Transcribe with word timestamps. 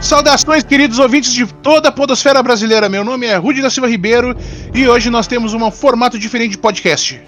Saudações, 0.00 0.62
queridos 0.62 1.00
ouvintes 1.00 1.32
de 1.32 1.44
toda 1.54 1.88
a 1.88 1.92
podosfera 1.92 2.40
brasileira. 2.40 2.88
Meu 2.88 3.04
nome 3.04 3.26
é 3.26 3.34
Rudi 3.36 3.60
da 3.60 3.68
Silva 3.68 3.88
Ribeiro 3.88 4.34
e 4.72 4.88
hoje 4.88 5.10
nós 5.10 5.26
temos 5.26 5.52
um 5.52 5.70
formato 5.72 6.16
diferente 6.16 6.52
de 6.52 6.58
podcast. 6.58 7.20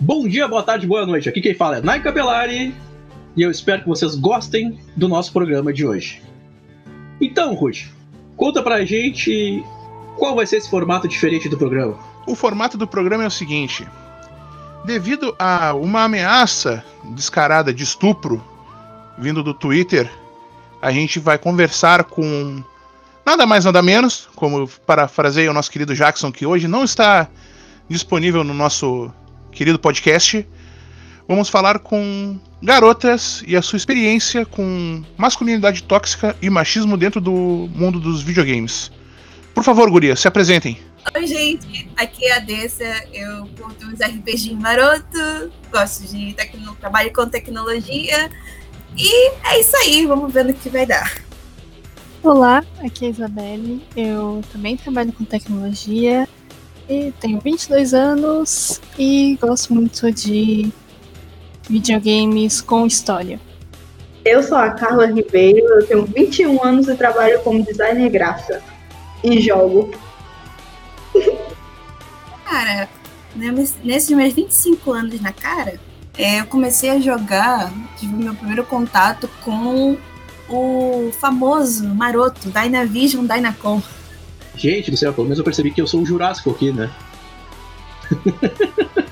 Bom 0.00 0.26
dia, 0.26 0.48
boa 0.48 0.62
tarde, 0.62 0.86
boa 0.86 1.04
noite. 1.04 1.28
Aqui 1.28 1.42
quem 1.42 1.54
fala 1.54 1.78
é 1.78 1.80
Nai 1.82 2.02
Capelari 2.02 2.74
e 3.36 3.42
eu 3.42 3.50
espero 3.50 3.82
que 3.82 3.88
vocês 3.88 4.14
gostem 4.14 4.80
do 4.96 5.06
nosso 5.06 5.32
programa 5.32 5.70
de 5.70 5.86
hoje. 5.86 6.22
Então, 7.20 7.54
Rudi, 7.54 7.92
conta 8.36 8.62
pra 8.62 8.84
gente 8.86 9.62
qual 10.16 10.34
vai 10.34 10.46
ser 10.46 10.56
esse 10.56 10.70
formato 10.70 11.06
diferente 11.06 11.46
do 11.46 11.58
programa. 11.58 11.98
O 12.26 12.34
formato 12.34 12.78
do 12.78 12.86
programa 12.86 13.24
é 13.24 13.26
o 13.26 13.30
seguinte: 13.30 13.86
devido 14.84 15.36
a 15.38 15.74
uma 15.74 16.04
ameaça 16.04 16.82
descarada 17.14 17.72
de 17.72 17.84
estupro 17.84 18.42
vindo 19.18 19.42
do 19.42 19.52
Twitter 19.52 20.10
a 20.80 20.90
gente 20.90 21.18
vai 21.18 21.38
conversar 21.38 22.04
com 22.04 22.62
nada 23.24 23.46
mais 23.46 23.64
nada 23.64 23.82
menos, 23.82 24.28
como 24.34 24.66
parafraseia 24.86 25.50
o 25.50 25.54
nosso 25.54 25.70
querido 25.70 25.94
Jackson, 25.94 26.32
que 26.32 26.46
hoje 26.46 26.66
não 26.66 26.84
está 26.84 27.28
disponível 27.88 28.42
no 28.44 28.54
nosso 28.54 29.12
querido 29.52 29.78
podcast. 29.78 30.46
Vamos 31.26 31.48
falar 31.48 31.80
com 31.80 32.38
garotas 32.62 33.42
e 33.46 33.54
a 33.54 33.60
sua 33.60 33.76
experiência 33.76 34.46
com 34.46 35.04
masculinidade 35.16 35.82
tóxica 35.82 36.34
e 36.40 36.48
machismo 36.48 36.96
dentro 36.96 37.20
do 37.20 37.68
mundo 37.74 38.00
dos 38.00 38.22
videogames. 38.22 38.90
Por 39.54 39.62
favor, 39.62 39.90
Guria, 39.90 40.16
se 40.16 40.26
apresentem. 40.26 40.78
Oi, 41.14 41.26
gente. 41.26 41.88
Aqui 41.96 42.24
é 42.26 42.36
a 42.36 42.38
Dessa. 42.38 43.04
Eu 43.12 43.46
curto 43.58 43.86
uns 43.86 44.00
RPG 44.00 44.54
maroto, 44.54 45.52
gosto 45.70 46.06
de 46.06 46.32
tecno... 46.34 46.74
trabalho 46.76 47.12
com 47.12 47.26
tecnologia 47.28 48.30
e 48.96 49.30
é 49.44 49.60
isso 49.60 49.76
aí, 49.76 50.06
vamos 50.06 50.32
ver 50.32 50.44
no 50.44 50.54
que 50.54 50.68
vai 50.68 50.86
dar. 50.86 51.22
Olá, 52.22 52.64
aqui 52.80 53.04
é 53.04 53.08
a 53.08 53.10
Isabelle. 53.10 53.82
Eu 53.96 54.42
também 54.52 54.76
trabalho 54.76 55.12
com 55.12 55.24
tecnologia 55.24 56.28
e 56.88 57.12
tenho 57.20 57.40
22 57.40 57.94
anos 57.94 58.80
e 58.98 59.38
gosto 59.40 59.72
muito 59.72 60.10
de 60.10 60.72
videogames 61.68 62.60
com 62.60 62.86
história. 62.86 63.40
Eu 64.24 64.42
sou 64.42 64.58
a 64.58 64.70
Carla 64.70 65.06
Ribeiro, 65.06 65.66
eu 65.80 65.86
tenho 65.86 66.04
21 66.04 66.62
anos 66.64 66.88
e 66.88 66.94
trabalho 66.94 67.40
como 67.42 67.64
designer 67.64 68.10
gráfica 68.10 68.62
e 69.22 69.40
jogo. 69.40 69.90
Cara, 72.44 72.88
nesses 73.34 74.10
meus 74.10 74.34
25 74.34 74.90
anos 74.92 75.20
na 75.20 75.32
cara, 75.32 75.78
eu 76.18 76.46
comecei 76.46 76.90
a 76.90 76.98
jogar, 76.98 77.72
tive 77.96 78.12
meu 78.12 78.34
primeiro 78.34 78.64
contato 78.64 79.30
com 79.42 79.96
o 80.48 81.12
famoso 81.20 81.86
maroto 81.86 82.50
Dynavision 82.50 83.24
Dynacon. 83.24 83.80
Gente 84.56 84.90
do 84.90 84.96
céu, 84.96 85.12
pelo 85.12 85.26
menos 85.26 85.38
eu 85.38 85.44
percebi 85.44 85.70
que 85.70 85.80
eu 85.80 85.86
sou 85.86 86.02
o 86.02 86.06
Jurássico 86.06 86.50
aqui, 86.50 86.72
né? 86.72 86.90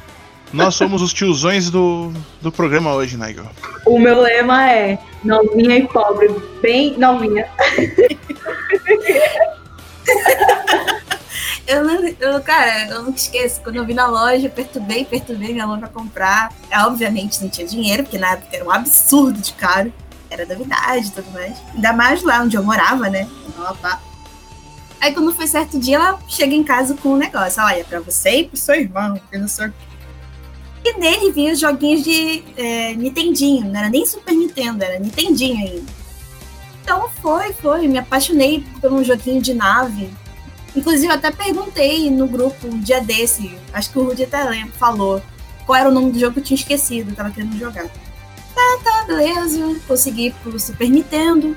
Nós 0.53 0.75
somos 0.75 1.03
os 1.03 1.13
tiozões 1.13 1.71
do, 1.71 2.13
do 2.41 2.51
programa 2.51 2.95
hoje, 2.95 3.17
Nigel. 3.17 3.47
O 3.85 3.99
meu 3.99 4.21
lema 4.21 4.71
é 4.71 4.99
novinha 5.23 5.77
e 5.77 5.87
pobre, 5.87 6.29
bem 6.61 6.99
novinha. 6.99 7.47
Eu 11.67 11.85
eu, 12.21 12.41
cara, 12.43 12.87
eu 12.89 13.03
nunca 13.03 13.19
esqueço. 13.19 13.61
Quando 13.61 13.77
eu 13.77 13.85
vi 13.85 13.93
na 13.93 14.07
loja, 14.07 14.49
perturbei, 14.49 15.05
perturbei 15.05 15.53
minha 15.53 15.67
mãe 15.67 15.81
pra 15.81 15.89
comprar. 15.89 16.53
Eu, 16.71 16.87
obviamente 16.87 17.43
não 17.43 17.49
tinha 17.49 17.67
dinheiro, 17.67 18.05
porque 18.05 18.19
na 18.19 18.33
época 18.33 18.57
era 18.57 18.65
um 18.65 18.71
absurdo 18.71 19.41
de 19.41 19.53
caro. 19.55 19.93
Era 20.31 20.47
novidade 20.47 21.09
e 21.09 21.11
tudo 21.11 21.31
mais. 21.33 21.57
Ainda 21.75 21.93
mais 21.93 22.23
lá 22.23 22.43
onde 22.43 22.57
eu 22.57 22.63
morava, 22.63 23.09
né? 23.09 23.29
Opa. 23.59 24.01
Aí 25.01 25.13
quando 25.13 25.35
foi 25.35 25.47
certo 25.47 25.79
dia, 25.79 25.97
ela 25.97 26.19
chega 26.29 26.55
em 26.55 26.63
casa 26.63 26.95
com 26.95 27.11
um 27.11 27.17
negócio. 27.17 27.63
Olha, 27.63 27.85
pra 27.85 28.01
você 28.01 28.41
e 28.41 28.49
pro 28.49 28.57
seu 28.57 28.75
irmão, 28.77 29.21
que 29.31 29.39
não 29.39 29.49
sei 29.49 29.71
E 30.85 30.99
nele 30.99 31.33
vinha 31.33 31.53
os 31.53 31.61
joguinhos 31.61 32.03
de 32.03 32.45
é, 32.57 32.95
Nintendinho. 32.95 33.67
Não 33.67 33.79
era 33.79 33.89
nem 33.89 34.07
Super 34.07 34.35
Nintendo, 34.35 34.85
era 34.85 34.99
Nintendinho 34.99 35.67
ainda. 35.67 35.93
Então 36.83 37.09
foi, 37.21 37.53
foi. 37.55 37.89
Me 37.89 37.99
apaixonei 37.99 38.65
por 38.81 38.93
um 38.93 39.03
joguinho 39.03 39.43
de 39.43 39.53
nave 39.53 40.11
Inclusive, 40.77 41.11
até 41.11 41.31
perguntei 41.31 42.11
no 42.11 42.29
grupo 42.29 42.69
um 42.69 42.79
dia 42.79 43.01
desse, 43.01 43.59
acho 43.73 43.91
que 43.91 43.99
o 43.99 44.05
Rudy 44.05 44.25
até 44.25 44.45
lembra, 44.45 44.73
falou 44.75 45.23
qual 45.65 45.79
era 45.79 45.89
o 45.89 45.93
nome 45.93 46.13
do 46.13 46.19
jogo 46.19 46.35
que 46.35 46.41
eu 46.41 46.45
tinha 46.45 46.59
esquecido, 46.59 47.15
tava 47.15 47.31
querendo 47.31 47.59
jogar. 47.59 47.89
Tá, 48.55 48.79
tá, 48.83 49.05
beleza. 49.05 49.77
Consegui 49.87 50.31
pro 50.43 50.59
Super 50.59 50.89
Nintendo. 50.89 51.57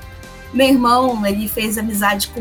Meu 0.52 0.66
irmão, 0.66 1.24
ele 1.24 1.48
fez 1.48 1.78
amizade 1.78 2.28
com 2.28 2.40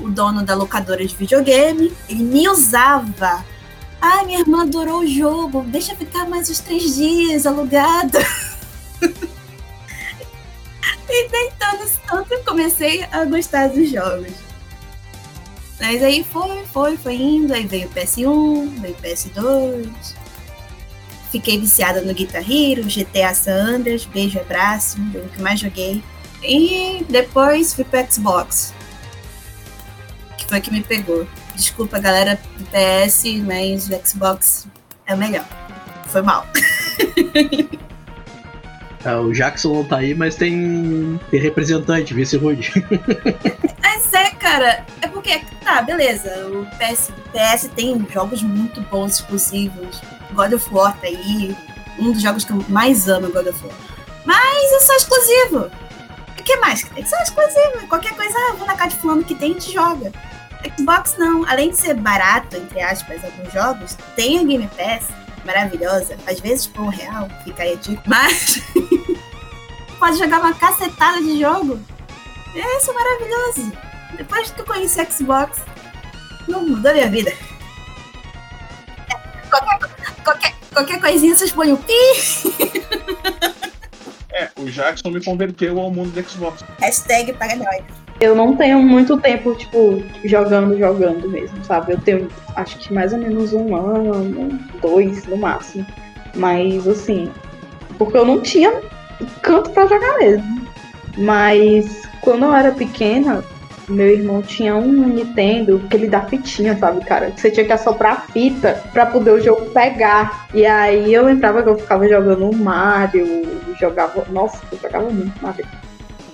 o 0.00 0.10
dono 0.10 0.44
da 0.44 0.54
locadora 0.54 1.06
de 1.06 1.14
videogame. 1.14 1.92
Ele 2.08 2.22
me 2.22 2.48
usava. 2.48 3.44
Ai, 4.00 4.26
minha 4.26 4.40
irmã 4.40 4.62
adorou 4.62 5.00
o 5.00 5.06
jogo. 5.06 5.62
Deixa 5.62 5.94
ficar 5.94 6.28
mais 6.28 6.50
uns 6.50 6.58
três 6.58 6.96
dias 6.96 7.46
alugada. 7.46 8.18
e 11.08 11.28
tentando 11.28 11.90
tanto, 12.06 12.34
eu 12.34 12.44
comecei 12.44 13.04
a 13.04 13.24
gostar 13.24 13.68
dos 13.68 13.90
jogos. 13.90 14.45
Mas 15.80 16.02
aí 16.02 16.24
foi, 16.24 16.64
foi, 16.64 16.96
foi 16.96 17.14
indo, 17.14 17.52
aí 17.52 17.66
veio 17.66 17.86
o 17.86 17.90
PS1, 17.90 18.80
veio 18.80 18.94
o 18.94 19.02
PS2. 19.02 20.14
Fiquei 21.30 21.58
viciada 21.58 22.00
no 22.00 22.14
Guitar 22.14 22.42
Hero, 22.42 22.82
GTA 22.84 23.34
San 23.34 23.76
Andreas, 23.76 24.06
beijo, 24.06 24.38
abraço, 24.38 24.98
o 24.98 25.28
que 25.28 25.42
mais 25.42 25.60
joguei. 25.60 26.02
E 26.42 27.04
depois 27.08 27.74
fui 27.74 27.84
pro 27.84 28.00
Xbox. 28.10 28.72
Que 30.38 30.46
foi 30.46 30.60
que 30.60 30.72
me 30.72 30.82
pegou. 30.82 31.26
Desculpa, 31.54 31.98
galera 31.98 32.38
do 32.56 32.64
PS, 32.66 33.24
mas 33.44 33.88
o 33.88 34.06
Xbox 34.06 34.66
é 35.06 35.14
o 35.14 35.18
melhor. 35.18 35.46
Foi 36.06 36.22
mal. 36.22 36.46
É, 39.04 39.14
o 39.16 39.32
Jackson 39.32 39.74
não 39.74 39.84
tá 39.84 39.98
aí, 39.98 40.14
mas 40.14 40.36
tem, 40.36 41.20
tem 41.30 41.40
representante, 41.40 42.14
vê 42.14 42.24
se 42.24 42.36
Rude. 42.36 42.72
Mas 42.90 43.72
é, 44.16 44.30
cara, 44.30 44.86
é 45.00 45.08
porque, 45.08 45.40
tá, 45.62 45.82
beleza, 45.82 46.30
o 46.48 46.66
PS, 46.76 47.10
PS 47.32 47.70
tem 47.74 48.06
jogos 48.10 48.42
muito 48.42 48.80
bons, 48.82 49.14
exclusivos. 49.14 50.00
God 50.32 50.52
of 50.52 50.68
War 50.72 50.96
tá 50.98 51.06
aí, 51.06 51.56
um 51.98 52.12
dos 52.12 52.22
jogos 52.22 52.44
que 52.44 52.52
eu 52.52 52.64
mais 52.68 53.08
amo, 53.08 53.30
God 53.30 53.46
of 53.46 53.64
War. 53.64 53.76
Mas 54.24 54.72
é 54.72 54.80
só 54.80 54.94
exclusivo. 54.94 55.70
O 56.38 56.42
que 56.42 56.56
mais 56.56 56.82
tem? 56.82 57.04
Só 57.04 57.16
exclusivo. 57.18 57.86
Qualquer 57.88 58.14
coisa, 58.14 58.34
vou 58.56 58.66
na 58.66 58.74
casa 58.74 58.90
de 58.90 58.96
fulano 58.96 59.24
que 59.24 59.34
tem, 59.34 59.52
a 59.52 59.54
gente 59.54 59.72
joga. 59.72 60.12
Xbox 60.76 61.16
não. 61.16 61.48
Além 61.48 61.70
de 61.70 61.76
ser 61.76 61.94
barato, 61.94 62.56
entre 62.56 62.80
aspas, 62.80 63.22
alguns 63.24 63.52
jogos, 63.52 63.96
tem 64.14 64.38
a 64.38 64.44
Game 64.44 64.68
Pass 64.76 65.06
maravilhosa, 65.44 66.16
às 66.26 66.40
vezes 66.40 66.66
por 66.66 66.82
um 66.82 66.88
real, 66.88 67.28
fica 67.44 67.62
aí 67.62 67.76
dica, 67.76 68.02
mas 68.04 68.60
pode 69.98 70.18
jogar 70.18 70.40
uma 70.40 70.52
cacetada 70.52 71.22
de 71.22 71.40
jogo. 71.40 71.78
É 72.54 72.76
isso 72.78 72.90
é 72.90 72.94
maravilhoso. 72.94 73.72
Depois 74.16 74.50
que 74.50 74.60
eu 74.60 74.64
conheci 74.64 75.04
Xbox, 75.10 75.62
não 76.48 76.66
mudou 76.66 76.92
minha 76.92 77.08
vida. 77.08 77.32
Qualquer, 79.50 79.78
qualquer, 80.24 80.54
qualquer 80.72 81.00
coisinha 81.00 81.34
vocês 81.34 81.52
põem 81.52 81.72
o 81.72 81.78
pi. 81.78 81.92
É, 84.32 84.50
o 84.58 84.66
Jackson 84.66 85.08
me 85.10 85.24
converteu 85.24 85.80
ao 85.80 85.90
mundo 85.90 86.10
do 86.10 86.28
Xbox. 86.28 86.62
Hashtag 86.78 87.32
paga 87.32 87.56
nós. 87.56 87.82
Eu 88.20 88.34
não 88.34 88.54
tenho 88.54 88.82
muito 88.82 89.18
tempo, 89.18 89.54
tipo, 89.54 90.02
jogando, 90.26 90.78
jogando 90.78 91.26
mesmo, 91.26 91.64
sabe? 91.64 91.92
Eu 91.94 92.00
tenho, 92.00 92.28
acho 92.54 92.78
que 92.78 92.92
mais 92.92 93.14
ou 93.14 93.18
menos 93.18 93.54
um 93.54 93.74
ano, 93.74 94.58
dois 94.82 95.24
no 95.24 95.38
máximo. 95.38 95.86
Mas, 96.34 96.86
assim, 96.86 97.32
porque 97.96 98.16
eu 98.16 98.26
não 98.26 98.42
tinha 98.42 98.82
canto 99.40 99.70
para 99.70 99.86
jogar 99.86 100.18
mesmo. 100.18 100.66
Mas, 101.16 102.06
quando 102.20 102.44
eu 102.44 102.54
era 102.54 102.72
pequena, 102.72 103.42
meu 103.88 104.08
irmão 104.08 104.42
tinha 104.42 104.74
um 104.76 105.08
Nintendo 105.08 105.80
que 105.88 105.96
ele 105.96 106.08
dá 106.08 106.22
fitinha, 106.22 106.76
sabe, 106.76 107.04
cara? 107.04 107.32
Você 107.36 107.50
tinha 107.50 107.64
que 107.64 107.72
assoprar 107.72 108.12
a 108.12 108.32
fita 108.32 108.82
pra 108.92 109.06
poder 109.06 109.30
o 109.30 109.40
jogo 109.40 109.66
pegar. 109.70 110.48
E 110.52 110.66
aí 110.66 111.12
eu 111.12 111.24
lembrava 111.24 111.62
que 111.62 111.68
eu 111.68 111.78
ficava 111.78 112.08
jogando 112.08 112.52
Mario, 112.52 113.42
jogava. 113.78 114.24
Nossa, 114.30 114.60
eu 114.72 114.78
jogava 114.78 115.08
muito 115.10 115.42
Mario 115.42 115.66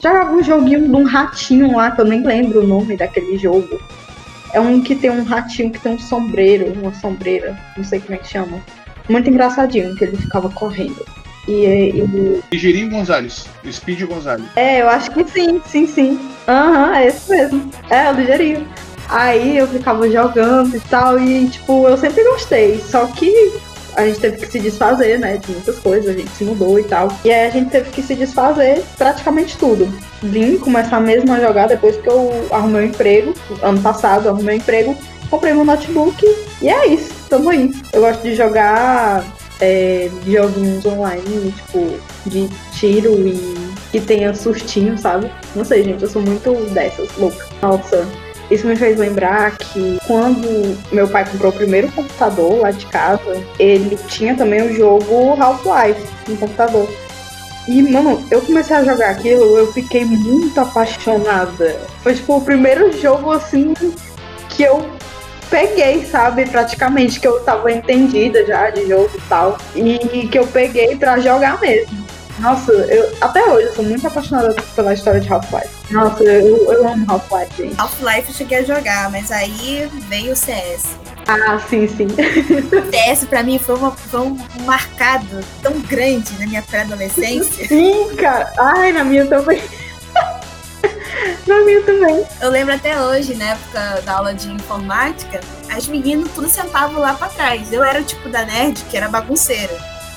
jogava 0.03 0.35
um 0.35 0.43
joguinho 0.43 0.89
de 0.89 0.97
um 0.97 1.05
ratinho 1.05 1.77
lá, 1.77 1.93
que 1.93 2.01
eu 2.01 2.05
nem 2.05 2.25
lembro 2.25 2.61
o 2.61 2.67
nome 2.67 2.97
daquele 2.97 3.39
jogo. 3.39 3.81
É 4.53 4.61
um 4.61 4.83
que 4.83 4.97
tem 4.97 5.11
um 5.11 5.23
ratinho 5.23 5.71
que 5.71 5.79
tem 5.79 5.95
um 5.95 5.99
sombreiro, 5.99 6.73
uma 6.73 6.93
sombreira, 6.93 7.57
não 7.77 7.85
sei 7.85 8.01
como 8.01 8.15
é 8.15 8.19
que 8.19 8.29
chama. 8.29 8.61
Muito 9.09 9.31
engraçadinho, 9.31 9.95
que 9.95 10.05
ele 10.05 10.17
ficava 10.17 10.51
correndo. 10.51 11.05
E, 11.49 11.65
e... 11.65 12.43
Ligeirinho 12.53 12.91
Gonzalez, 12.91 13.47
Speed 13.71 14.03
Gonzalez. 14.03 14.47
É, 14.57 14.83
eu 14.83 14.89
acho 14.89 15.11
que 15.11 15.25
sim, 15.29 15.61
sim, 15.67 15.87
sim. 15.87 16.21
Aham, 16.47 16.89
uhum, 16.89 16.95
é 16.95 17.07
esse 17.07 17.31
mesmo. 17.31 17.71
É, 17.91 18.11
o 18.11 18.15
Ligeirinho. 18.15 18.67
Aí 19.09 19.59
eu 19.59 19.69
ficava 19.69 20.09
jogando 20.09 20.77
e 20.77 20.81
tal, 20.81 21.19
e 21.19 21.49
tipo, 21.49 21.89
eu 21.89 21.97
sempre 21.97 22.23
gostei. 22.25 22.81
Só 22.81 23.07
que 23.07 23.53
a 23.97 24.07
gente 24.07 24.21
teve 24.21 24.39
que 24.39 24.47
se 24.47 24.59
desfazer, 24.59 25.19
né, 25.19 25.37
de 25.37 25.53
muitas 25.53 25.79
coisas, 25.79 26.15
a 26.15 26.19
gente 26.19 26.31
se 26.31 26.45
mudou 26.45 26.79
e 26.79 26.85
tal. 26.85 27.09
E 27.25 27.31
aí 27.31 27.47
a 27.47 27.51
gente 27.51 27.71
teve 27.71 27.91
que 27.91 28.03
se 28.03 28.15
desfazer 28.15 28.83
praticamente 28.97 29.57
tudo. 29.59 29.93
Vim 30.23 30.57
começar 30.57 31.01
mesmo 31.01 31.33
a 31.33 31.41
jogar 31.41 31.67
depois 31.67 31.97
que 31.97 32.09
eu 32.09 32.47
arrumei 32.51 32.83
um 32.83 32.87
emprego, 32.87 33.35
ano 33.61 33.81
passado 33.81 34.27
eu 34.27 34.33
arrumei 34.33 34.57
um 34.57 34.59
emprego, 34.59 34.97
comprei 35.29 35.53
meu 35.53 35.65
notebook 35.65 36.25
e 36.61 36.69
é 36.69 36.87
isso, 36.87 37.13
tamo 37.29 37.51
aí. 37.51 37.71
Eu 37.93 38.01
gosto 38.01 38.23
de 38.23 38.35
jogar 38.35 39.25
é, 39.63 40.11
joguinhos 40.27 40.85
online, 40.85 41.55
tipo, 41.57 41.99
de 42.27 42.49
tiro 42.73 43.27
e 43.27 43.73
que 43.93 44.01
tenha 44.01 44.35
sustinho, 44.35 44.99
sabe? 44.99 45.31
Não 45.55 45.65
sei, 45.65 45.85
gente, 45.85 46.03
eu 46.03 46.11
sou 46.11 46.21
muito 46.21 46.53
dessas, 46.73 47.09
louca. 47.17 47.47
Nossa, 47.63 48.09
isso 48.51 48.67
me 48.67 48.75
fez 48.75 48.99
lembrar 48.99 49.57
que 49.57 49.99
quando 50.07 50.77
meu 50.93 51.07
pai 51.07 51.25
comprou 51.31 51.53
o 51.53 51.55
primeiro 51.55 51.91
computador 51.93 52.61
lá 52.61 52.71
de 52.73 52.87
casa, 52.87 53.41
ele 53.59 53.97
tinha 54.09 54.37
também 54.37 54.63
o 54.63 54.75
jogo 54.75 55.41
Half-Life 55.41 56.03
no 56.29 56.37
computador. 56.37 56.89
E, 57.69 57.81
mano, 57.83 58.21
eu 58.29 58.41
comecei 58.41 58.75
a 58.75 58.83
jogar 58.83 59.11
aquilo, 59.11 59.57
eu 59.57 59.73
fiquei 59.73 60.05
muito 60.05 60.59
apaixonada. 60.59 61.81
Foi, 62.03 62.15
tipo, 62.15 62.37
o 62.37 62.41
primeiro 62.41 62.91
jogo, 63.01 63.31
assim, 63.31 63.73
que 64.49 64.65
eu 64.65 64.85
peguei, 65.53 66.07
sabe, 66.07 66.47
praticamente, 66.47 67.21
que 67.21 67.29
eu 67.29 67.39
tava 67.41 67.71
entendida 67.71 68.45
já 68.47 68.71
de 68.71 68.89
jogo 68.89 69.11
e 69.15 69.21
tal. 69.29 69.59
E 69.77 70.27
que 70.29 70.39
eu 70.39 70.47
peguei 70.47 70.97
pra 70.97 71.21
jogar 71.21 71.61
mesmo. 71.61 72.03
Nossa, 72.39 72.73
eu, 72.73 73.13
até 73.21 73.45
hoje 73.45 73.67
eu 73.67 73.75
sou 73.75 73.85
muito 73.85 74.07
apaixonada 74.07 74.57
pela 74.75 74.95
história 74.95 75.21
de 75.21 75.31
Half-Life. 75.31 75.69
Nossa, 75.91 76.25
eu, 76.25 76.73
eu 76.73 76.89
amo 76.89 77.05
Half-Life, 77.07 77.63
gente. 77.63 77.79
Half-Life 77.79 78.29
eu 78.31 78.35
cheguei 78.35 78.59
a 78.59 78.63
jogar, 78.63 79.11
mas 79.11 79.31
aí 79.31 79.89
veio 80.09 80.33
o 80.33 80.37
CS. 80.37 80.97
Ah, 81.29 81.61
sim, 81.69 81.87
sim. 81.87 82.07
O 82.07 82.91
CS 82.91 83.25
pra 83.27 83.43
mim 83.43 83.59
foi, 83.59 83.77
uma, 83.77 83.93
foi 83.93 84.21
um 84.21 84.37
marcado 84.65 85.41
tão 85.63 85.79
grande 85.83 86.33
na 86.41 86.47
minha 86.47 86.63
pré-adolescência. 86.63 87.69
Sim, 87.69 88.17
cara. 88.17 88.51
Ai, 88.59 88.93
na 88.93 89.05
minha 89.05 89.27
também. 89.27 89.63
Também. 91.85 92.27
Eu 92.41 92.51
lembro 92.51 92.75
até 92.75 93.01
hoje, 93.01 93.35
na 93.35 93.51
época 93.51 94.03
da 94.03 94.17
aula 94.17 94.35
de 94.35 94.51
informática, 94.51 95.41
as 95.71 95.87
meninas 95.87 96.31
tudo 96.35 96.49
sentavam 96.49 97.01
lá 97.01 97.15
pra 97.15 97.29
trás. 97.29 97.73
Eu 97.73 97.83
era 97.83 98.01
o 98.01 98.05
tipo 98.05 98.29
da 98.29 98.45
nerd 98.45 98.83
que 98.91 98.97
era 98.97 99.09
bagunceira. 99.09 99.77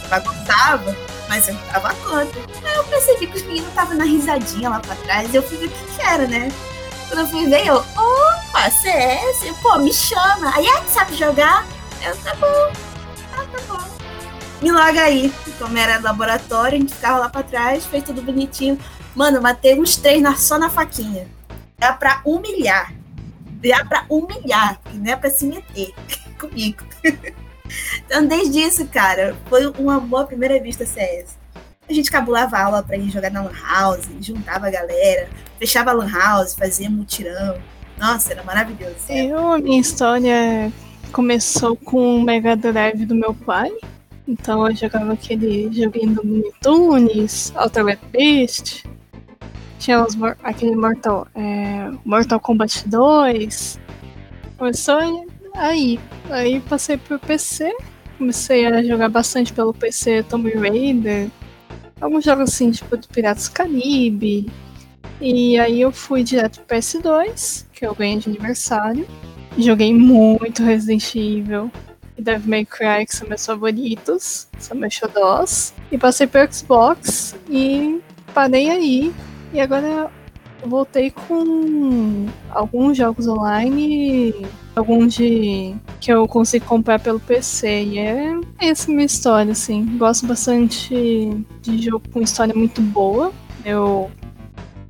Bagunçava 0.10 0.96
mas 1.28 1.48
eu 1.48 1.56
tava 1.72 1.94
conta. 1.96 2.40
Aí 2.64 2.76
eu 2.76 2.84
percebi 2.86 3.28
que 3.28 3.38
os 3.38 3.44
meninos 3.44 3.70
estavam 3.70 3.96
na 3.96 4.06
risadinha 4.06 4.70
lá 4.70 4.80
pra 4.80 4.96
trás 4.96 5.34
e 5.34 5.36
eu 5.36 5.44
fui 5.44 5.58
ver 5.58 5.68
o 5.68 5.70
que, 5.70 5.96
que 5.96 6.02
era, 6.02 6.28
né? 6.28 6.52
Quando 7.08 7.20
eu 7.20 7.28
fui 7.28 7.46
ver, 7.48 7.68
eu, 7.68 7.76
opa, 7.76 8.70
CS, 8.70 9.56
pô, 9.62 9.78
me 9.78 9.94
chama. 9.94 10.56
Aí, 10.56 10.68
ah, 10.68 10.84
sabe 10.88 11.16
jogar? 11.16 11.66
Eu, 12.04 12.16
tá 12.18 12.34
bom, 12.36 12.72
ah, 13.34 13.46
tá 13.52 13.60
bom. 13.68 13.84
Me 14.62 14.72
loga 14.72 15.02
aí. 15.02 15.34
Como 15.60 15.78
era 15.78 16.00
laboratório, 16.00 16.78
a 16.78 16.82
gente 16.82 16.94
ficava 16.94 17.20
lá 17.20 17.30
pra 17.30 17.44
trás, 17.44 17.86
fez 17.86 18.04
tudo 18.04 18.22
bonitinho. 18.22 18.80
Mano, 19.16 19.42
matei 19.42 19.80
uns 19.80 19.96
três 19.96 20.22
na, 20.22 20.36
só 20.36 20.60
na 20.60 20.70
faquinha. 20.70 21.28
Dá 21.78 21.94
pra 21.94 22.22
humilhar. 22.26 22.94
Dá 23.64 23.86
pra 23.86 24.06
humilhar, 24.10 24.80
não 24.94 25.12
é 25.12 25.16
pra 25.16 25.30
se 25.30 25.46
meter 25.46 25.94
comigo. 26.40 26.84
Então, 28.06 28.28
desde 28.28 28.60
isso, 28.60 28.86
cara, 28.88 29.36
foi 29.48 29.66
uma 29.80 30.00
boa 30.00 30.26
primeira 30.26 30.62
vista 30.62 30.86
CS. 30.86 31.38
A 31.88 31.94
gente 31.94 32.12
cabulava 32.12 32.58
aula 32.58 32.84
pra 32.84 32.98
ir 32.98 33.10
jogar 33.10 33.32
na 33.32 33.44
Lan 33.44 33.54
House, 33.54 34.08
juntava 34.20 34.68
a 34.68 34.72
galera, 34.72 35.30
fechava 35.60 35.92
a 35.92 35.94
Lan 35.94 36.12
House, 36.12 36.56
fazia 36.56 36.90
mutirão. 36.90 37.58
Nossa, 37.98 38.34
era 38.34 38.44
maravilhoso. 38.44 38.96
Eu, 39.10 39.54
a 39.54 39.58
minha 39.58 39.80
história 39.80 40.72
começou 41.12 41.76
com 41.76 42.18
o 42.18 42.24
Mega 42.24 42.56
Drive 42.56 43.06
do 43.06 43.16
meu 43.16 43.34
pai. 43.34 43.72
Então 44.28 44.68
eu 44.68 44.76
jogava 44.76 45.14
aquele 45.14 45.72
joguinho 45.72 46.16
do 46.16 46.28
Looney 46.28 46.52
Tunes, 46.62 47.54
Beast. 48.12 48.84
Tinha 49.86 50.04
os, 50.04 50.18
aquele 50.42 50.76
Mortal, 50.76 51.28
é, 51.36 51.92
Mortal 52.04 52.40
Kombat 52.40 52.90
2. 52.90 53.80
Começou 54.58 54.98
Aí, 55.54 56.00
aí 56.28 56.60
passei 56.60 56.98
pro 56.98 57.20
PC, 57.20 57.72
comecei 58.18 58.66
a 58.66 58.84
jogar 58.84 59.10
bastante 59.10 59.54
pelo 59.54 59.76
PC 59.76 60.24
Tomb 60.24 60.50
Raider, 60.50 61.30
alguns 62.02 62.26
jogos 62.26 62.50
assim, 62.50 62.72
tipo 62.72 62.98
do 62.98 63.08
Piratas 63.08 63.48
Caribe. 63.48 64.52
E 65.22 65.60
aí 65.60 65.82
eu 65.82 65.92
fui 65.92 66.24
direto 66.24 66.62
pro 66.62 66.76
PS2, 66.76 67.68
que 67.72 67.86
eu 67.86 67.94
ganhei 67.94 68.18
de 68.18 68.28
aniversário. 68.28 69.08
Joguei 69.56 69.94
muito 69.94 70.64
Resident 70.64 71.14
Evil 71.14 71.72
e 72.18 72.24
Devil 72.24 72.50
May 72.50 72.66
Cry, 72.66 73.06
que 73.06 73.16
são 73.16 73.30
meus 73.30 73.46
favoritos, 73.46 74.48
são 74.58 74.76
meus 74.76 74.96
xodós. 74.96 75.76
E 75.92 75.98
passei 75.98 76.26
pro 76.26 76.52
Xbox 76.52 77.36
e 77.48 78.02
parei 78.34 78.72
aí. 78.72 79.14
E 79.56 79.62
agora 79.62 80.12
voltei 80.66 81.12
com 81.12 82.26
alguns 82.50 82.98
jogos 82.98 83.26
online, 83.26 84.46
alguns 84.76 85.14
de 85.14 85.74
que 86.02 86.12
eu 86.12 86.28
consigo 86.28 86.66
comprar 86.66 87.00
pelo 87.00 87.22
PC. 87.22 87.84
E 87.86 87.98
é 88.00 88.34
essa 88.60 88.92
minha 88.92 89.06
história, 89.06 89.54
assim. 89.54 89.98
Gosto 89.98 90.28
bastante 90.28 91.46
de 91.62 91.82
jogo 91.82 92.04
com 92.12 92.22
história 92.22 92.54
muito 92.54 92.82
boa. 92.82 93.32
Eu 93.64 94.12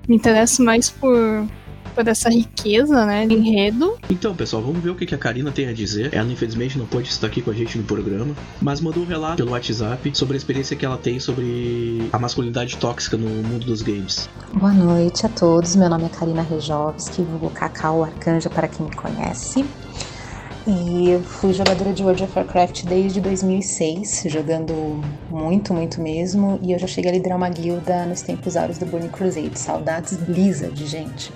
me 0.08 0.16
interesso 0.16 0.64
mais 0.64 0.90
por 0.90 1.46
por 1.96 2.08
essa 2.08 2.30
riqueza, 2.30 3.06
né, 3.06 3.26
de 3.26 3.34
enredo. 3.34 3.98
Então, 4.10 4.36
pessoal, 4.36 4.62
vamos 4.62 4.84
ver 4.84 4.90
o 4.90 4.96
que 4.96 5.16
a 5.16 5.18
Karina 5.18 5.52
tem 5.52 5.68
a 5.68 5.74
dizer. 5.74 6.14
Ela, 6.14 6.30
infelizmente, 6.30 6.78
não 6.78 6.86
pode 6.86 7.08
estar 7.08 7.28
aqui 7.28 7.42
com 7.42 7.50
a 7.50 7.54
gente 7.54 7.78
no 7.78 7.84
programa, 7.86 8.36
mas 8.62 8.82
mandou 8.82 9.04
um 9.04 9.08
relato 9.08 9.38
pelo 9.38 9.52
WhatsApp 9.52 10.12
sobre 10.14 10.36
a 10.36 10.38
experiência 10.38 10.76
que 10.76 10.86
ela 10.86 10.98
tem 10.98 11.20
sobre 11.20 12.10
a 12.12 12.20
masculinidade 12.20 12.76
tóxica 12.78 13.16
no 13.16 13.30
mundo 13.30 13.66
dos 13.66 13.82
games. 13.82 14.30
Boa 14.54 14.74
noite 14.74 15.26
a 15.26 15.30
todos. 15.30 15.76
Meu 15.76 15.90
nome 15.90 16.06
é 16.06 16.10
Karina 16.10 16.42
Rejovski, 16.42 17.22
vulgo 17.22 17.50
Cacau 17.50 18.04
Arcanja 18.04 18.50
para 18.50 18.68
quem 18.68 18.86
me 18.86 18.96
conhece. 18.96 19.66
E 20.68 21.20
fui 21.24 21.54
jogadora 21.54 21.94
de 21.94 22.02
World 22.02 22.24
of 22.24 22.34
Warcraft 22.36 22.86
desde 22.86 23.22
2006, 23.22 24.26
jogando 24.28 25.00
muito, 25.30 25.74
muito 25.74 26.02
mesmo. 26.02 26.60
E 26.64 26.72
eu 26.72 26.80
já 26.80 26.88
cheguei 26.88 27.12
a 27.12 27.14
liderar 27.14 27.38
uma 27.38 27.50
guilda 27.50 28.06
nos 28.08 28.24
tempos 28.24 28.58
áureos 28.58 28.80
do 28.80 28.86
Burning 28.88 29.10
Crusade. 29.10 29.60
Saudades 29.60 30.18
Blizzard, 30.18 30.84
gente. 30.88 31.32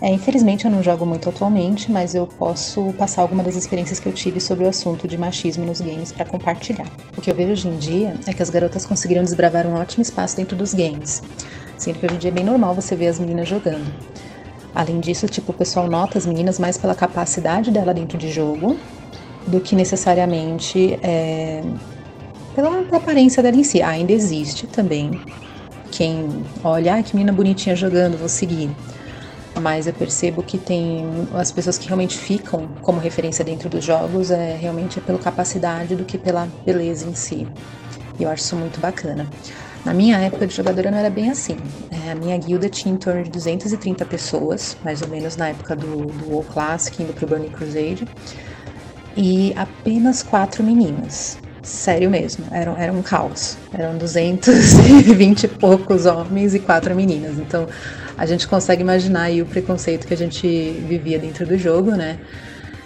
É, 0.00 0.12
infelizmente 0.12 0.64
eu 0.64 0.70
não 0.70 0.80
jogo 0.80 1.04
muito 1.04 1.28
atualmente, 1.28 1.90
mas 1.90 2.14
eu 2.14 2.24
posso 2.24 2.92
passar 2.92 3.22
alguma 3.22 3.42
das 3.42 3.56
experiências 3.56 3.98
que 3.98 4.08
eu 4.08 4.12
tive 4.12 4.40
sobre 4.40 4.64
o 4.64 4.68
assunto 4.68 5.08
de 5.08 5.18
machismo 5.18 5.64
nos 5.64 5.80
games 5.80 6.12
para 6.12 6.24
compartilhar. 6.24 6.86
O 7.16 7.20
que 7.20 7.28
eu 7.28 7.34
vejo 7.34 7.52
hoje 7.52 7.68
em 7.68 7.76
dia 7.78 8.14
é 8.26 8.32
que 8.32 8.40
as 8.40 8.48
garotas 8.48 8.86
conseguiram 8.86 9.24
desbravar 9.24 9.66
um 9.66 9.74
ótimo 9.74 10.02
espaço 10.02 10.36
dentro 10.36 10.56
dos 10.56 10.72
games, 10.72 11.20
sendo 11.76 11.98
que 11.98 12.06
hoje 12.06 12.14
em 12.14 12.18
dia 12.18 12.30
é 12.30 12.32
bem 12.32 12.44
normal 12.44 12.74
você 12.74 12.94
ver 12.94 13.08
as 13.08 13.18
meninas 13.18 13.48
jogando. 13.48 13.92
Além 14.72 15.00
disso, 15.00 15.26
tipo, 15.26 15.50
o 15.50 15.54
pessoal 15.54 15.88
nota 15.88 16.16
as 16.16 16.26
meninas 16.26 16.60
mais 16.60 16.78
pela 16.78 16.94
capacidade 16.94 17.72
dela 17.72 17.92
dentro 17.92 18.16
de 18.16 18.30
jogo 18.30 18.76
do 19.48 19.58
que 19.58 19.74
necessariamente 19.74 20.96
é, 21.02 21.64
pela 22.54 22.82
aparência 22.92 23.42
dela 23.42 23.56
em 23.56 23.64
si. 23.64 23.82
Ainda 23.82 24.12
existe 24.12 24.68
também 24.68 25.10
quem 25.90 26.44
olha, 26.62 26.94
ah, 26.94 27.02
que 27.02 27.16
menina 27.16 27.32
bonitinha 27.32 27.74
jogando, 27.74 28.16
vou 28.16 28.28
seguir 28.28 28.70
mas 29.60 29.86
eu 29.86 29.92
percebo 29.92 30.42
que 30.42 30.58
tem 30.58 31.06
as 31.34 31.50
pessoas 31.52 31.78
que 31.78 31.86
realmente 31.86 32.16
ficam 32.16 32.68
como 32.82 33.00
referência 33.00 33.44
dentro 33.44 33.68
dos 33.68 33.84
jogos 33.84 34.30
é 34.30 34.56
realmente 34.56 34.98
é 34.98 35.02
pela 35.02 35.18
capacidade 35.18 35.94
do 35.96 36.04
que 36.04 36.18
pela 36.18 36.48
beleza 36.64 37.08
em 37.08 37.14
si. 37.14 37.46
E 38.18 38.22
eu 38.22 38.30
acho 38.30 38.42
isso 38.42 38.56
muito 38.56 38.80
bacana. 38.80 39.26
Na 39.84 39.94
minha 39.94 40.18
época 40.18 40.46
de 40.46 40.54
jogadora 40.54 40.90
não 40.90 40.98
era 40.98 41.08
bem 41.08 41.30
assim. 41.30 41.56
É, 41.90 42.10
a 42.10 42.14
minha 42.14 42.36
guilda 42.36 42.68
tinha 42.68 42.92
em 42.92 42.98
torno 42.98 43.22
de 43.22 43.30
230 43.30 44.04
pessoas, 44.04 44.76
mais 44.84 45.00
ou 45.02 45.08
menos 45.08 45.36
na 45.36 45.48
época 45.48 45.76
do, 45.76 46.06
do 46.06 46.30
WoW 46.30 46.44
Classic, 46.44 47.02
indo 47.02 47.12
pro 47.12 47.26
Burning 47.26 47.50
Crusade. 47.50 48.06
E 49.16 49.52
apenas 49.56 50.22
quatro 50.22 50.62
meninas. 50.62 51.38
Sério 51.62 52.10
mesmo, 52.10 52.44
era, 52.50 52.70
era 52.72 52.92
um 52.92 53.02
caos. 53.02 53.56
Eram 53.72 53.96
220 53.98 55.44
e 55.44 55.48
poucos 55.48 56.06
homens 56.06 56.54
e 56.54 56.58
quatro 56.58 56.94
meninas. 56.94 57.38
Então 57.38 57.66
a 58.18 58.26
gente 58.26 58.48
consegue 58.48 58.82
imaginar 58.82 59.22
aí 59.22 59.40
o 59.40 59.46
preconceito 59.46 60.06
que 60.06 60.12
a 60.12 60.16
gente 60.16 60.46
vivia 60.88 61.18
dentro 61.18 61.46
do 61.46 61.56
jogo, 61.56 61.92
né? 61.92 62.18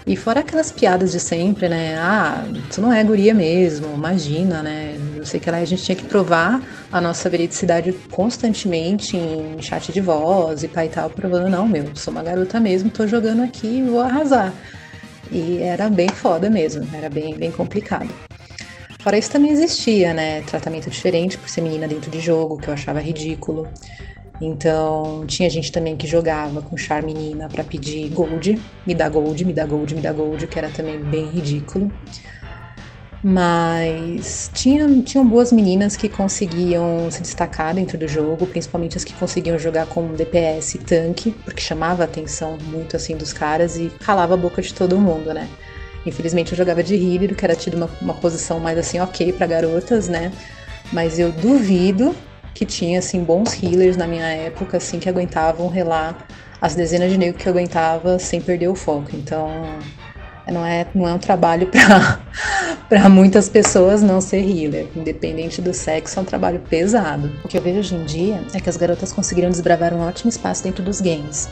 E 0.06 0.16
fora 0.16 0.40
aquelas 0.40 0.70
piadas 0.70 1.12
de 1.12 1.20
sempre, 1.20 1.68
né? 1.68 1.96
Ah, 1.96 2.44
tu 2.70 2.80
não 2.82 2.92
é 2.92 3.02
guria 3.02 3.32
mesmo, 3.32 3.94
imagina, 3.94 4.62
né? 4.62 4.96
Eu 5.16 5.24
sei 5.24 5.40
que 5.40 5.50
lá 5.50 5.58
a 5.58 5.64
gente 5.64 5.82
tinha 5.82 5.96
que 5.96 6.04
provar 6.04 6.60
a 6.90 7.00
nossa 7.00 7.30
veridicidade 7.30 7.92
constantemente 8.10 9.16
em 9.16 9.62
chat 9.62 9.92
de 9.92 10.00
voz 10.00 10.64
e 10.64 10.68
pai 10.68 10.86
e 10.86 10.88
tal, 10.90 11.08
provando, 11.08 11.48
não, 11.48 11.66
meu, 11.66 11.94
sou 11.94 12.12
uma 12.12 12.22
garota 12.22 12.60
mesmo, 12.60 12.90
tô 12.90 13.06
jogando 13.06 13.42
aqui 13.42 13.78
e 13.78 13.82
vou 13.82 14.00
arrasar. 14.00 14.52
E 15.30 15.58
era 15.62 15.88
bem 15.88 16.08
foda 16.08 16.50
mesmo, 16.50 16.86
era 16.92 17.08
bem, 17.08 17.34
bem 17.36 17.50
complicado. 17.50 18.12
Fora 18.98 19.16
isso 19.16 19.30
também 19.30 19.52
existia, 19.52 20.12
né? 20.12 20.42
Tratamento 20.42 20.90
diferente 20.90 21.38
por 21.38 21.48
ser 21.48 21.60
menina 21.60 21.88
dentro 21.88 22.10
de 22.10 22.20
jogo, 22.20 22.58
que 22.58 22.68
eu 22.68 22.74
achava 22.74 23.00
ridículo. 23.00 23.68
Então, 24.44 25.24
tinha 25.24 25.48
gente 25.48 25.70
também 25.70 25.96
que 25.96 26.04
jogava 26.04 26.60
com 26.60 26.76
char 26.76 27.00
menina 27.00 27.48
para 27.48 27.62
pedir 27.62 28.08
gold, 28.08 28.60
me 28.84 28.92
dá 28.92 29.08
gold, 29.08 29.44
me 29.44 29.52
dá 29.52 29.64
gold, 29.64 29.94
me 29.94 30.00
dá 30.00 30.12
gold, 30.12 30.48
que 30.48 30.58
era 30.58 30.68
também 30.68 30.98
bem 30.98 31.26
ridículo. 31.26 31.92
Mas 33.22 34.50
tinha, 34.52 34.88
tinham 35.02 35.24
boas 35.24 35.52
meninas 35.52 35.96
que 35.96 36.08
conseguiam 36.08 37.08
se 37.08 37.22
destacar 37.22 37.72
dentro 37.72 37.96
do 37.96 38.08
jogo, 38.08 38.44
principalmente 38.44 38.96
as 38.96 39.04
que 39.04 39.12
conseguiam 39.12 39.56
jogar 39.60 39.86
com 39.86 40.12
DPS 40.12 40.76
tanque, 40.84 41.30
porque 41.44 41.60
chamava 41.60 42.02
a 42.02 42.06
atenção 42.06 42.58
muito 42.64 42.96
assim 42.96 43.16
dos 43.16 43.32
caras 43.32 43.76
e 43.76 43.92
calava 44.00 44.34
a 44.34 44.36
boca 44.36 44.60
de 44.60 44.74
todo 44.74 44.98
mundo, 44.98 45.32
né? 45.32 45.48
Infelizmente 46.04 46.50
eu 46.50 46.58
jogava 46.58 46.82
de 46.82 46.96
healer, 46.96 47.36
que 47.36 47.44
era 47.44 47.54
tido 47.54 47.76
uma, 47.76 47.88
uma 48.00 48.14
posição 48.14 48.58
mais 48.58 48.76
assim 48.76 48.98
ok 48.98 49.32
para 49.34 49.46
garotas, 49.46 50.08
né? 50.08 50.32
Mas 50.92 51.20
eu 51.20 51.30
duvido 51.30 52.12
que 52.54 52.64
tinha 52.64 52.98
assim 52.98 53.22
bons 53.22 53.62
healers 53.62 53.96
na 53.96 54.06
minha 54.06 54.26
época 54.26 54.76
assim 54.76 54.98
que 54.98 55.08
aguentavam 55.08 55.68
relar 55.68 56.26
as 56.60 56.74
dezenas 56.74 57.10
de 57.10 57.18
negros 57.18 57.42
que 57.42 57.48
eu 57.48 57.52
aguentava 57.52 58.18
sem 58.18 58.40
perder 58.40 58.68
o 58.68 58.74
foco. 58.74 59.10
Então, 59.14 59.50
não 60.50 60.64
é, 60.64 60.86
não 60.94 61.08
é 61.08 61.12
um 61.12 61.18
trabalho 61.18 61.68
para 62.88 63.08
muitas 63.08 63.48
pessoas 63.48 64.00
não 64.00 64.20
ser 64.20 64.38
healer. 64.38 64.86
Independente 64.94 65.60
do 65.60 65.74
sexo, 65.74 66.18
é 66.18 66.22
um 66.22 66.24
trabalho 66.24 66.60
pesado. 66.60 67.32
O 67.44 67.48
que 67.48 67.58
eu 67.58 67.62
vejo 67.62 67.80
hoje 67.80 67.94
em 67.94 68.04
dia 68.04 68.42
é 68.54 68.60
que 68.60 68.68
as 68.68 68.76
garotas 68.76 69.12
conseguiram 69.12 69.50
desbravar 69.50 69.92
um 69.92 70.00
ótimo 70.06 70.28
espaço 70.28 70.62
dentro 70.62 70.84
dos 70.84 71.00
games. 71.00 71.48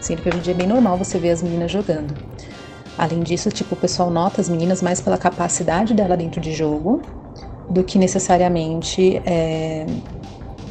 Sendo 0.00 0.22
que 0.22 0.28
hoje 0.28 0.38
em 0.38 0.42
dia 0.42 0.54
é 0.54 0.56
bem 0.56 0.66
normal 0.66 0.96
você 0.96 1.18
ver 1.18 1.30
as 1.30 1.42
meninas 1.42 1.70
jogando. 1.70 2.14
Além 2.96 3.20
disso, 3.22 3.50
tipo, 3.50 3.74
o 3.74 3.78
pessoal 3.78 4.10
nota 4.10 4.40
as 4.40 4.48
meninas 4.48 4.82
mais 4.82 5.00
pela 5.00 5.16
capacidade 5.16 5.94
dela 5.94 6.16
dentro 6.16 6.40
de 6.40 6.52
jogo 6.52 7.00
do 7.70 7.84
que 7.84 7.96
necessariamente 7.96 9.22
é, 9.24 9.86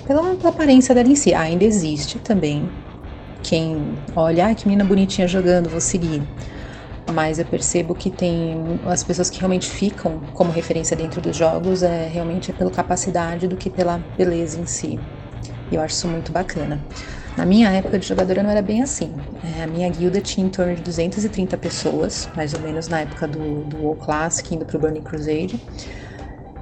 pela, 0.07 0.35
pela 0.35 0.49
aparência 0.49 0.95
dela 0.95 1.09
em 1.09 1.15
si. 1.15 1.33
Ainda 1.33 1.63
existe 1.65 2.19
também 2.19 2.69
quem 3.43 3.95
olha, 4.15 4.47
ah, 4.47 4.55
que 4.55 4.67
menina 4.67 4.83
bonitinha 4.83 5.27
jogando, 5.27 5.69
vou 5.69 5.81
seguir 5.81 6.23
mas 7.11 7.39
eu 7.39 7.45
percebo 7.45 7.95
que 7.95 8.09
tem 8.09 8.55
as 8.85 9.03
pessoas 9.03 9.29
que 9.29 9.39
realmente 9.39 9.69
ficam 9.69 10.19
como 10.33 10.51
referência 10.51 10.95
dentro 10.95 11.21
dos 11.21 11.35
jogos 11.35 11.81
é 11.81 12.07
realmente 12.07 12.51
é 12.51 12.53
pela 12.53 12.69
capacidade 12.69 13.47
do 13.47 13.55
que 13.55 13.69
pela 13.69 13.97
beleza 14.17 14.59
em 14.59 14.65
si. 14.65 14.99
E 15.71 15.75
eu 15.75 15.81
acho 15.81 15.95
isso 15.95 16.07
muito 16.07 16.31
bacana. 16.31 16.85
Na 17.35 17.45
minha 17.45 17.69
época 17.69 17.99
de 17.99 18.07
jogadora 18.07 18.41
não 18.41 18.49
era 18.49 18.61
bem 18.61 18.81
assim. 18.81 19.13
É, 19.43 19.63
a 19.63 19.67
minha 19.67 19.89
guilda 19.89 20.19
tinha 20.19 20.45
em 20.45 20.49
torno 20.49 20.75
de 20.75 20.81
230 20.81 21.57
pessoas, 21.57 22.29
mais 22.35 22.53
ou 22.53 22.59
menos 22.59 22.87
na 22.87 23.01
época 23.01 23.27
do, 23.27 23.63
do 23.63 23.77
WoW 23.77 23.95
Classic, 23.95 24.53
indo 24.53 24.65
pro 24.65 24.79
Burning 24.79 25.01
Crusade. 25.01 25.59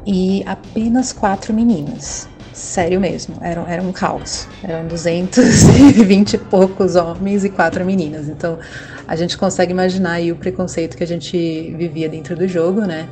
E 0.06 0.44
apenas 0.46 1.12
quatro 1.12 1.54
meninas. 1.54 2.28
Sério 2.56 3.02
mesmo, 3.02 3.36
era, 3.42 3.60
era 3.68 3.82
um 3.82 3.92
caos. 3.92 4.48
Eram 4.64 4.88
220 4.88 6.36
e 6.36 6.38
poucos 6.38 6.96
homens 6.96 7.44
e 7.44 7.50
quatro 7.50 7.84
meninas. 7.84 8.30
Então, 8.30 8.58
a 9.06 9.14
gente 9.18 9.38
consegue 9.38 9.74
imaginar 9.74 10.14
aí 10.14 10.32
o 10.32 10.38
preconceito 10.38 10.96
que 10.96 11.04
a 11.04 11.08
gente 11.08 11.36
vivia 11.78 12.08
dentro 12.08 12.34
do 12.34 12.48
jogo, 12.48 12.80
né? 12.80 13.10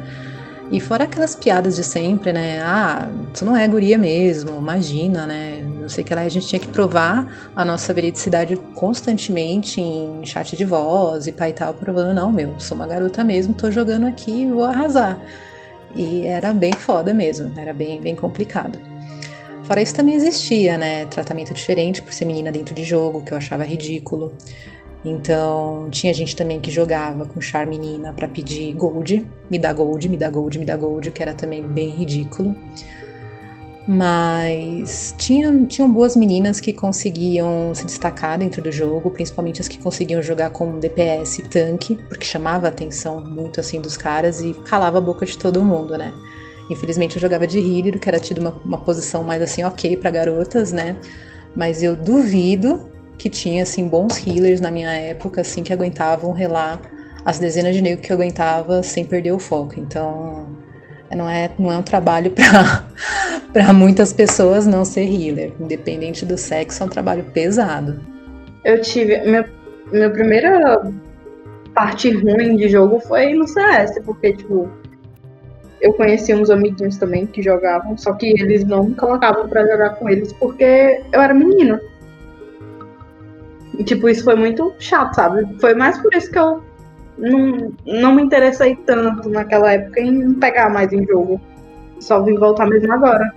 E 0.72 0.80
fora 0.80 1.04
aquelas 1.04 1.36
piadas 1.36 1.76
de 1.76 1.84
sempre, 1.84 2.32
né? 2.32 2.62
Ah, 2.62 3.10
tu 3.34 3.44
não 3.44 3.54
é 3.54 3.68
guria 3.68 3.98
mesmo, 3.98 4.58
imagina, 4.58 5.28
né? 5.28 5.62
Não 5.62 5.90
sei 5.90 6.06
o 6.06 6.08
que 6.08 6.16
lá. 6.16 6.22
A 6.22 6.30
gente 6.30 6.48
tinha 6.48 6.60
que 6.62 6.70
provar 6.70 7.52
a 7.54 7.66
nossa 7.66 7.94
veridicidade 7.94 8.56
constantemente 8.74 9.82
em 9.82 10.26
chat 10.26 10.56
de 10.56 10.64
voz 10.64 11.28
e 11.28 11.34
pai 11.34 11.50
e 11.50 11.54
tal, 11.54 11.74
provando, 11.74 12.14
não, 12.14 12.32
meu, 12.32 12.58
sou 12.62 12.78
uma 12.78 12.88
garota 12.88 13.26
mesmo, 13.26 13.54
tô 13.54 13.70
jogando 13.70 14.08
aqui 14.08 14.44
e 14.44 14.46
vou 14.50 14.64
arrasar. 14.64 15.20
E 15.94 16.26
era 16.26 16.54
bem 16.54 16.72
foda 16.72 17.14
mesmo, 17.14 17.52
era 17.58 17.74
bem, 17.74 18.00
bem 18.00 18.16
complicado. 18.16 18.93
Fora 19.64 19.82
isso 19.82 19.96
também 19.96 20.16
existia, 20.16 20.78
né? 20.78 21.06
Tratamento 21.06 21.54
diferente 21.54 22.02
por 22.02 22.14
ser 22.14 22.26
menina 22.26 22.52
dentro 22.52 22.76
de 22.76 22.84
jogo, 22.84 23.22
que 23.22 23.32
eu 23.32 23.38
achava 23.38 23.64
ridículo. 23.64 24.34
Então, 25.06 25.90
tinha 25.90 26.14
gente 26.14 26.36
também 26.36 26.60
que 26.60 26.72
jogava 26.72 27.26
com 27.26 27.42
char 27.42 27.68
menina 27.68 28.14
para 28.14 28.28
pedir 28.28 28.74
gold, 28.74 29.26
me 29.50 29.60
dá 29.60 29.74
gold, 29.74 30.08
me 30.08 30.18
dá 30.18 30.30
gold, 30.30 30.60
me 30.60 30.66
dá 30.66 30.78
gold, 30.78 31.12
que 31.12 31.22
era 31.22 31.34
também 31.34 31.62
bem 31.62 31.90
ridículo. 31.90 32.56
Mas 33.86 35.14
tinha, 35.18 35.66
tinham 35.66 35.92
boas 35.92 36.16
meninas 36.16 36.62
que 36.62 36.72
conseguiam 36.72 37.76
se 37.76 37.86
destacar 37.86 38.40
dentro 38.40 38.62
do 38.62 38.72
jogo, 38.72 39.12
principalmente 39.12 39.60
as 39.60 39.68
que 39.68 39.78
conseguiam 39.78 40.22
jogar 40.22 40.52
com 40.52 40.80
DPS 40.80 41.44
tanque, 41.50 41.96
porque 42.08 42.26
chamava 42.26 42.68
a 42.68 42.70
atenção 42.70 43.20
muito 43.20 43.60
assim 43.60 43.82
dos 43.82 43.98
caras 43.98 44.40
e 44.40 44.54
calava 44.66 45.00
a 45.00 45.02
boca 45.02 45.26
de 45.26 45.38
todo 45.38 45.64
mundo, 45.66 45.98
né? 45.98 46.14
Infelizmente 46.70 47.16
eu 47.16 47.22
jogava 47.22 47.46
de 47.46 47.60
healer, 47.60 48.00
que 48.00 48.08
era 48.08 48.20
tido 48.20 48.40
uma, 48.40 48.52
uma 48.64 48.78
posição 48.78 49.24
mais 49.24 49.42
assim 49.42 49.64
ok 49.64 49.98
para 49.98 50.12
garotas, 50.12 50.72
né? 50.72 50.96
Mas 51.56 51.84
eu 51.84 51.96
duvido 51.96 52.90
que 53.18 53.30
tinha 53.30 53.64
assim 53.64 53.88
bons 53.88 54.26
healers 54.26 54.60
na 54.60 54.72
minha 54.72 54.92
época 54.92 55.42
assim 55.42 55.64
que 55.64 55.72
aguentavam 55.72 56.32
relar 56.32 56.80
as 57.26 57.40
dezenas 57.40 57.76
de 57.76 57.82
negros 57.82 58.06
que 58.06 58.12
eu 58.12 58.18
aguentava 58.18 58.84
sem 58.84 59.06
perder 59.06 59.32
o 59.32 59.40
foco. 59.40 59.76
Então, 59.80 60.48
não 61.16 61.30
é, 61.30 61.50
não 61.58 61.72
é 61.72 61.78
um 61.78 61.84
trabalho 61.84 62.32
para 62.32 63.72
muitas 63.74 64.12
pessoas 64.12 64.66
não 64.66 64.84
ser 64.84 65.06
healer. 65.06 65.54
Independente 65.60 66.26
do 66.26 66.38
sexo, 66.38 66.84
é 66.84 66.86
um 66.86 66.90
trabalho 66.90 67.24
pesado. 67.34 68.02
Eu 68.64 68.82
tive. 68.82 69.22
Minha, 69.22 69.50
minha 69.92 70.10
primeira 70.10 70.82
parte 71.74 72.10
ruim 72.12 72.56
de 72.56 72.70
jogo 72.70 73.00
foi 73.00 73.34
no 73.34 73.48
CS, 73.48 74.00
porque, 74.06 74.34
tipo, 74.34 74.70
eu 75.84 75.92
conheci 75.94 76.34
uns 76.34 76.50
amiguinhos 76.50 76.98
também 76.98 77.28
que 77.28 77.44
jogavam, 77.44 77.98
só 77.98 78.14
que 78.14 78.28
eles 78.28 78.64
não 78.64 78.86
me 78.86 78.96
colocavam 78.96 79.50
para 79.50 79.68
jogar 79.68 79.90
com 79.96 80.10
eles 80.10 80.32
porque 80.32 81.04
eu 81.12 81.22
era 81.22 81.34
menina. 81.34 81.80
E, 83.78 83.84
tipo, 83.84 84.08
isso 84.08 84.24
foi 84.24 84.36
muito 84.36 84.74
chato, 84.80 85.14
sabe? 85.16 85.46
Foi 85.60 85.76
mais 85.76 86.00
por 86.00 86.14
isso 86.14 86.32
que 86.32 86.40
eu 86.40 86.64
não, 87.18 87.74
não 87.86 88.16
me 88.16 88.24
interessei 88.24 88.78
tanto 88.78 89.28
naquela 89.30 89.74
época 89.74 90.00
em 90.00 90.34
pegar 90.36 90.70
mais 90.70 90.94
em 90.94 91.06
jogo. 91.06 91.42
Só 92.00 92.24
vim 92.24 92.36
voltar 92.36 92.66
mesmo 92.66 92.94
agora. 92.94 93.34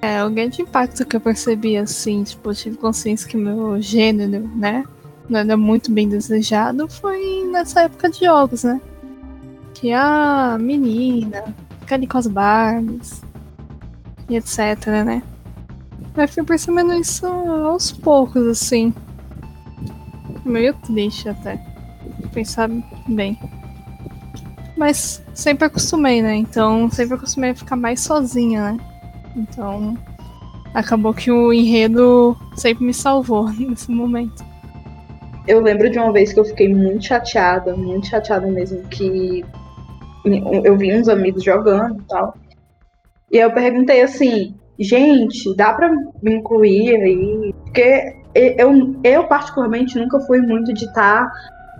É, 0.00 0.24
o 0.24 0.30
grande 0.30 0.62
impacto 0.62 1.04
que 1.04 1.16
eu 1.16 1.20
percebi, 1.20 1.76
assim, 1.76 2.22
tipo, 2.22 2.50
eu 2.50 2.54
tive 2.54 2.76
consciência 2.76 3.28
que 3.28 3.36
meu 3.36 3.80
gênero, 3.80 4.48
né, 4.54 4.84
não 5.28 5.40
era 5.40 5.56
muito 5.56 5.90
bem 5.90 6.08
desejado, 6.08 6.86
foi 6.88 7.42
nessa 7.50 7.82
época 7.82 8.10
de 8.10 8.26
jogos, 8.26 8.62
né? 8.62 8.80
Que 9.72 9.92
a 9.92 10.56
menina, 10.60 11.42
fica 11.84 12.06
com 12.06 12.18
as 12.18 12.26
Barbies, 12.26 13.22
e 14.28 14.36
etc, 14.36 14.86
né? 15.04 15.22
Eu 16.16 16.28
fui 16.28 16.44
percebendo 16.44 16.94
isso 16.94 17.26
aos 17.26 17.92
poucos, 17.92 18.46
assim 18.46 18.92
meio 20.44 20.74
triste 20.74 21.28
até. 21.28 21.58
Pensar 22.32 22.68
bem. 23.08 23.38
Mas 24.76 25.22
sempre 25.32 25.66
acostumei, 25.66 26.20
né? 26.20 26.34
Então 26.36 26.90
sempre 26.90 27.14
acostumei 27.14 27.50
a 27.50 27.54
ficar 27.54 27.76
mais 27.76 28.00
sozinha, 28.00 28.72
né? 28.72 28.78
Então 29.36 29.96
acabou 30.74 31.14
que 31.14 31.30
o 31.30 31.52
enredo 31.52 32.36
sempre 32.56 32.84
me 32.84 32.94
salvou 32.94 33.48
nesse 33.54 33.90
momento. 33.90 34.44
Eu 35.46 35.60
lembro 35.60 35.90
de 35.90 35.98
uma 35.98 36.12
vez 36.12 36.32
que 36.32 36.40
eu 36.40 36.44
fiquei 36.44 36.72
muito 36.72 37.04
chateada, 37.04 37.76
muito 37.76 38.06
chateada 38.06 38.46
mesmo, 38.46 38.82
que 38.88 39.44
eu 40.24 40.76
vi 40.76 40.96
uns 40.96 41.08
amigos 41.08 41.44
jogando 41.44 42.00
e 42.00 42.08
tal. 42.08 42.36
E 43.30 43.38
eu 43.38 43.52
perguntei 43.52 44.02
assim, 44.02 44.54
gente, 44.78 45.54
dá 45.56 45.72
pra 45.72 45.90
me 46.22 46.36
incluir 46.36 46.96
aí? 46.96 47.54
Porque 47.64 48.16
eu, 48.34 48.96
eu 49.02 49.24
particularmente 49.24 49.98
nunca 49.98 50.20
fui 50.20 50.40
muito 50.40 50.72
de 50.72 50.84
estar 50.84 51.30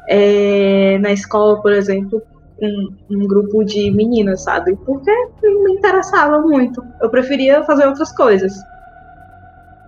é, 0.09 0.99
na 0.99 1.13
escola, 1.13 1.61
por 1.61 1.73
exemplo, 1.73 2.23
com 2.59 2.89
um 3.11 3.27
grupo 3.27 3.65
de 3.65 3.91
meninas, 3.91 4.43
sabe? 4.43 4.77
Porque 4.85 5.11
não 5.43 5.65
me 5.65 5.73
interessava 5.73 6.41
muito. 6.41 6.85
Eu 7.01 7.11
preferia 7.11 7.65
fazer 7.65 7.87
outras 7.87 8.13
coisas. 8.13 8.53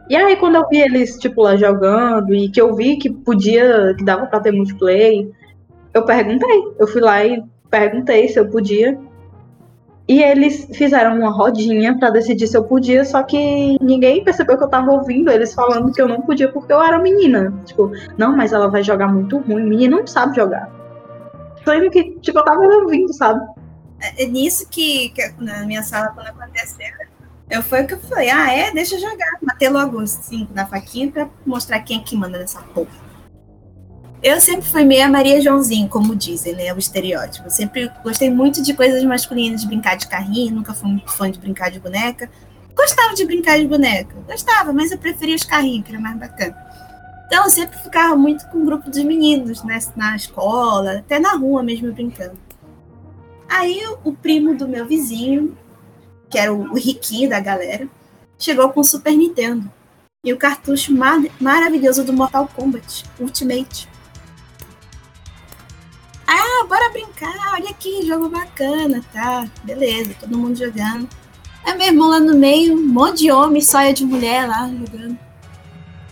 E 0.08 0.14
aí, 0.14 0.36
quando 0.36 0.56
eu 0.56 0.68
vi 0.68 0.80
eles, 0.80 1.18
tipo, 1.18 1.42
lá 1.42 1.56
jogando, 1.56 2.32
e 2.32 2.48
que 2.48 2.60
eu 2.60 2.74
vi 2.74 2.96
que 2.96 3.10
podia, 3.10 3.94
que 3.98 4.04
dava 4.04 4.26
pra 4.26 4.40
ter 4.40 4.52
multiplayer, 4.52 5.28
eu 5.92 6.04
perguntei. 6.04 6.62
Eu 6.78 6.86
fui 6.86 7.00
lá 7.00 7.24
e 7.24 7.42
perguntei 7.70 8.28
se 8.28 8.38
eu 8.38 8.48
podia. 8.48 8.98
E 10.08 10.22
eles 10.22 10.68
fizeram 10.72 11.18
uma 11.18 11.30
rodinha 11.30 11.98
para 11.98 12.10
decidir 12.10 12.46
se 12.46 12.56
eu 12.56 12.62
podia, 12.62 13.04
só 13.04 13.24
que 13.24 13.76
ninguém 13.82 14.22
percebeu 14.22 14.56
que 14.56 14.62
eu 14.62 14.68
tava 14.68 14.92
ouvindo 14.92 15.32
eles 15.32 15.52
falando 15.52 15.92
que 15.92 16.00
eu 16.00 16.06
não 16.06 16.20
podia 16.20 16.48
porque 16.48 16.72
eu 16.72 16.80
era 16.80 16.98
menina. 16.98 17.52
Tipo, 17.64 17.90
não, 18.16 18.36
mas 18.36 18.52
ela 18.52 18.68
vai 18.68 18.84
jogar 18.84 19.08
muito 19.08 19.38
ruim. 19.38 19.64
Menina 19.64 19.96
não 19.96 20.06
sabe 20.06 20.36
jogar. 20.36 20.70
Sendo 21.64 21.90
que, 21.90 22.12
tipo, 22.20 22.38
eu 22.38 22.44
tava 22.44 22.60
ouvindo, 22.60 23.12
sabe? 23.12 23.44
É, 24.00 24.22
é 24.22 24.26
nisso 24.28 24.68
que, 24.70 25.08
que, 25.08 25.34
na 25.40 25.64
minha 25.66 25.82
sala, 25.82 26.12
quando 26.14 26.28
aconteceu, 26.28 26.86
eu 27.50 27.62
foi 27.62 27.82
o 27.82 27.86
que 27.86 27.94
eu 27.94 27.98
falei, 27.98 28.30
ah, 28.30 28.52
é, 28.52 28.70
deixa 28.72 28.94
eu 28.94 29.00
jogar. 29.00 29.38
Matei 29.42 29.68
logo 29.68 29.98
os 29.98 30.10
cinco 30.10 30.54
na 30.54 30.66
faquinha 30.66 31.10
pra 31.10 31.28
mostrar 31.44 31.80
quem 31.80 31.98
é 31.98 32.02
que 32.02 32.16
manda 32.16 32.38
nessa 32.38 32.60
porra. 32.60 33.05
Eu 34.22 34.40
sempre 34.40 34.66
fui 34.68 34.84
meio 34.84 35.10
Maria 35.10 35.40
Joãozinho, 35.40 35.88
como 35.88 36.16
dizem, 36.16 36.54
né? 36.54 36.72
O 36.72 36.78
estereótipo. 36.78 37.46
Eu 37.46 37.50
sempre 37.50 37.90
gostei 38.02 38.30
muito 38.30 38.62
de 38.62 38.72
coisas 38.74 39.04
masculinas, 39.04 39.60
de 39.60 39.66
brincar 39.66 39.96
de 39.96 40.08
carrinho, 40.08 40.54
nunca 40.54 40.74
fui 40.74 40.88
muito 40.88 41.12
fã 41.12 41.30
de 41.30 41.38
brincar 41.38 41.70
de 41.70 41.78
boneca. 41.78 42.30
Gostava 42.74 43.14
de 43.14 43.24
brincar 43.24 43.58
de 43.58 43.66
boneca, 43.66 44.14
gostava, 44.26 44.72
mas 44.72 44.90
eu 44.90 44.98
preferia 44.98 45.34
os 45.34 45.44
carrinhos, 45.44 45.86
que 45.86 45.92
era 45.92 46.00
mais 46.00 46.18
bacana. 46.18 46.56
Então 47.26 47.44
eu 47.44 47.50
sempre 47.50 47.78
ficava 47.78 48.16
muito 48.16 48.46
com 48.48 48.58
um 48.58 48.64
grupo 48.64 48.90
de 48.90 49.02
meninos, 49.04 49.62
né? 49.64 49.78
Na 49.96 50.14
escola, 50.16 50.98
até 50.98 51.18
na 51.18 51.32
rua 51.32 51.62
mesmo 51.62 51.92
brincando. 51.92 52.38
Aí 53.48 53.80
o 54.04 54.12
primo 54.12 54.54
do 54.54 54.68
meu 54.68 54.86
vizinho, 54.86 55.56
que 56.28 56.38
era 56.38 56.52
o 56.52 56.74
riquinho 56.74 57.30
da 57.30 57.40
galera, 57.40 57.88
chegou 58.38 58.68
com 58.70 58.80
o 58.80 58.84
Super 58.84 59.16
Nintendo. 59.16 59.70
E 60.24 60.32
o 60.32 60.36
cartucho 60.36 60.92
mar 60.92 61.20
maravilhoso 61.40 62.02
do 62.02 62.12
Mortal 62.12 62.48
Kombat 62.54 63.04
Ultimate. 63.20 63.88
Ah, 66.26 66.66
bora 66.68 66.90
brincar, 66.90 67.52
olha 67.54 67.70
aqui, 67.70 68.06
jogo 68.06 68.28
bacana, 68.28 69.02
tá? 69.12 69.46
Beleza, 69.62 70.14
todo 70.18 70.36
mundo 70.36 70.56
jogando. 70.56 71.08
Aí 71.64 71.76
meu 71.76 71.86
irmão 71.86 72.08
lá 72.08 72.20
no 72.20 72.36
meio, 72.36 72.74
um 72.74 72.88
monte 72.88 73.18
de 73.18 73.30
homem, 73.30 73.60
sóia 73.60 73.92
de 73.92 74.04
mulher 74.04 74.46
lá 74.48 74.68
jogando. 74.68 75.18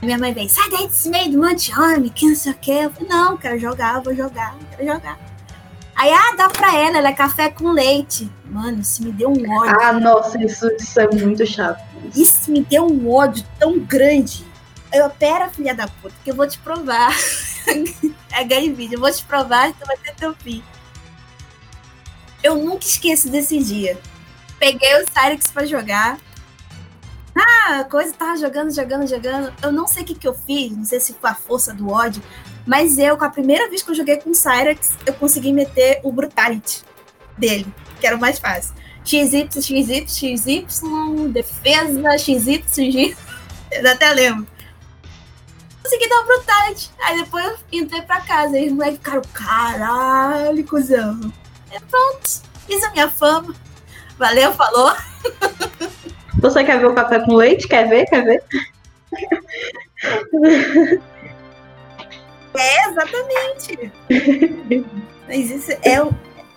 Aí 0.00 0.06
minha 0.06 0.18
mãe 0.18 0.32
vem, 0.32 0.48
sai 0.48 0.68
daí 0.70 0.86
desse 0.86 1.08
meio 1.08 1.32
do 1.32 1.38
monte 1.38 1.70
de 1.70 1.78
homem, 1.78 2.08
que 2.08 2.28
não 2.28 2.34
sei 2.34 2.52
o 2.52 2.56
quê. 2.56 2.80
Eu 2.82 2.90
falei, 2.90 3.08
não, 3.08 3.36
quero 3.36 3.58
jogar, 3.58 4.00
vou 4.00 4.14
jogar, 4.14 4.56
quero 4.70 4.86
jogar. 4.86 5.18
Aí, 5.96 6.12
ah, 6.12 6.34
dá 6.36 6.48
pra 6.48 6.76
ela, 6.76 6.98
ela 6.98 7.08
é 7.08 7.12
café 7.12 7.48
com 7.48 7.70
leite. 7.70 8.30
Mano, 8.44 8.80
isso 8.80 9.02
me 9.02 9.12
deu 9.12 9.30
um 9.30 9.50
ódio. 9.50 9.80
Ah, 9.80 9.92
nossa, 9.92 10.42
isso, 10.42 10.68
isso 10.76 11.00
é 11.00 11.08
muito 11.08 11.46
chato. 11.46 11.82
Isso 12.14 12.50
me 12.50 12.62
deu 12.62 12.84
um 12.84 13.10
ódio 13.10 13.44
tão 13.58 13.78
grande. 13.78 14.44
Eu, 14.92 15.08
pera, 15.10 15.48
filha 15.48 15.74
da 15.74 15.86
puta, 15.86 16.14
que 16.24 16.30
eu 16.30 16.34
vou 16.34 16.46
te 16.46 16.58
provar. 16.58 17.14
é 18.32 18.44
game 18.44 18.74
vídeo, 18.74 18.96
eu 18.96 19.00
vou 19.00 19.10
te 19.10 19.24
provar 19.24 19.72
tu 19.72 19.86
vai 19.86 19.96
ter 19.96 20.14
teu 20.14 20.34
fim. 20.34 20.62
Eu 22.42 22.56
nunca 22.56 22.84
esqueço 22.84 23.28
desse 23.28 23.58
dia. 23.58 23.98
Peguei 24.58 25.02
o 25.02 25.04
Cyrix 25.12 25.50
pra 25.50 25.64
jogar. 25.64 26.18
Ah, 27.34 27.80
a 27.80 27.84
coisa 27.84 28.12
tava 28.12 28.36
jogando, 28.36 28.72
jogando, 28.74 29.08
jogando. 29.08 29.52
Eu 29.62 29.72
não 29.72 29.86
sei 29.86 30.02
o 30.02 30.06
que, 30.06 30.14
que 30.14 30.28
eu 30.28 30.34
fiz, 30.34 30.76
não 30.76 30.84
sei 30.84 31.00
se 31.00 31.14
foi 31.14 31.30
a 31.30 31.34
força 31.34 31.74
do 31.74 31.90
ódio, 31.90 32.22
mas 32.66 32.96
eu, 32.98 33.16
com 33.16 33.24
a 33.24 33.30
primeira 33.30 33.68
vez 33.68 33.82
que 33.82 33.90
eu 33.90 33.94
joguei 33.94 34.18
com 34.18 34.30
o 34.30 34.34
Cyrax, 34.34 34.92
eu 35.04 35.14
consegui 35.14 35.52
meter 35.52 36.00
o 36.04 36.12
Brutality 36.12 36.82
dele, 37.36 37.66
que 38.00 38.06
era 38.06 38.16
o 38.16 38.20
mais 38.20 38.38
fácil. 38.38 38.74
XY, 39.04 39.48
XY, 39.52 40.06
XY, 40.06 40.66
defesa, 41.30 42.18
XY, 42.18 42.64
XY. 42.66 43.16
Eu 43.70 43.90
até 43.90 44.10
lembro. 44.12 44.46
Consegui 45.84 46.08
dar 46.08 46.20
o 46.20 46.24
Brutality. 46.24 46.90
Aí 47.02 47.22
depois 47.22 47.44
eu 47.44 47.56
entrei 47.70 48.00
pra 48.02 48.22
casa. 48.22 48.58
E 48.58 48.68
os 48.68 48.72
moleques 48.72 48.96
ficaram, 48.96 49.22
caralho, 49.34 50.66
cuzão. 50.66 51.20
E 51.70 51.78
pronto, 51.80 52.42
fiz 52.66 52.82
a 52.82 52.90
minha 52.92 53.10
fama. 53.10 53.54
Valeu, 54.18 54.52
falou. 54.54 54.94
Você 56.40 56.64
quer 56.64 56.78
ver 56.78 56.86
o 56.86 56.94
café 56.94 57.20
com 57.20 57.34
leite? 57.34 57.68
Quer 57.68 57.86
ver? 57.88 58.06
Quer 58.06 58.24
ver? 58.24 58.42
É, 62.56 62.88
exatamente. 62.88 63.92
Mas 65.26 65.50
isso 65.50 65.72
é 65.82 66.02
um. 66.02 66.10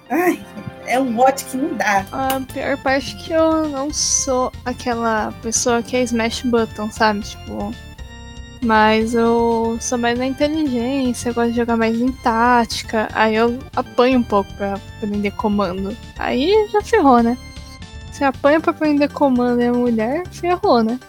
Ai, 0.10 0.46
é 0.86 1.00
um 1.00 1.12
mote 1.12 1.44
que 1.46 1.58
não 1.58 1.76
dá. 1.76 2.06
A 2.12 2.40
pior 2.54 2.78
parte 2.78 3.16
é 3.16 3.24
que 3.24 3.34
eu 3.34 3.68
não 3.68 3.92
sou 3.92 4.52
aquela 4.64 5.34
pessoa 5.42 5.82
que 5.82 5.98
é 5.98 6.04
smash 6.04 6.44
button, 6.44 6.92
sabe? 6.92 7.22
Tipo. 7.22 7.74
Mas 8.68 9.16
eu 9.16 9.78
sou 9.80 9.98
mais 9.98 10.20
na 10.20 10.26
inteligência, 10.26 11.32
gosto 11.32 11.52
de 11.52 11.56
jogar 11.56 11.78
mais 11.78 12.02
em 12.02 12.12
tática. 12.12 13.08
Aí 13.14 13.34
eu 13.34 13.58
apanho 13.74 14.20
um 14.20 14.24
pouco 14.24 14.54
pra 14.56 14.74
aprender 14.74 15.32
comando. 15.32 15.96
Aí 16.20 16.54
já 16.70 16.82
ferrou, 16.82 17.24
né? 17.24 17.38
Se 18.12 18.26
apanha 18.26 18.60
pra 18.60 18.72
aprender 18.72 19.08
comando 19.08 19.62
e 19.62 19.68
a 19.68 19.72
mulher, 19.72 20.28
ferrou, 20.28 20.84
né? 20.84 21.00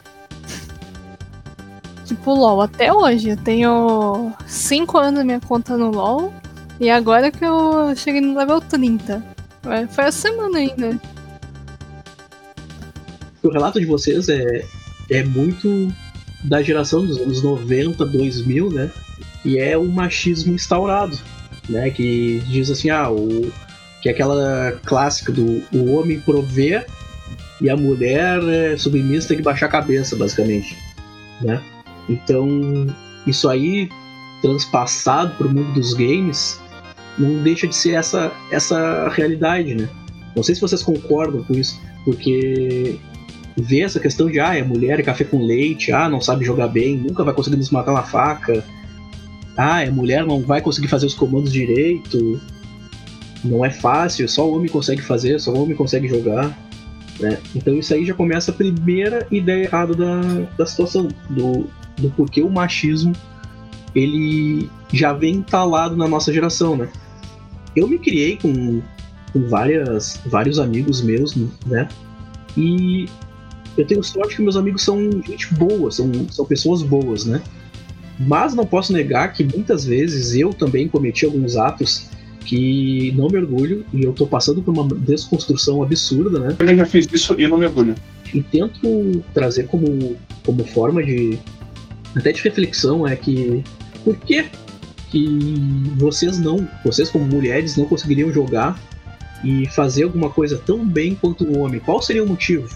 Tipo, 2.07 2.33
LOL, 2.33 2.61
até 2.61 2.93
hoje. 2.93 3.31
Eu 3.31 3.37
tenho 3.37 4.33
5 4.47 4.97
anos 4.97 5.25
minha 5.25 5.41
conta 5.41 5.77
no 5.77 5.91
LOL. 5.91 6.33
E 6.79 6.89
agora 6.89 7.33
que 7.33 7.45
eu 7.45 7.93
cheguei 7.97 8.21
no 8.21 8.39
level 8.39 8.61
30. 8.61 9.21
Foi 9.91 10.05
a 10.05 10.13
semana 10.13 10.59
ainda. 10.59 10.97
O 13.43 13.51
relato 13.51 13.81
de 13.81 13.87
vocês 13.87 14.29
é, 14.29 14.65
é 15.11 15.25
muito 15.25 15.93
da 16.45 16.63
geração 16.63 17.05
dos 17.05 17.19
anos 17.19 17.43
90, 17.43 18.05
2000, 18.05 18.71
né? 18.71 18.91
E 19.45 19.59
é 19.59 19.77
um 19.77 19.89
machismo 19.89 20.55
instaurado, 20.55 21.19
né? 21.69 21.91
Que 21.91 22.41
diz 22.47 22.71
assim, 22.71 22.91
ah, 22.91 23.11
o, 23.11 23.53
que 24.01 24.09
é 24.09 24.13
aquela 24.13 24.73
clássica 24.85 25.33
do 25.33 25.63
o 25.73 25.93
homem 25.95 26.21
prover 26.21 26.87
e 27.61 27.69
a 27.69 27.77
mulher 27.77 28.43
é 28.45 28.77
submissa 28.77 29.29
tem 29.29 29.37
que 29.37 29.43
baixar 29.43 29.67
a 29.67 29.71
cabeça, 29.71 30.17
basicamente, 30.17 30.77
né? 31.41 31.61
Então, 32.09 32.87
isso 33.27 33.49
aí, 33.49 33.89
transpassado 34.41 35.35
para 35.37 35.47
o 35.47 35.53
mundo 35.53 35.73
dos 35.73 35.93
games, 35.93 36.61
não 37.19 37.43
deixa 37.43 37.67
de 37.67 37.75
ser 37.75 37.95
essa, 37.95 38.33
essa 38.51 39.09
realidade, 39.09 39.75
né? 39.75 39.89
Não 40.37 40.43
sei 40.43 40.55
se 40.55 40.61
vocês 40.61 40.83
concordam 40.83 41.43
com 41.43 41.55
isso, 41.55 41.81
porque 42.05 42.97
ver 43.61 43.81
essa 43.81 44.01
questão 44.01 44.31
de 44.31 44.41
ah, 44.41 44.57
é 44.57 44.63
mulher, 44.63 45.01
é 45.01 45.03
café 45.03 45.25
com 45.25 45.43
leite, 45.43 45.93
ah, 45.93 46.09
não 46.09 46.21
sabe 46.21 46.45
jogar 46.45 46.69
bem, 46.69 46.97
nunca 46.97 47.25
vai 47.25 47.35
conseguir 47.35 47.57
nos 47.57 47.71
matar 47.71 47.93
na 47.93 48.03
faca, 48.03 48.65
ah, 49.57 49.83
é 49.83 49.91
mulher, 49.91 50.25
não 50.25 50.41
vai 50.41 50.61
conseguir 50.61 50.89
fazer 50.89 51.07
os 51.07 51.15
comandos 51.15 51.53
direito, 51.53 52.41
não 53.45 53.65
é 53.65 53.71
fácil, 53.71 54.29
só 54.29 54.49
o 54.49 54.55
homem 54.55 54.69
consegue 54.69 55.03
fazer, 55.03 55.41
só 55.41 55.53
o 55.53 55.63
homem 55.63 55.77
consegue 55.77 56.09
jogar. 56.09 56.57
Né? 57.19 57.39
Então 57.55 57.75
isso 57.75 57.93
aí 57.93 58.07
já 58.07 58.15
começa 58.15 58.53
a 58.53 58.55
primeira 58.55 59.27
ideia 59.31 59.65
errada 59.65 59.95
da, 59.95 60.21
da 60.57 60.65
situação, 60.67 61.09
do, 61.29 61.67
do 61.97 62.11
porquê 62.11 62.43
o 62.43 62.49
machismo 62.49 63.13
ele 63.95 64.71
já 64.93 65.13
vem 65.13 65.37
entalado 65.37 65.97
na 65.97 66.07
nossa 66.07 66.33
geração, 66.33 66.77
né? 66.77 66.89
Eu 67.75 67.89
me 67.89 67.99
criei 67.99 68.37
com, 68.37 68.81
com 69.33 69.49
várias, 69.49 70.21
vários 70.27 70.59
amigos 70.59 71.03
meus, 71.03 71.35
né? 71.67 71.89
E 72.57 73.09
eu 73.83 73.87
tenho 73.87 74.03
sorte 74.03 74.37
que 74.37 74.43
meus 74.43 74.57
amigos 74.57 74.83
são 74.83 75.11
gente 75.27 75.55
boa, 75.55 75.91
são, 75.91 76.11
são 76.31 76.45
pessoas 76.45 76.83
boas, 76.83 77.25
né? 77.25 77.43
Mas 78.19 78.55
não 78.55 78.67
posso 78.67 78.93
negar 78.93 79.33
que 79.33 79.45
muitas 79.45 79.85
vezes 79.85 80.35
eu 80.35 80.53
também 80.53 80.89
cometi 80.89 81.25
alguns 81.25 81.57
atos 81.57 82.09
que 82.45 83.13
não 83.13 83.29
me 83.29 83.39
orgulho 83.39 83.85
e 83.93 84.03
eu 84.03 84.13
tô 84.13 84.27
passando 84.27 84.63
por 84.63 84.73
uma 84.73 84.89
desconstrução 84.95 85.83
absurda, 85.83 86.39
né? 86.41 86.57
Eu 86.59 86.77
já 86.77 86.87
fiz 86.87 87.07
isso 87.13 87.39
e 87.39 87.47
não 87.47 87.59
me 87.59 87.67
orgulho. 87.67 87.95
E 88.33 88.43
tento 88.43 89.23
trazer 89.33 89.67
como, 89.67 90.17
como 90.45 90.65
forma 90.65 91.03
de, 91.03 91.39
até 92.17 92.33
de 92.33 92.43
reflexão 92.43 93.07
é 93.07 93.15
que 93.15 93.63
por 94.03 94.17
que 94.17 94.47
que 95.11 95.55
vocês 95.97 96.39
não, 96.39 96.69
vocês 96.85 97.11
como 97.11 97.25
mulheres 97.25 97.77
não 97.77 97.87
conseguiriam 97.87 98.33
jogar 98.33 98.79
e 99.45 99.67
fazer 99.69 100.05
alguma 100.05 100.29
coisa 100.31 100.59
tão 100.59 100.85
bem 100.87 101.15
quanto 101.15 101.45
um 101.45 101.61
homem? 101.61 101.81
Qual 101.81 102.03
seria 102.03 102.25
o 102.25 102.27
motivo? 102.27 102.69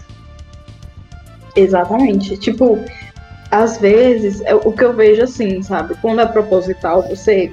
Exatamente. 1.56 2.36
Tipo, 2.36 2.78
às 3.50 3.78
vezes, 3.78 4.40
é 4.42 4.54
o 4.54 4.72
que 4.72 4.84
eu 4.84 4.94
vejo 4.94 5.22
assim, 5.22 5.62
sabe? 5.62 5.94
Quando 6.00 6.20
é 6.20 6.26
proposital, 6.26 7.02
você. 7.02 7.52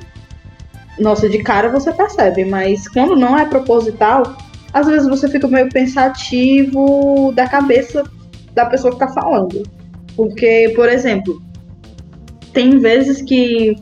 Nossa, 0.97 1.29
de 1.29 1.41
cara 1.43 1.69
você 1.69 1.93
percebe, 1.93 2.43
mas 2.43 2.87
quando 2.89 3.15
não 3.15 3.37
é 3.37 3.45
proposital, 3.45 4.35
às 4.73 4.87
vezes 4.87 5.07
você 5.07 5.29
fica 5.29 5.47
meio 5.47 5.69
pensativo 5.69 7.31
da 7.33 7.47
cabeça 7.47 8.03
da 8.53 8.65
pessoa 8.65 8.93
que 8.93 8.99
tá 8.99 9.07
falando. 9.07 9.63
Porque, 10.15 10.73
por 10.75 10.89
exemplo, 10.89 11.41
tem 12.51 12.79
vezes 12.79 13.21
que 13.21 13.75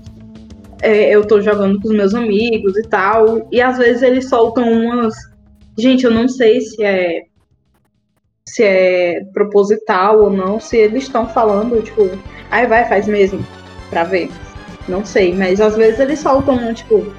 é, 0.82 1.10
eu 1.10 1.26
tô 1.26 1.42
jogando 1.42 1.82
com 1.82 1.88
os 1.88 1.96
meus 1.96 2.14
amigos 2.14 2.78
e 2.78 2.84
tal, 2.84 3.48
e 3.52 3.62
às 3.62 3.78
vezes 3.78 4.02
eles 4.04 4.30
soltam 4.30 4.72
umas. 4.72 5.16
Gente, 5.78 6.06
eu 6.06 6.12
não 6.12 6.28
sei 6.28 6.62
se 6.62 6.84
é 6.84 7.24
se 8.48 8.64
é 8.64 9.22
proposital 9.34 10.22
ou 10.22 10.30
não, 10.32 10.58
se 10.60 10.78
eles 10.78 11.04
estão 11.04 11.28
falando, 11.28 11.84
tipo, 11.84 12.10
aí 12.50 12.66
vai, 12.66 12.88
faz 12.88 13.06
mesmo, 13.06 13.46
pra 13.90 14.06
ver. 14.06 14.32
Não 14.88 15.06
sei, 15.06 15.36
mas 15.36 15.60
às 15.60 15.76
vezes 15.76 16.00
eles 16.00 16.20
soltam, 16.20 16.74
tipo, 16.74 17.14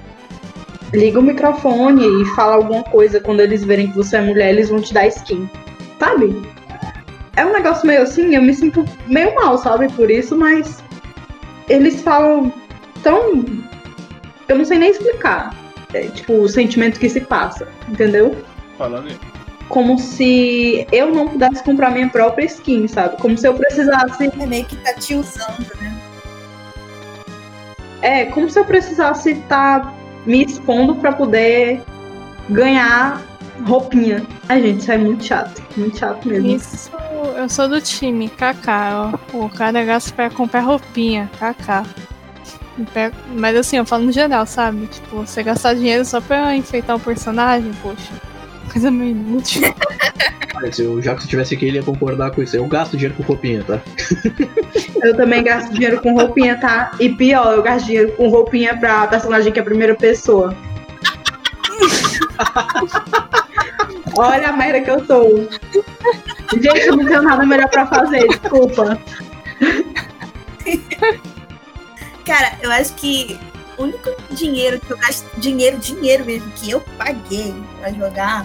liga 0.95 1.21
o 1.21 1.23
microfone 1.23 2.23
e 2.23 2.25
fala 2.35 2.55
alguma 2.57 2.83
coisa 2.83 3.21
quando 3.21 3.41
eles 3.41 3.63
verem 3.63 3.91
que 3.91 3.97
você 3.97 4.17
é 4.17 4.21
mulher, 4.23 4.49
eles 4.49 4.71
vão 4.71 4.81
te 4.81 4.95
dar 4.95 5.07
skin. 5.07 5.49
Sabe? 5.99 6.43
É 7.37 7.45
um 7.45 7.53
negócio 7.53 7.87
meio 7.87 8.03
assim, 8.03 8.35
eu 8.35 8.41
me 8.41 8.55
sinto 8.55 8.83
meio 9.07 9.35
mal, 9.35 9.59
sabe, 9.59 9.93
por 9.93 10.11
isso, 10.11 10.35
mas 10.35 10.83
eles 11.69 12.01
falam 12.01 12.51
tão. 13.03 13.45
Eu 14.49 14.57
não 14.57 14.65
sei 14.65 14.79
nem 14.79 14.91
explicar. 14.91 15.55
É, 15.93 16.07
tipo, 16.07 16.33
o 16.33 16.49
sentimento 16.49 16.99
que 16.99 17.09
se 17.09 17.21
passa, 17.21 17.69
entendeu? 17.87 18.35
Falando. 18.79 19.38
Como 19.69 19.99
se 19.99 20.87
eu 20.91 21.15
não 21.15 21.29
pudesse 21.29 21.63
comprar 21.63 21.91
minha 21.91 22.09
própria 22.09 22.45
skin, 22.47 22.89
sabe? 22.89 23.17
Como 23.21 23.37
se 23.37 23.47
eu 23.47 23.55
precisasse. 23.55 24.31
É 24.41 24.47
meio 24.47 24.65
que 24.65 24.77
tá 24.77 24.95
te 24.95 25.15
usando, 25.15 25.67
né? 25.81 25.95
É, 28.01 28.25
como 28.27 28.49
se 28.49 28.59
eu 28.59 28.65
precisasse 28.65 29.33
estar 29.33 29.83
tá 29.83 29.95
me 30.25 30.45
expondo 30.45 30.95
para 30.97 31.13
poder 31.13 31.83
ganhar 32.49 33.23
roupinha. 33.67 34.25
Ai, 34.49 34.63
gente, 34.63 34.81
isso 34.81 34.93
é 34.93 34.99
muito 34.99 35.25
chato. 35.25 35.63
Muito 35.77 35.99
chato 35.99 36.29
mesmo. 36.29 36.49
Isso, 36.49 36.91
eu 37.37 37.49
sou 37.49 37.69
do 37.69 37.81
time, 37.81 38.29
KK. 38.29 38.69
Ó. 39.35 39.45
O 39.45 39.49
cara 39.49 39.85
gasta 39.85 40.13
pra 40.15 40.31
comprar 40.31 40.61
roupinha, 40.61 41.31
KK. 41.39 42.09
Mas 43.35 43.57
assim, 43.57 43.77
eu 43.77 43.85
falo 43.85 44.05
no 44.05 44.13
geral, 44.13 44.47
sabe? 44.47 44.87
Tipo, 44.87 45.27
você 45.27 45.43
gastar 45.43 45.75
dinheiro 45.75 46.05
só 46.05 46.21
pra 46.21 46.55
enfeitar 46.55 46.97
o 46.97 47.01
personagem, 47.01 47.73
poxa. 47.83 48.28
Coisa 48.69 48.91
meio 48.91 49.11
inútil. 49.11 49.63
Se 50.73 50.83
o 50.83 51.01
Jackson 51.01 51.29
tivesse 51.29 51.55
aqui, 51.55 51.67
ele 51.67 51.79
ia 51.79 51.83
concordar 51.83 52.31
com 52.33 52.43
isso. 52.43 52.57
Eu 52.57 52.67
gasto 52.67 52.97
dinheiro 52.97 53.15
com 53.15 53.23
roupinha, 53.23 53.63
tá? 53.65 53.81
Eu 55.03 55.17
também 55.17 55.43
gasto 55.43 55.73
dinheiro 55.73 56.01
com 56.01 56.15
roupinha, 56.15 56.59
tá? 56.59 56.91
E 56.99 57.09
pior, 57.11 57.55
eu 57.55 57.63
gasto 57.63 57.87
dinheiro 57.87 58.13
com 58.13 58.29
roupinha 58.29 58.77
pra 58.77 59.07
personagem 59.07 59.53
que 59.53 59.59
é 59.59 59.63
a 59.63 59.65
primeira 59.65 59.95
pessoa. 59.95 60.57
Olha 64.17 64.49
a 64.49 64.53
merda 64.53 64.81
que 64.81 64.91
eu 64.91 65.05
sou. 65.07 65.49
Gente, 66.53 66.87
eu 66.87 66.97
não 66.97 67.05
tenho 67.07 67.23
nada 67.23 67.47
melhor 67.47 67.69
pra 67.69 67.87
fazer, 67.87 68.27
desculpa. 68.27 68.99
Cara, 72.25 72.59
eu 72.61 72.71
acho 72.73 72.95
que 72.95 73.39
o 73.77 73.85
único 73.85 74.11
dinheiro 74.31 74.81
que 74.81 74.91
eu 74.91 74.99
gasto, 74.99 75.25
dinheiro, 75.39 75.79
dinheiro 75.79 76.25
mesmo, 76.25 76.51
que 76.53 76.71
eu 76.71 76.81
paguei 76.99 77.55
pra 77.79 77.93
jogar 77.93 78.45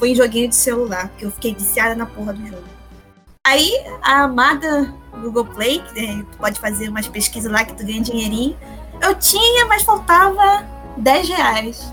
foi 0.00 0.10
em 0.10 0.14
joguinho 0.14 0.48
de 0.48 0.56
celular, 0.56 1.08
porque 1.10 1.26
eu 1.26 1.30
fiquei 1.30 1.54
viciada 1.54 1.94
na 1.94 2.06
porra 2.06 2.32
do 2.32 2.44
jogo. 2.44 2.64
Aí, 3.46 3.70
a 4.02 4.22
amada 4.22 4.92
Google 5.20 5.44
Play, 5.44 5.82
que 5.82 6.00
né, 6.00 6.24
tu 6.32 6.38
pode 6.38 6.58
fazer 6.58 6.88
umas 6.88 7.06
pesquisas 7.06 7.52
lá 7.52 7.64
que 7.64 7.74
tu 7.74 7.84
ganha 7.84 8.00
dinheirinho, 8.00 8.56
eu 9.02 9.14
tinha, 9.14 9.66
mas 9.66 9.82
faltava 9.82 10.66
10 10.96 11.28
reais. 11.28 11.92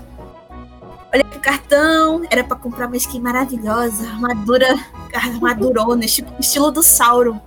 Olhei 1.12 1.24
pro 1.24 1.40
cartão, 1.40 2.22
era 2.30 2.42
pra 2.42 2.56
comprar 2.56 2.86
uma 2.86 2.96
skin 2.96 3.20
maravilhosa, 3.20 4.06
armadura, 4.08 4.78
armadurona, 5.14 6.04
estilo, 6.04 6.28
estilo 6.38 6.70
do 6.70 6.82
Sauron. 6.82 7.40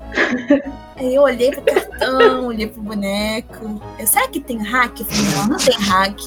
Aí 0.95 1.15
eu 1.15 1.23
olhei 1.23 1.51
pro 1.51 1.61
cartão, 1.61 2.47
olhei 2.47 2.67
pro 2.67 2.81
boneco. 2.81 3.81
Eu, 3.97 4.05
será 4.05 4.27
que 4.27 4.39
tem 4.39 4.61
hack? 4.61 4.99
Eu 4.99 5.05
falei, 5.05 5.31
não, 5.35 5.47
não 5.47 5.57
tem 5.57 5.75
hack. 5.75 6.19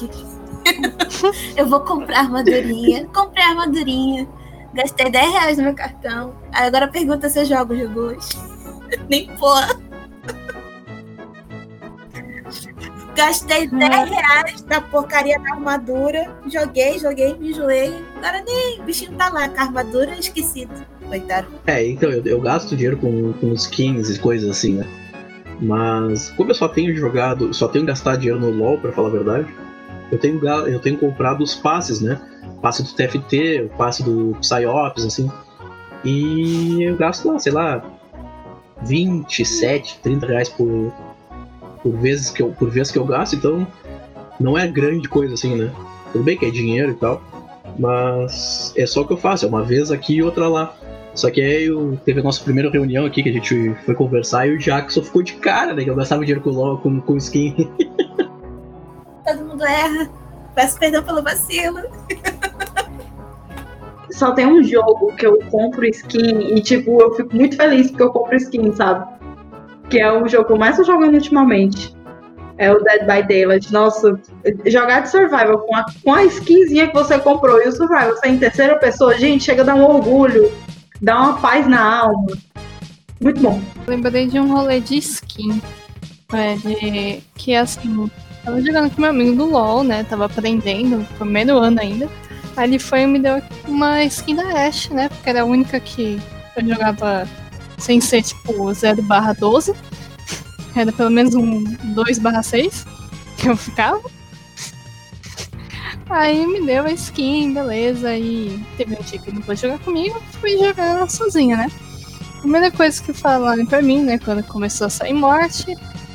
eu 1.55 1.67
vou 1.67 1.79
comprar 1.81 2.19
armadurinha. 2.19 3.07
Comprei 3.13 3.43
a 3.43 3.49
armadurinha. 3.49 4.27
Gastei 4.73 5.09
10 5.09 5.31
reais 5.31 5.57
no 5.57 5.63
meu 5.63 5.73
cartão. 5.73 6.35
Aí 6.51 6.67
agora 6.67 6.87
pergunta 6.87 7.29
se 7.29 7.39
eu 7.39 7.45
jogo 7.45 7.75
jogos. 7.75 8.29
Nem 9.09 9.27
porra. 9.37 9.79
Gastei 13.15 13.67
10 13.67 14.09
reais 14.09 14.61
da 14.63 14.81
porcaria 14.81 15.39
da 15.39 15.53
armadura. 15.53 16.37
Joguei, 16.47 16.99
joguei, 16.99 17.33
me 17.37 17.51
enjoei. 17.51 17.95
Agora 18.17 18.43
nem 18.45 18.81
o 18.81 18.83
bichinho 18.83 19.13
tá 19.13 19.29
lá 19.29 19.47
com 19.47 19.57
a 19.57 19.63
armadura 19.63 20.19
esquecido. 20.19 20.73
Coitado. 21.07 21.47
É, 21.65 21.87
então 21.87 22.09
eu, 22.09 22.21
eu 22.25 22.41
gasto 22.41 22.75
dinheiro 22.75 22.97
com, 22.97 23.31
com 23.33 23.53
skins 23.53 24.09
e 24.09 24.19
coisas 24.19 24.49
assim, 24.49 24.73
né? 24.73 24.87
Mas 25.61 26.29
como 26.31 26.51
eu 26.51 26.55
só 26.55 26.67
tenho 26.67 26.93
jogado, 26.95 27.53
só 27.53 27.69
tenho 27.69 27.85
gastado 27.85 28.19
dinheiro 28.19 28.39
no 28.39 28.49
LoL, 28.49 28.77
pra 28.77 28.91
falar 28.91 29.07
a 29.07 29.11
verdade, 29.11 29.47
eu 30.11 30.17
tenho, 30.17 30.47
eu 30.67 30.79
tenho 30.79 30.97
comprado 30.97 31.43
os 31.43 31.55
passes, 31.55 32.01
né? 32.01 32.19
Passe 32.61 32.83
do 32.83 32.89
TFT, 32.93 33.69
o 33.71 33.77
passe 33.77 34.03
do 34.03 34.35
Psyops, 34.39 35.05
assim. 35.05 35.31
E 36.03 36.83
eu 36.83 36.95
gasto 36.95 37.27
lá, 37.27 37.39
sei 37.39 37.51
lá, 37.51 37.83
27, 38.83 39.99
30 40.03 40.27
reais 40.27 40.49
por, 40.49 40.93
por, 41.81 41.97
vezes 41.97 42.29
que 42.29 42.43
eu, 42.43 42.51
por 42.51 42.69
vez 42.69 42.91
que 42.91 42.97
eu 42.97 43.05
gasto, 43.05 43.35
então 43.35 43.65
não 44.39 44.57
é 44.57 44.67
grande 44.67 45.09
coisa 45.09 45.33
assim, 45.33 45.55
né? 45.55 45.71
Tudo 46.11 46.23
bem 46.23 46.37
que 46.37 46.45
é 46.45 46.51
dinheiro 46.51 46.91
e 46.91 46.95
tal, 46.95 47.21
mas 47.79 48.73
é 48.77 48.85
só 48.85 49.01
o 49.01 49.07
que 49.07 49.13
eu 49.13 49.17
faço, 49.17 49.45
é 49.45 49.49
uma 49.49 49.63
vez 49.63 49.91
aqui 49.91 50.15
e 50.15 50.23
outra 50.23 50.47
lá. 50.47 50.75
Só 51.15 51.31
que 51.31 51.41
aí 51.41 51.65
eu, 51.65 51.97
teve 52.03 52.19
a 52.19 52.23
nossa 52.23 52.43
primeira 52.43 52.69
reunião 52.69 53.05
aqui 53.05 53.23
que 53.23 53.29
a 53.29 53.33
gente 53.33 53.73
foi 53.85 53.95
conversar 53.95 54.47
e 54.47 54.51
o 54.51 54.59
Jackson 54.59 55.01
ficou 55.01 55.23
de 55.23 55.33
cara, 55.33 55.73
né? 55.73 55.83
Que 55.83 55.89
eu 55.89 55.95
gastava 55.95 56.21
dinheiro 56.25 56.41
com, 56.41 56.77
com, 56.77 57.01
com 57.01 57.17
skin. 57.17 57.55
Mundo 59.55 59.65
erra. 59.65 60.09
Peço 60.53 60.77
perdão 60.77 61.01
pelo 61.01 61.23
vacilo. 61.23 61.79
Só 64.11 64.33
tem 64.33 64.45
um 64.45 64.61
jogo 64.61 65.15
que 65.15 65.25
eu 65.25 65.39
compro 65.49 65.85
skin 65.85 66.55
e, 66.55 66.61
tipo, 66.61 67.01
eu 67.01 67.15
fico 67.15 67.33
muito 67.33 67.55
feliz 67.55 67.89
porque 67.89 68.03
eu 68.03 68.09
compro 68.09 68.35
skin, 68.35 68.73
sabe? 68.73 69.05
Que 69.89 69.99
é 69.99 70.11
o 70.11 70.27
jogo 70.27 70.45
que 70.45 70.51
eu 70.51 70.57
mais 70.57 70.75
tô 70.75 70.83
jogando 70.83 71.13
ultimamente. 71.13 71.95
É 72.57 72.69
o 72.71 72.83
Dead 72.83 73.01
by 73.01 73.25
Daylight. 73.25 73.71
Nossa, 73.71 74.19
jogar 74.65 75.01
de 75.01 75.09
survival 75.09 75.59
com 75.59 75.75
a, 75.75 75.85
com 76.03 76.13
a 76.13 76.25
skinzinha 76.25 76.87
que 76.87 76.93
você 76.93 77.17
comprou 77.17 77.61
e 77.61 77.69
o 77.69 77.71
survival 77.71 78.09
você 78.09 78.27
é 78.27 78.31
em 78.31 78.37
terceira 78.37 78.77
pessoa, 78.77 79.17
gente, 79.17 79.45
chega 79.45 79.61
a 79.61 79.65
dar 79.65 79.75
um 79.75 79.85
orgulho, 79.85 80.51
dá 81.01 81.17
uma 81.17 81.37
paz 81.39 81.65
na 81.65 82.01
alma. 82.01 82.27
Muito 83.21 83.41
bom. 83.41 83.61
Lembrei 83.87 84.27
de 84.27 84.37
um 84.37 84.53
rolê 84.53 84.81
de 84.81 84.97
skin. 84.97 85.61
É, 86.33 86.55
de, 86.55 87.21
que 87.35 87.55
assim, 87.55 88.09
tava 88.45 88.61
jogando 88.61 88.93
com 88.93 89.01
meu 89.01 89.09
amigo 89.09 89.35
do 89.35 89.45
LOL, 89.45 89.83
né? 89.83 90.03
Tava 90.03 90.25
aprendendo, 90.25 91.05
primeiro 91.17 91.57
ano 91.57 91.81
ainda. 91.81 92.07
Aí 92.55 92.69
ele 92.69 92.79
foi 92.79 93.01
e 93.01 93.07
me 93.07 93.19
deu 93.19 93.41
uma 93.67 94.03
skin 94.05 94.35
da 94.35 94.67
Ashe, 94.67 94.93
né? 94.93 95.09
Porque 95.09 95.29
era 95.29 95.41
a 95.41 95.45
única 95.45 95.79
que 95.79 96.21
eu 96.55 96.65
jogava 96.65 97.27
sem 97.77 97.99
ser 97.99 98.21
tipo 98.21 98.71
0 98.71 99.01
barra 99.01 99.33
12. 99.33 99.73
Era 100.75 100.91
pelo 100.91 101.09
menos 101.09 101.33
um 101.33 101.63
2 101.63 102.19
barra 102.19 102.43
6 102.43 102.85
que 103.37 103.49
eu 103.49 103.57
ficava. 103.57 104.01
Aí 106.07 106.45
me 106.45 106.65
deu 106.65 106.85
a 106.85 106.91
skin, 106.91 107.53
beleza. 107.53 108.15
E 108.15 108.63
teve 108.77 108.95
um 108.95 109.01
dia 109.03 109.19
que 109.19 109.31
não 109.31 109.41
pôde 109.41 109.61
jogar 109.61 109.79
comigo, 109.79 110.21
fui 110.39 110.57
jogar 110.57 111.09
sozinha, 111.09 111.57
né? 111.57 111.71
Primeira 112.41 112.69
coisa 112.69 113.01
que 113.01 113.11
falaram 113.11 113.65
pra 113.65 113.81
mim, 113.81 114.03
né, 114.03 114.19
quando 114.19 114.43
começou 114.43 114.85
a 114.85 114.89
sair 114.89 115.13
morte, 115.13 115.65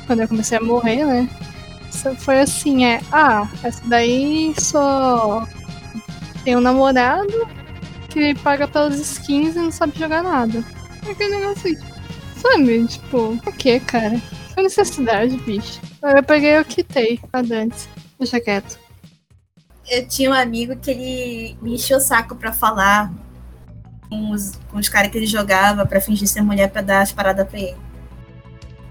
quando 0.07 0.21
eu 0.21 0.27
comecei 0.29 0.57
a 0.57 0.61
morrer, 0.61 1.05
né? 1.05 1.29
Foi 2.19 2.39
assim, 2.39 2.85
é, 2.85 3.01
ah, 3.11 3.47
essa 3.63 3.81
daí 3.87 4.53
só 4.57 5.47
tem 6.43 6.55
um 6.55 6.61
namorado 6.61 7.47
que 8.09 8.33
paga 8.35 8.67
pelas 8.67 8.99
skins 8.99 9.55
e 9.55 9.59
não 9.59 9.71
sabe 9.71 9.97
jogar 9.97 10.23
nada. 10.23 10.63
Aquele 11.09 11.37
negócio 11.37 11.71
assim. 11.71 11.91
Sabe, 12.37 12.87
tipo, 12.87 13.37
por 13.43 13.55
que, 13.55 13.79
cara? 13.79 14.19
Foi 14.53 14.63
necessidade, 14.63 15.37
bicho. 15.37 15.79
Eu 16.01 16.23
peguei 16.23 16.57
eu 16.57 16.65
quitei 16.65 17.19
a 17.31 17.41
Dante. 17.41 17.87
Deixa 18.17 18.39
quieto. 18.39 18.79
Eu 19.89 20.07
tinha 20.07 20.29
um 20.29 20.33
amigo 20.33 20.75
que 20.75 20.91
ele 20.91 21.57
me 21.61 21.75
encheu 21.75 21.97
o 21.97 22.01
saco 22.01 22.35
pra 22.35 22.51
falar 22.51 23.11
com 24.09 24.31
os, 24.31 24.53
com 24.69 24.77
os 24.77 24.89
caras 24.89 25.11
que 25.11 25.17
ele 25.17 25.25
jogava 25.25 25.85
pra 25.85 26.01
fingir 26.01 26.27
ser 26.27 26.41
mulher 26.41 26.69
pra 26.69 26.81
dar 26.81 27.01
as 27.01 27.11
paradas 27.11 27.47
pra 27.47 27.59
ele. 27.59 27.77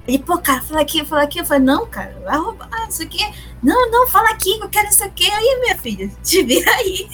Ele, 0.08 0.18
pô, 0.18 0.38
cara, 0.38 0.62
fala 0.62 0.80
aqui, 0.80 1.04
fala 1.04 1.22
aqui. 1.22 1.38
Eu 1.40 1.44
falei, 1.44 1.62
não, 1.62 1.86
cara, 1.86 2.16
vai 2.24 2.38
roubar 2.38 2.88
isso 2.88 3.02
aqui. 3.02 3.24
Não, 3.62 3.90
não, 3.90 4.06
fala 4.08 4.30
aqui, 4.30 4.58
eu 4.60 4.68
quero 4.68 4.88
isso 4.88 5.04
aqui. 5.04 5.30
Aí, 5.30 5.60
minha 5.60 5.76
filha, 5.76 6.10
te 6.22 6.42
vira 6.42 6.70
aí. 6.72 7.08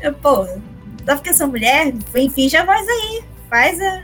Eu, 0.00 0.14
pô, 0.14 0.44
só 0.44 1.14
porque 1.16 1.32
sou 1.34 1.48
mulher, 1.48 1.92
enfim, 2.16 2.48
já 2.48 2.64
voz 2.64 2.86
aí. 2.88 3.22
Faz 3.48 3.80
a. 3.80 4.02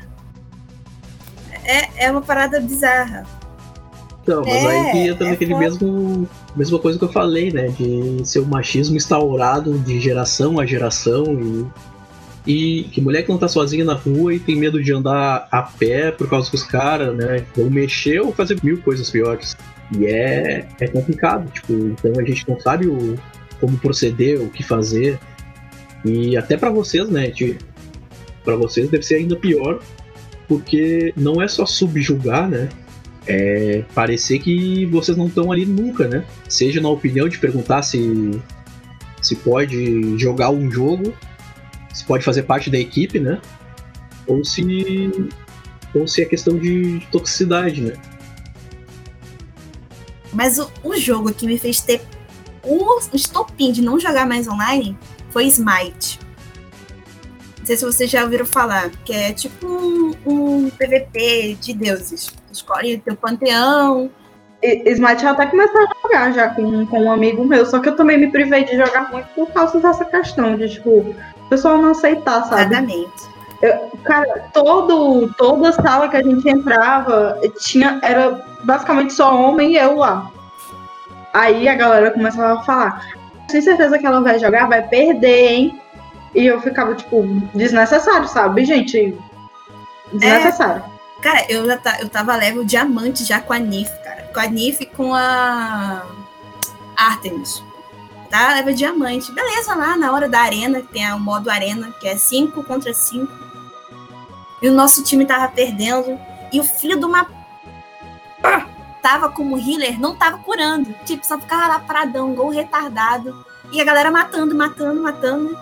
É, 1.64 2.06
é 2.06 2.10
uma 2.10 2.20
parada 2.22 2.60
bizarra. 2.60 3.26
Então, 4.22 4.42
mas 4.42 4.54
É, 4.54 4.90
aí 4.92 5.08
entra 5.08 5.26
é 5.26 5.30
naquele 5.30 5.52
foda. 5.52 5.64
mesmo. 5.64 6.28
Mesma 6.56 6.78
coisa 6.78 6.98
que 6.98 7.04
eu 7.04 7.12
falei, 7.12 7.50
né? 7.52 7.68
De 7.68 8.26
ser 8.26 8.38
o 8.40 8.46
machismo 8.46 8.96
instaurado 8.96 9.78
de 9.80 10.00
geração 10.00 10.58
a 10.60 10.66
geração 10.66 11.24
e. 11.40 11.66
E 12.46 12.84
que 12.92 13.00
mulher 13.00 13.22
que 13.22 13.30
não 13.30 13.38
tá 13.38 13.48
sozinha 13.48 13.84
na 13.84 13.94
rua 13.94 14.34
e 14.34 14.38
tem 14.38 14.56
medo 14.56 14.82
de 14.82 14.92
andar 14.92 15.48
a 15.50 15.62
pé 15.62 16.10
por 16.10 16.28
causa 16.28 16.50
que 16.50 16.56
os 16.56 16.62
caras, 16.62 17.16
né? 17.16 17.44
Vão 17.56 17.70
mexer 17.70 18.20
ou 18.20 18.32
fazer 18.32 18.58
mil 18.62 18.80
coisas 18.82 19.10
piores. 19.10 19.56
E 19.96 20.06
é, 20.06 20.68
é 20.80 20.88
complicado, 20.88 21.50
tipo, 21.50 21.72
então 21.72 22.12
a 22.18 22.24
gente 22.24 22.46
não 22.48 22.60
sabe 22.60 22.86
o, 22.86 23.18
como 23.60 23.78
proceder, 23.78 24.40
o 24.40 24.50
que 24.50 24.62
fazer. 24.62 25.18
E 26.04 26.36
até 26.36 26.56
pra 26.56 26.70
vocês, 26.70 27.08
né? 27.08 27.32
Pra 28.44 28.56
vocês 28.56 28.90
deve 28.90 29.04
ser 29.04 29.16
ainda 29.16 29.36
pior, 29.36 29.80
porque 30.46 31.14
não 31.16 31.40
é 31.40 31.48
só 31.48 31.64
subjugar, 31.64 32.48
né? 32.48 32.68
é 33.26 33.84
parecer 33.94 34.38
que 34.38 34.86
vocês 34.86 35.16
não 35.16 35.26
estão 35.26 35.50
ali 35.50 35.64
nunca, 35.64 36.06
né? 36.06 36.24
Seja 36.48 36.80
na 36.80 36.88
opinião 36.88 37.28
de 37.28 37.38
perguntar 37.38 37.82
se 37.82 38.40
se 39.20 39.36
pode 39.36 40.18
jogar 40.18 40.50
um 40.50 40.70
jogo, 40.70 41.14
se 41.94 42.04
pode 42.04 42.24
fazer 42.24 42.42
parte 42.42 42.68
da 42.68 42.78
equipe, 42.78 43.18
né? 43.18 43.40
Ou 44.26 44.44
se 44.44 44.62
ou 45.94 46.08
se 46.08 46.22
é 46.22 46.24
questão 46.24 46.58
de 46.58 47.00
toxicidade, 47.12 47.80
né? 47.80 47.94
Mas 50.32 50.58
o, 50.58 50.68
o 50.82 50.96
jogo 50.96 51.32
que 51.32 51.46
me 51.46 51.56
fez 51.56 51.80
ter 51.80 52.02
o 52.64 52.98
estopim 53.12 53.70
de 53.70 53.80
não 53.80 53.98
jogar 54.00 54.26
mais 54.26 54.48
online 54.48 54.98
foi 55.30 55.44
Smite. 55.46 56.18
Não 57.58 57.66
sei 57.66 57.76
se 57.76 57.84
vocês 57.84 58.10
já 58.10 58.24
ouviram 58.24 58.44
falar, 58.44 58.90
que 59.04 59.12
é 59.12 59.32
tipo 59.32 59.66
um, 59.66 60.12
um 60.26 60.70
PVP 60.70 61.56
de 61.60 61.72
deuses. 61.72 62.34
Escolhe 62.52 62.96
o 62.96 63.00
teu 63.00 63.16
panteão. 63.16 64.10
E- 64.62 64.90
Smite 64.92 65.24
eu 65.24 65.30
até 65.30 65.46
comecei 65.46 65.80
a 65.80 65.88
jogar 66.02 66.32
já 66.32 66.48
com, 66.48 66.86
com 66.86 67.04
um 67.04 67.12
amigo 67.12 67.44
meu, 67.44 67.64
só 67.64 67.78
que 67.78 67.88
eu 67.88 67.96
também 67.96 68.18
me 68.18 68.30
privei 68.30 68.64
de 68.64 68.76
jogar 68.76 69.10
muito 69.12 69.28
por 69.34 69.50
causa 69.52 69.78
dessa 69.78 70.04
questão 70.04 70.56
de, 70.56 70.68
tipo, 70.68 71.14
o 71.46 71.48
pessoal 71.48 71.78
não 71.78 71.90
aceitar, 71.90 72.44
sabe? 72.44 72.62
Exatamente. 72.62 73.34
Cara, 74.04 74.50
todo, 74.52 75.32
toda 75.34 75.72
sala 75.72 76.08
que 76.08 76.16
a 76.16 76.22
gente 76.22 76.46
entrava 76.48 77.38
tinha, 77.58 77.98
era 78.02 78.44
basicamente 78.62 79.12
só 79.12 79.34
homem 79.34 79.72
e 79.72 79.78
eu 79.78 79.96
lá. 79.96 80.30
Aí 81.32 81.68
a 81.68 81.74
galera 81.74 82.10
começava 82.10 82.60
a 82.60 82.62
falar: 82.62 83.06
Tem 83.48 83.62
certeza 83.62 83.98
que 83.98 84.06
ela 84.06 84.20
vai 84.20 84.38
jogar? 84.38 84.68
Vai 84.68 84.82
perder, 84.86 85.52
hein? 85.52 85.80
E 86.34 86.46
eu 86.46 86.60
ficava, 86.60 86.94
tipo, 86.94 87.22
desnecessário, 87.54 88.28
sabe, 88.28 88.64
gente? 88.64 89.16
Desnecessário. 90.12 90.84
É, 91.18 91.22
cara, 91.22 91.46
eu 91.48 91.64
já 91.64 91.78
tá, 91.78 92.00
eu 92.00 92.08
tava 92.08 92.36
level 92.36 92.64
diamante 92.64 93.24
já 93.24 93.40
com 93.40 93.52
a 93.52 93.58
Nif, 93.58 93.90
cara. 94.02 94.28
Com 94.34 94.40
a 94.40 94.46
Nif 94.46 94.82
e 94.82 94.86
com 94.86 95.14
a 95.14 96.02
Artemis. 96.96 97.62
Tá? 98.34 98.52
Level 98.54 98.74
diamante. 98.74 99.30
Beleza, 99.30 99.76
lá 99.76 99.96
na 99.96 100.10
hora 100.12 100.28
da 100.28 100.40
arena, 100.40 100.82
tem 100.82 101.08
o 101.12 101.20
modo 101.20 101.48
arena, 101.48 101.94
que 102.00 102.08
é 102.08 102.16
5 102.16 102.64
contra 102.64 102.92
5. 102.92 103.32
E 104.60 104.68
o 104.68 104.72
nosso 104.72 105.04
time 105.04 105.24
tava 105.24 105.46
perdendo. 105.46 106.18
E 106.52 106.58
o 106.58 106.64
filho 106.64 106.98
de 106.98 107.04
uma. 107.04 107.28
Tava 109.00 109.28
como 109.28 109.56
healer, 109.56 110.00
não 110.00 110.16
tava 110.16 110.38
curando. 110.38 110.92
Tipo, 111.04 111.24
só 111.24 111.38
ficava 111.38 111.68
lá 111.68 111.78
paradão, 111.78 112.34
gol 112.34 112.48
retardado. 112.48 113.46
E 113.70 113.80
a 113.80 113.84
galera 113.84 114.10
matando, 114.10 114.52
matando, 114.52 115.00
matando. 115.00 115.56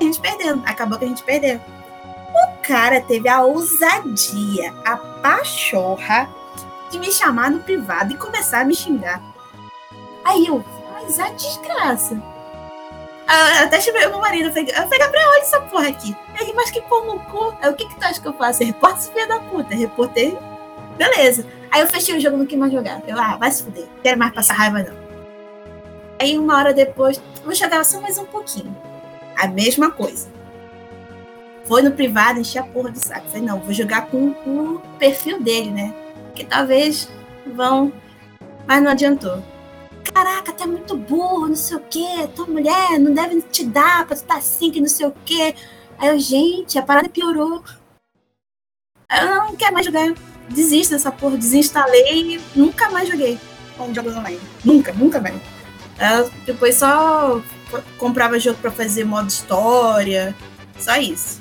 E 0.00 0.04
a 0.04 0.06
gente 0.06 0.18
perdendo. 0.18 0.62
Acabou 0.64 0.98
que 0.98 1.04
a 1.04 1.08
gente 1.08 1.22
perdeu. 1.24 1.60
O 2.32 2.66
cara 2.66 3.02
teve 3.02 3.28
a 3.28 3.42
ousadia, 3.42 4.72
a 4.82 4.96
pachorra 4.96 6.26
de 6.90 6.98
me 6.98 7.12
chamar 7.12 7.50
no 7.50 7.60
privado 7.60 8.14
e 8.14 8.16
começar 8.16 8.60
a 8.60 8.64
me 8.64 8.74
xingar. 8.74 9.20
Aí 10.24 10.46
eu, 10.46 10.64
mas 11.04 11.20
a 11.20 11.28
desgraça. 11.30 12.14
Eu 13.26 13.66
até 13.66 13.80
chamei 13.80 14.06
meu 14.06 14.20
marido, 14.20 14.46
eu 14.46 14.52
falei, 14.52 14.98
Gabriel, 14.98 15.30
olha 15.30 15.40
essa 15.40 15.60
porra 15.60 15.88
aqui. 15.88 16.14
Ele, 16.38 16.52
mas 16.52 16.70
que 16.70 16.80
pão 16.82 17.06
no 17.06 17.20
cu. 17.20 17.54
Aí, 17.60 17.70
o 17.70 17.74
que 17.74 17.88
que 17.88 17.96
tu 17.98 18.04
acha 18.04 18.20
que 18.20 18.28
eu 18.28 18.34
faço? 18.34 18.62
Esse 18.62 19.12
filho 19.12 19.28
da 19.28 19.40
puta. 19.40 19.74
Reportei, 19.74 20.36
beleza. 20.96 21.46
Aí 21.70 21.80
eu 21.80 21.86
fechei 21.88 22.16
o 22.16 22.20
jogo, 22.20 22.36
não 22.36 22.46
quis 22.46 22.58
mais 22.58 22.72
jogar. 22.72 23.02
Eu, 23.06 23.18
ah, 23.18 23.36
vai 23.36 23.50
se 23.50 23.64
fuder. 23.64 23.86
Quero 24.02 24.18
mais 24.18 24.32
passar 24.32 24.54
raiva, 24.54 24.82
não. 24.82 24.94
Aí 26.20 26.38
uma 26.38 26.56
hora 26.56 26.72
depois, 26.72 27.20
vou 27.44 27.54
jogar 27.54 27.84
só 27.84 28.00
mais 28.00 28.18
um 28.18 28.24
pouquinho. 28.26 28.76
A 29.36 29.48
mesma 29.48 29.90
coisa. 29.90 30.28
Foi 31.64 31.80
no 31.80 31.92
privado, 31.92 32.38
enchi 32.38 32.58
a 32.58 32.62
porra 32.62 32.90
do 32.90 32.98
saco. 32.98 33.26
Falei, 33.28 33.42
não, 33.42 33.58
vou 33.58 33.72
jogar 33.72 34.06
com 34.08 34.28
o 34.46 34.82
perfil 34.98 35.42
dele, 35.42 35.70
né? 35.70 35.94
Que 36.34 36.44
talvez 36.44 37.08
vão. 37.46 37.90
Mas 38.66 38.82
não 38.82 38.90
adiantou. 38.90 39.42
Caraca, 40.14 40.52
tu 40.52 40.62
é 40.62 40.66
muito 40.66 40.96
burro, 40.96 41.48
não 41.48 41.56
sei 41.56 41.76
o 41.76 41.80
quê. 41.80 42.28
Tua 42.36 42.46
mulher 42.46 43.00
não 43.00 43.12
deve 43.12 43.42
te 43.42 43.64
dar 43.64 44.06
pra 44.06 44.14
tu 44.14 44.20
estar 44.20 44.34
tá 44.34 44.38
assim, 44.38 44.70
que 44.70 44.80
não 44.80 44.88
sei 44.88 45.06
o 45.06 45.14
quê. 45.24 45.56
Aí 45.98 46.08
eu, 46.08 46.18
gente, 46.20 46.78
a 46.78 46.82
parada 46.82 47.08
piorou. 47.08 47.64
Eu 49.10 49.26
não 49.26 49.56
quero 49.56 49.74
mais 49.74 49.84
jogar. 49.84 50.14
Desisto 50.48 50.92
dessa 50.94 51.10
porra. 51.10 51.36
Desinstalei 51.36 52.36
e 52.36 52.40
nunca 52.54 52.88
mais 52.90 53.08
joguei 53.08 53.38
com 53.76 53.92
jogos 53.92 54.14
online. 54.14 54.40
Nunca, 54.64 54.92
nunca 54.92 55.20
mais. 55.20 55.34
Eu 55.98 56.30
depois 56.46 56.76
só 56.76 57.42
comprava 57.98 58.38
jogo 58.38 58.58
para 58.60 58.70
fazer 58.70 59.04
modo 59.04 59.28
história. 59.28 60.34
Só 60.78 60.96
isso. 60.96 61.40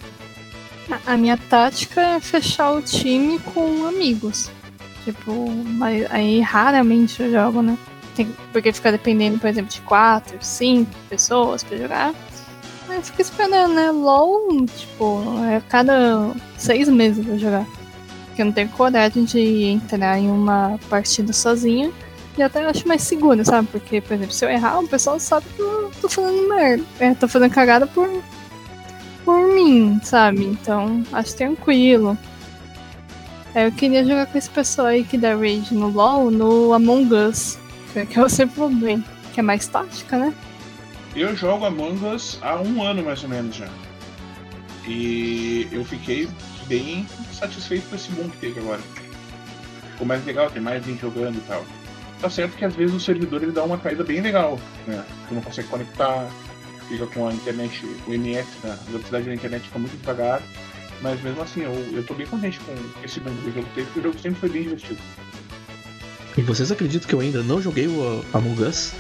A 1.06 1.16
minha 1.16 1.38
tática 1.38 2.02
é 2.02 2.20
fechar 2.20 2.72
o 2.72 2.82
time 2.82 3.38
com 3.40 3.86
amigos. 3.86 4.50
Tipo, 5.04 5.48
aí 6.10 6.40
raramente 6.42 7.22
eu 7.22 7.32
jogo, 7.32 7.62
né? 7.62 7.78
Tem, 8.16 8.34
porque 8.52 8.72
fica 8.72 8.92
dependendo, 8.92 9.40
por 9.40 9.48
exemplo, 9.48 9.72
de 9.72 9.82
quatro, 9.82 10.38
cinco 10.42 10.92
pessoas 11.10 11.64
pra 11.64 11.78
jogar. 11.78 12.14
Aí 12.90 13.02
fica 13.02 13.22
esperando, 13.22 13.74
né? 13.74 13.92
LOL, 13.92 14.66
tipo, 14.66 15.24
é 15.50 15.62
cada 15.68 16.32
seis 16.58 16.88
meses 16.90 17.26
pra 17.26 17.38
jogar. 17.38 17.66
Porque 18.28 18.42
eu 18.42 18.46
não 18.46 18.54
tenho 18.54 18.70
coragem 18.70 19.24
de 19.24 19.64
entrar 19.66 20.20
em 20.20 20.30
uma 20.30 20.80
partida 20.90 21.32
sozinha. 21.34 21.92
E 22.38 22.42
até 22.42 22.66
acho 22.66 22.88
mais 22.88 23.04
seguro, 23.04 23.46
sabe? 23.46 23.68
Porque, 23.72 24.02
por 24.02 24.14
exemplo, 24.14 24.34
se 24.34 24.44
eu 24.44 24.50
errar, 24.50 24.80
o 24.80 24.88
pessoal 24.88 25.20
sabe 25.20 25.46
que 25.56 25.62
eu 25.62 25.92
tô 26.02 26.10
fazendo 26.10 26.50
merda. 26.50 26.84
É, 27.00 27.14
tô 27.14 27.28
fazendo 27.28 27.52
cagada 27.52 27.86
por, 27.86 28.10
por 29.24 29.48
mim, 29.54 30.00
sabe? 30.04 30.44
Então, 30.46 31.04
acho 31.14 31.36
tranquilo. 31.36 32.18
Eu 33.54 33.72
queria 33.72 34.04
jogar 34.04 34.26
com 34.26 34.38
esse 34.38 34.50
pessoal 34.50 34.88
aí 34.88 35.04
que 35.04 35.16
dá 35.16 35.36
rage 35.36 35.76
no 35.76 35.90
LoL, 35.90 36.32
no 36.32 36.74
Among 36.74 37.14
Us. 37.14 37.60
Que 37.94 38.20
é 38.20 38.24
o 38.24 38.30
seu 38.30 38.48
problema. 38.48 39.04
Que 39.34 39.40
é 39.40 39.44
mais 39.44 39.68
tática, 39.68 40.18
né? 40.18 40.34
Eu 41.16 41.36
jogo 41.36 41.66
Among 41.66 42.06
Us 42.08 42.40
há 42.42 42.56
um 42.56 42.82
ano 42.82 43.04
mais 43.04 43.22
ou 43.24 43.30
menos 43.30 43.56
já. 43.56 43.70
E 44.88 45.68
eu 45.72 45.86
fiquei 45.86 46.28
bem 46.68 47.08
satisfeito 47.32 47.88
com 47.90 47.96
esse 47.96 48.12
boom 48.12 48.30
que 48.30 48.38
teve 48.38 48.60
agora. 48.60 48.82
Ficou 49.92 50.08
mais 50.08 50.26
legal, 50.26 50.50
tem 50.50 50.62
mais 50.62 50.84
gente 50.84 51.02
jogando 51.02 51.38
e 51.38 51.42
tal. 51.42 51.64
Tá 52.20 52.30
certo 52.30 52.56
que 52.56 52.66
às 52.66 52.76
vezes 52.76 52.96
o 52.96 53.00
servidor 53.00 53.44
ele 53.44 53.52
dá 53.52 53.64
uma 53.64 53.78
caída 53.78 54.04
bem 54.04 54.22
legal, 54.22 54.60
né? 54.88 55.04
Tu 55.28 55.36
não 55.36 55.42
consegue 55.42 55.68
conectar, 55.68 56.28
fica 56.88 57.06
com 57.08 57.28
a 57.28 57.34
internet, 57.34 57.86
o 58.08 58.14
MS, 58.14 58.48
né? 58.64 58.72
a 58.72 58.90
velocidade 58.90 59.26
da 59.26 59.34
internet 59.34 59.64
fica 59.64 59.80
muito 59.80 59.98
devagar. 59.98 60.42
Mas 61.02 61.22
mesmo 61.22 61.42
assim, 61.42 61.62
eu, 61.62 61.74
eu 61.94 62.04
tô 62.06 62.14
bem 62.14 62.26
contente 62.26 62.60
com 62.62 62.74
esse 63.04 63.20
mundo 63.20 63.42
que 63.44 63.50
o 63.50 63.54
jogo 63.54 63.68
teve, 63.76 63.86
porque 63.88 64.00
o 64.00 64.04
jogo 64.04 64.20
sempre 64.20 64.40
foi 64.40 64.50
bem 64.50 64.64
divertido. 64.64 65.00
E 66.38 66.42
vocês 66.42 66.72
acreditam 66.72 67.08
que 67.08 67.14
eu 67.14 67.20
ainda 67.20 67.44
não 67.44 67.62
joguei 67.62 67.88
o 67.88 68.26
Among 68.34 68.64
Us? 68.64 68.94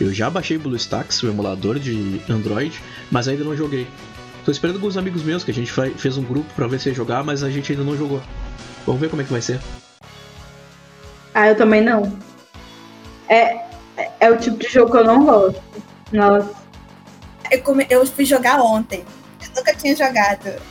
Eu 0.00 0.14
já 0.14 0.30
baixei 0.30 0.56
o 0.56 0.60
BlueStacks, 0.60 1.22
o 1.22 1.28
emulador 1.28 1.78
de 1.78 2.22
Android, 2.28 2.80
mas 3.10 3.28
ainda 3.28 3.44
não 3.44 3.54
joguei. 3.54 3.86
Tô 4.46 4.50
esperando 4.50 4.76
alguns 4.76 4.96
amigos 4.96 5.22
meus 5.22 5.44
que 5.44 5.50
a 5.50 5.54
gente 5.54 5.70
fez 5.70 6.16
um 6.16 6.22
grupo 6.22 6.52
para 6.54 6.66
ver 6.66 6.80
se 6.80 6.88
ia 6.88 6.94
jogar, 6.94 7.22
mas 7.22 7.42
a 7.42 7.50
gente 7.50 7.70
ainda 7.70 7.84
não 7.84 7.94
jogou. 7.96 8.22
Vamos 8.86 9.00
ver 9.00 9.10
como 9.10 9.20
é 9.20 9.24
que 9.26 9.30
vai 9.30 9.42
ser. 9.42 9.60
Ah, 11.34 11.48
eu 11.48 11.54
também 11.54 11.82
não. 11.82 12.16
É, 13.28 13.60
é 14.18 14.30
o 14.30 14.38
tipo 14.38 14.56
de 14.56 14.68
jogo 14.68 14.90
que 14.90 14.96
eu 14.96 15.04
não 15.04 15.26
gosto. 15.26 15.62
Nossa. 16.10 16.50
Eu, 17.50 17.62
come, 17.62 17.86
eu 17.90 18.06
fui 18.06 18.24
jogar 18.24 18.60
ontem. 18.62 19.04
Eu 19.42 19.48
nunca 19.54 19.74
tinha 19.74 19.94
jogado. 19.94 20.60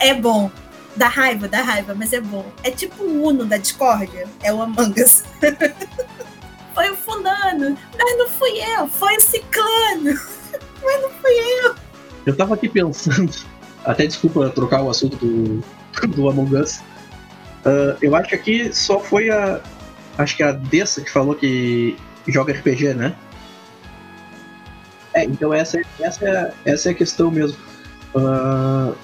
É 0.00 0.14
bom. 0.14 0.50
Dá 0.98 1.06
raiva, 1.06 1.46
dá 1.46 1.62
raiva, 1.62 1.94
mas 1.94 2.12
é 2.12 2.20
bom. 2.20 2.44
É 2.64 2.72
tipo 2.72 3.04
o 3.04 3.22
Uno 3.28 3.44
da 3.46 3.56
Discord. 3.56 4.10
É 4.42 4.52
o 4.52 4.60
Among 4.60 5.00
Us. 5.00 5.22
foi 6.74 6.90
o 6.90 6.96
fulano. 6.96 7.78
Mas 7.96 8.18
não 8.18 8.28
fui 8.28 8.58
eu. 8.76 8.88
Foi 8.88 9.16
o 9.16 9.20
ciclano. 9.20 10.18
Mas 10.82 11.02
não 11.02 11.10
fui 11.10 11.32
eu. 11.64 11.74
Eu 12.26 12.36
tava 12.36 12.54
aqui 12.54 12.68
pensando. 12.68 13.32
Até 13.84 14.08
desculpa 14.08 14.50
trocar 14.50 14.82
o 14.82 14.90
assunto 14.90 15.16
do, 15.16 15.62
do 16.08 16.28
Among 16.28 16.56
Us. 16.56 16.78
Uh, 17.64 17.96
eu 18.02 18.16
acho 18.16 18.30
que 18.30 18.34
aqui 18.34 18.74
só 18.74 18.98
foi 18.98 19.30
a, 19.30 19.60
acho 20.18 20.36
que 20.36 20.42
é 20.42 20.48
a 20.48 20.52
Dessa 20.52 21.00
que 21.00 21.10
falou 21.10 21.36
que 21.36 21.96
joga 22.26 22.52
RPG, 22.52 22.94
né? 22.94 23.14
É, 25.14 25.24
então 25.24 25.54
essa, 25.54 25.80
essa, 26.00 26.28
é, 26.28 26.52
essa 26.64 26.88
é 26.88 26.92
a 26.92 26.94
questão 26.94 27.30
mesmo. 27.30 27.56
Uh, 28.16 28.96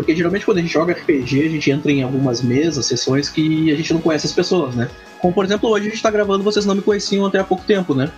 porque 0.00 0.16
geralmente 0.16 0.46
quando 0.46 0.56
a 0.56 0.60
gente 0.62 0.72
joga 0.72 0.94
RPG, 0.94 1.46
a 1.46 1.50
gente 1.50 1.70
entra 1.70 1.92
em 1.92 2.02
algumas 2.02 2.40
mesas, 2.40 2.86
sessões 2.86 3.28
que 3.28 3.70
a 3.70 3.76
gente 3.76 3.92
não 3.92 4.00
conhece 4.00 4.26
as 4.26 4.32
pessoas, 4.32 4.74
né? 4.74 4.88
Como 5.20 5.34
por 5.34 5.44
exemplo, 5.44 5.68
hoje 5.68 5.88
a 5.88 5.90
gente 5.90 6.02
tá 6.02 6.10
gravando, 6.10 6.42
vocês 6.42 6.64
não 6.64 6.74
me 6.74 6.80
conheciam 6.80 7.26
até 7.26 7.38
há 7.38 7.44
pouco 7.44 7.64
tempo, 7.66 7.94
né? 7.94 8.10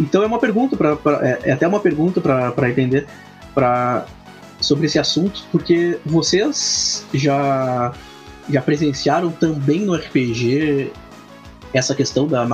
Então 0.00 0.24
é 0.24 0.26
uma 0.26 0.40
pergunta 0.40 0.76
para 0.76 0.98
é, 1.24 1.38
é, 1.44 1.52
até 1.52 1.68
uma 1.68 1.78
pergunta 1.78 2.20
para 2.20 2.68
entender 2.68 3.06
para 3.54 4.06
sobre 4.60 4.86
esse 4.86 4.98
assunto, 4.98 5.44
porque 5.52 6.00
vocês 6.04 7.06
já 7.14 7.94
já 8.50 8.60
presenciaram 8.60 9.30
também 9.30 9.82
no 9.82 9.94
RPG 9.94 10.90
essa 11.72 11.94
questão 11.94 12.26
da, 12.26 12.44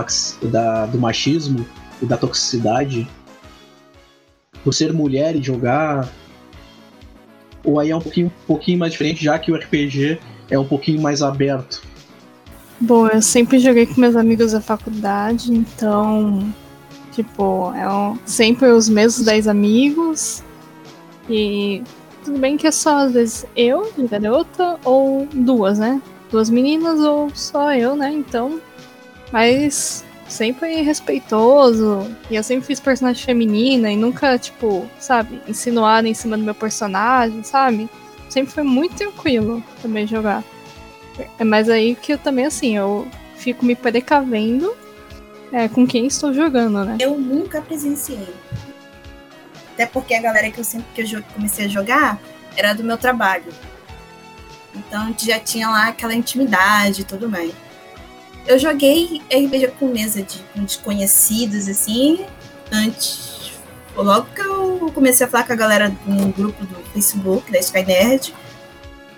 da, 0.42 0.84
do 0.84 0.98
machismo 0.98 1.66
e 2.02 2.04
da 2.04 2.18
toxicidade? 2.18 3.08
Por 4.62 4.74
ser 4.74 4.92
mulher 4.92 5.34
e 5.34 5.42
jogar? 5.42 6.06
Ou 7.64 7.78
aí 7.78 7.90
é 7.90 7.96
um 7.96 8.00
pouquinho, 8.00 8.26
um 8.26 8.46
pouquinho 8.46 8.78
mais 8.78 8.92
diferente, 8.92 9.24
já 9.24 9.38
que 9.38 9.52
o 9.52 9.56
RPG 9.56 10.18
é 10.50 10.58
um 10.58 10.64
pouquinho 10.64 11.00
mais 11.00 11.22
aberto? 11.22 11.82
Bom, 12.80 13.06
eu 13.06 13.22
sempre 13.22 13.58
joguei 13.58 13.86
com 13.86 14.00
meus 14.00 14.16
amigos 14.16 14.52
da 14.52 14.60
faculdade, 14.60 15.52
então, 15.52 16.52
tipo, 17.12 17.72
é 17.76 17.88
um, 17.88 18.18
sempre 18.26 18.68
os 18.68 18.88
mesmos 18.88 19.24
10 19.24 19.46
amigos. 19.46 20.42
E 21.30 21.82
tudo 22.24 22.38
bem 22.38 22.56
que 22.56 22.66
é 22.66 22.72
só, 22.72 22.98
às 22.98 23.12
vezes, 23.12 23.46
eu 23.56 23.92
de 23.96 24.06
garota 24.06 24.78
ou 24.84 25.28
duas, 25.32 25.78
né? 25.78 26.02
Duas 26.30 26.50
meninas 26.50 26.98
ou 26.98 27.30
só 27.34 27.72
eu, 27.72 27.94
né? 27.94 28.12
Então. 28.12 28.60
Mas 29.32 30.04
sempre 30.32 30.82
respeitoso. 30.82 32.10
E 32.30 32.34
eu 32.34 32.42
sempre 32.42 32.66
fiz 32.66 32.80
personagem 32.80 33.24
feminina 33.24 33.90
e 33.90 33.96
nunca, 33.96 34.38
tipo, 34.38 34.88
sabe, 34.98 35.40
insinuada 35.46 36.08
em 36.08 36.14
cima 36.14 36.36
do 36.36 36.42
meu 36.42 36.54
personagem, 36.54 37.42
sabe? 37.44 37.88
Sempre 38.28 38.52
foi 38.52 38.62
muito 38.62 38.96
tranquilo 38.96 39.62
também 39.80 40.06
jogar. 40.06 40.42
É 41.38 41.44
mais 41.44 41.68
aí 41.68 41.94
que 41.94 42.14
eu 42.14 42.18
também, 42.18 42.46
assim, 42.46 42.76
eu 42.76 43.06
fico 43.36 43.64
me 43.64 43.76
precavendo 43.76 44.74
é, 45.52 45.68
com 45.68 45.86
quem 45.86 46.06
estou 46.06 46.32
jogando, 46.32 46.84
né? 46.84 46.96
Eu 46.98 47.18
nunca 47.18 47.60
presenciei 47.60 48.26
até 49.82 49.86
porque 49.86 50.14
a 50.14 50.20
galera 50.20 50.50
que 50.50 50.60
eu 50.60 50.64
sempre 50.64 50.86
que 50.94 51.14
eu 51.14 51.22
comecei 51.34 51.66
a 51.66 51.68
jogar 51.68 52.20
era 52.56 52.74
do 52.74 52.84
meu 52.84 52.96
trabalho. 52.96 53.52
Então 54.74 55.14
já 55.18 55.38
tinha 55.40 55.68
lá 55.68 55.88
aquela 55.88 56.14
intimidade 56.14 57.02
e 57.02 57.04
tudo 57.04 57.28
mais. 57.28 57.52
Eu 58.46 58.58
joguei 58.58 59.22
RPG 59.30 59.72
com 59.78 59.88
mesa 59.88 60.22
de 60.22 60.38
com 60.54 60.64
desconhecidos, 60.64 61.68
assim, 61.68 62.24
antes. 62.70 63.52
Logo 63.96 64.26
que 64.34 64.40
eu 64.40 64.90
comecei 64.94 65.26
a 65.26 65.28
falar 65.28 65.44
com 65.44 65.52
a 65.52 65.56
galera 65.56 65.94
no 66.06 66.28
grupo 66.28 66.64
do 66.64 66.76
Facebook, 66.92 67.52
da 67.52 67.58
Sky 67.58 67.84
Nerd. 67.84 68.34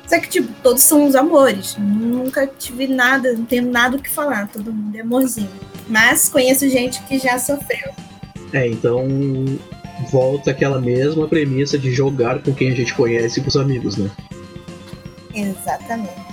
Só 0.07 0.21
que, 0.21 0.29
tipo, 0.29 0.53
todos 0.63 0.83
são 0.83 1.05
uns 1.05 1.15
amores. 1.15 1.77
Nunca 1.79 2.47
tive 2.47 2.87
nada, 2.87 3.33
não 3.33 3.45
tenho 3.45 3.71
nada 3.71 3.97
o 3.97 4.03
que 4.03 4.11
falar. 4.11 4.49
Todo 4.49 4.73
mundo 4.73 4.95
é 4.95 5.01
amorzinho. 5.01 5.49
Mas 5.89 6.29
conheço 6.29 6.69
gente 6.69 7.03
que 7.05 7.19
já 7.19 7.39
sofreu. 7.39 7.93
É, 8.53 8.69
então 8.69 9.07
volta 10.11 10.51
aquela 10.51 10.81
mesma 10.81 11.27
premissa 11.27 11.79
de 11.79 11.91
jogar 11.93 12.43
com 12.43 12.53
quem 12.53 12.73
a 12.73 12.75
gente 12.75 12.93
conhece 12.95 13.41
e 13.41 13.43
com 13.43 13.49
os 13.49 13.57
amigos, 13.57 13.97
né? 13.97 14.11
Exatamente. 15.35 16.24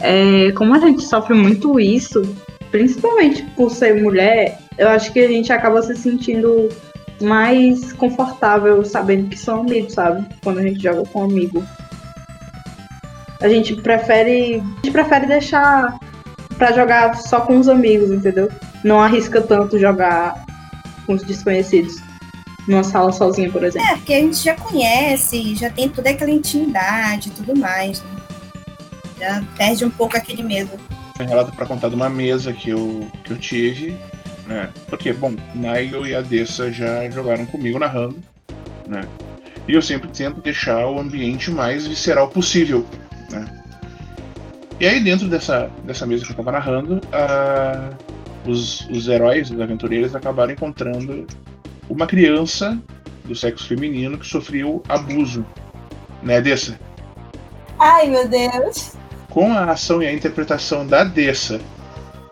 É, 0.00 0.52
como 0.52 0.74
a 0.74 0.78
gente 0.78 1.02
sofre 1.02 1.34
muito 1.34 1.78
isso, 1.80 2.22
principalmente 2.70 3.42
por 3.56 3.70
ser 3.70 4.00
mulher, 4.00 4.58
eu 4.76 4.88
acho 4.88 5.12
que 5.12 5.20
a 5.20 5.28
gente 5.28 5.52
acaba 5.52 5.82
se 5.82 5.96
sentindo 5.96 6.68
mais 7.20 7.92
confortável 7.92 8.84
sabendo 8.84 9.28
que 9.28 9.38
são 9.38 9.60
amigos, 9.60 9.94
sabe? 9.94 10.24
Quando 10.42 10.58
a 10.58 10.62
gente 10.62 10.80
joga 10.82 11.02
com 11.10 11.20
um 11.20 11.24
amigo. 11.24 11.64
A 13.40 13.48
gente 13.48 13.74
prefere. 13.76 14.56
A 14.56 14.76
gente 14.76 14.90
prefere 14.90 15.26
deixar 15.26 15.98
pra 16.56 16.72
jogar 16.72 17.16
só 17.16 17.40
com 17.40 17.58
os 17.58 17.68
amigos, 17.68 18.10
entendeu? 18.10 18.50
Não 18.84 19.00
arrisca 19.00 19.40
tanto 19.40 19.78
jogar 19.78 20.44
com 21.06 21.14
os 21.14 21.22
desconhecidos. 21.22 21.96
Numa 22.66 22.84
sala 22.84 23.10
sozinha, 23.12 23.50
por 23.50 23.64
exemplo. 23.64 23.88
É, 23.88 23.96
porque 23.96 24.12
a 24.12 24.20
gente 24.20 24.36
já 24.36 24.54
conhece, 24.54 25.54
já 25.54 25.70
tem 25.70 25.88
toda 25.88 26.10
aquela 26.10 26.30
intimidade 26.30 27.28
e 27.30 27.32
tudo 27.32 27.58
mais, 27.58 28.02
né? 28.02 28.17
Já 29.18 29.42
perde 29.56 29.84
um 29.84 29.90
pouco 29.90 30.16
aquele 30.16 30.42
medo. 30.42 30.70
Tem 31.16 31.26
um 31.26 31.30
relato 31.30 31.52
pra 31.52 31.66
contar 31.66 31.88
de 31.88 31.94
uma 31.94 32.08
mesa 32.08 32.52
que 32.52 32.70
eu, 32.70 33.06
que 33.24 33.32
eu 33.32 33.38
tive, 33.38 33.96
né? 34.46 34.70
Porque, 34.88 35.12
bom, 35.12 35.34
Nigel 35.54 36.06
e 36.06 36.14
a 36.14 36.20
Dessa 36.20 36.70
já 36.72 37.08
jogaram 37.10 37.44
comigo 37.46 37.78
narrando, 37.78 38.18
né? 38.86 39.02
E 39.66 39.74
eu 39.74 39.82
sempre 39.82 40.08
tento 40.08 40.40
deixar 40.40 40.86
o 40.86 40.98
ambiente 40.98 41.50
mais 41.50 41.86
visceral 41.86 42.28
possível, 42.28 42.86
né? 43.30 43.46
E 44.80 44.86
aí, 44.86 45.00
dentro 45.00 45.28
dessa, 45.28 45.70
dessa 45.84 46.06
mesa 46.06 46.24
que 46.24 46.30
eu 46.30 46.36
tava 46.36 46.52
narrando, 46.52 47.00
ah, 47.12 47.90
os, 48.46 48.88
os 48.88 49.08
heróis, 49.08 49.50
os 49.50 49.60
aventureiros, 49.60 50.14
acabaram 50.14 50.52
encontrando 50.52 51.26
uma 51.88 52.06
criança 52.06 52.80
do 53.24 53.34
sexo 53.34 53.66
feminino 53.66 54.16
que 54.16 54.26
sofreu 54.26 54.82
abuso, 54.88 55.44
né, 56.22 56.40
Dessa? 56.40 56.78
Ai, 57.78 58.08
meu 58.08 58.26
Deus. 58.28 58.96
Com 59.30 59.52
a 59.52 59.64
ação 59.64 60.02
e 60.02 60.06
a 60.06 60.12
interpretação 60.12 60.86
da 60.86 61.04
Dessa 61.04 61.60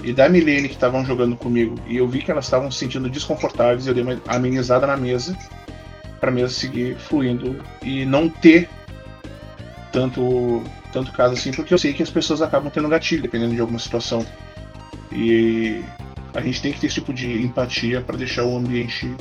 e 0.02 0.12
da 0.12 0.28
Milene 0.28 0.68
que 0.68 0.74
estavam 0.74 1.04
jogando 1.04 1.36
comigo, 1.36 1.74
e 1.86 1.96
eu 1.96 2.06
vi 2.06 2.22
que 2.22 2.30
elas 2.30 2.44
estavam 2.44 2.70
se 2.70 2.78
sentindo 2.78 3.10
desconfortáveis, 3.10 3.86
eu 3.86 3.94
dei 3.94 4.02
uma 4.02 4.20
amenizada 4.28 4.86
na 4.86 4.96
mesa 4.96 5.36
para 6.20 6.30
a 6.30 6.32
mesa 6.32 6.52
seguir 6.52 6.96
fluindo 6.96 7.62
e 7.82 8.04
não 8.04 8.28
ter 8.28 8.68
tanto 9.92 10.62
tanto 10.92 11.12
caso 11.12 11.34
assim, 11.34 11.52
porque 11.52 11.74
eu 11.74 11.78
sei 11.78 11.92
que 11.92 12.02
as 12.02 12.10
pessoas 12.10 12.40
acabam 12.40 12.70
tendo 12.70 12.88
gatilho 12.88 13.20
dependendo 13.20 13.54
de 13.54 13.60
alguma 13.60 13.78
situação. 13.78 14.24
E 15.12 15.82
a 16.32 16.40
gente 16.40 16.62
tem 16.62 16.72
que 16.72 16.80
ter 16.80 16.86
esse 16.86 16.96
tipo 16.96 17.12
de 17.12 17.42
empatia 17.42 18.00
para 18.00 18.16
deixar 18.16 18.44
o 18.44 18.56
ambiente 18.56 19.14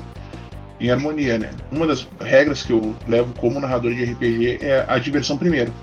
em 0.80 0.90
harmonia, 0.90 1.38
né? 1.38 1.52
Uma 1.72 1.88
das 1.88 2.08
regras 2.20 2.64
que 2.64 2.72
eu 2.72 2.96
levo 3.08 3.34
como 3.34 3.60
narrador 3.60 3.94
de 3.94 4.04
RPG 4.06 4.60
é 4.62 4.86
a 4.88 4.98
diversão 4.98 5.38
primeiro. 5.38 5.74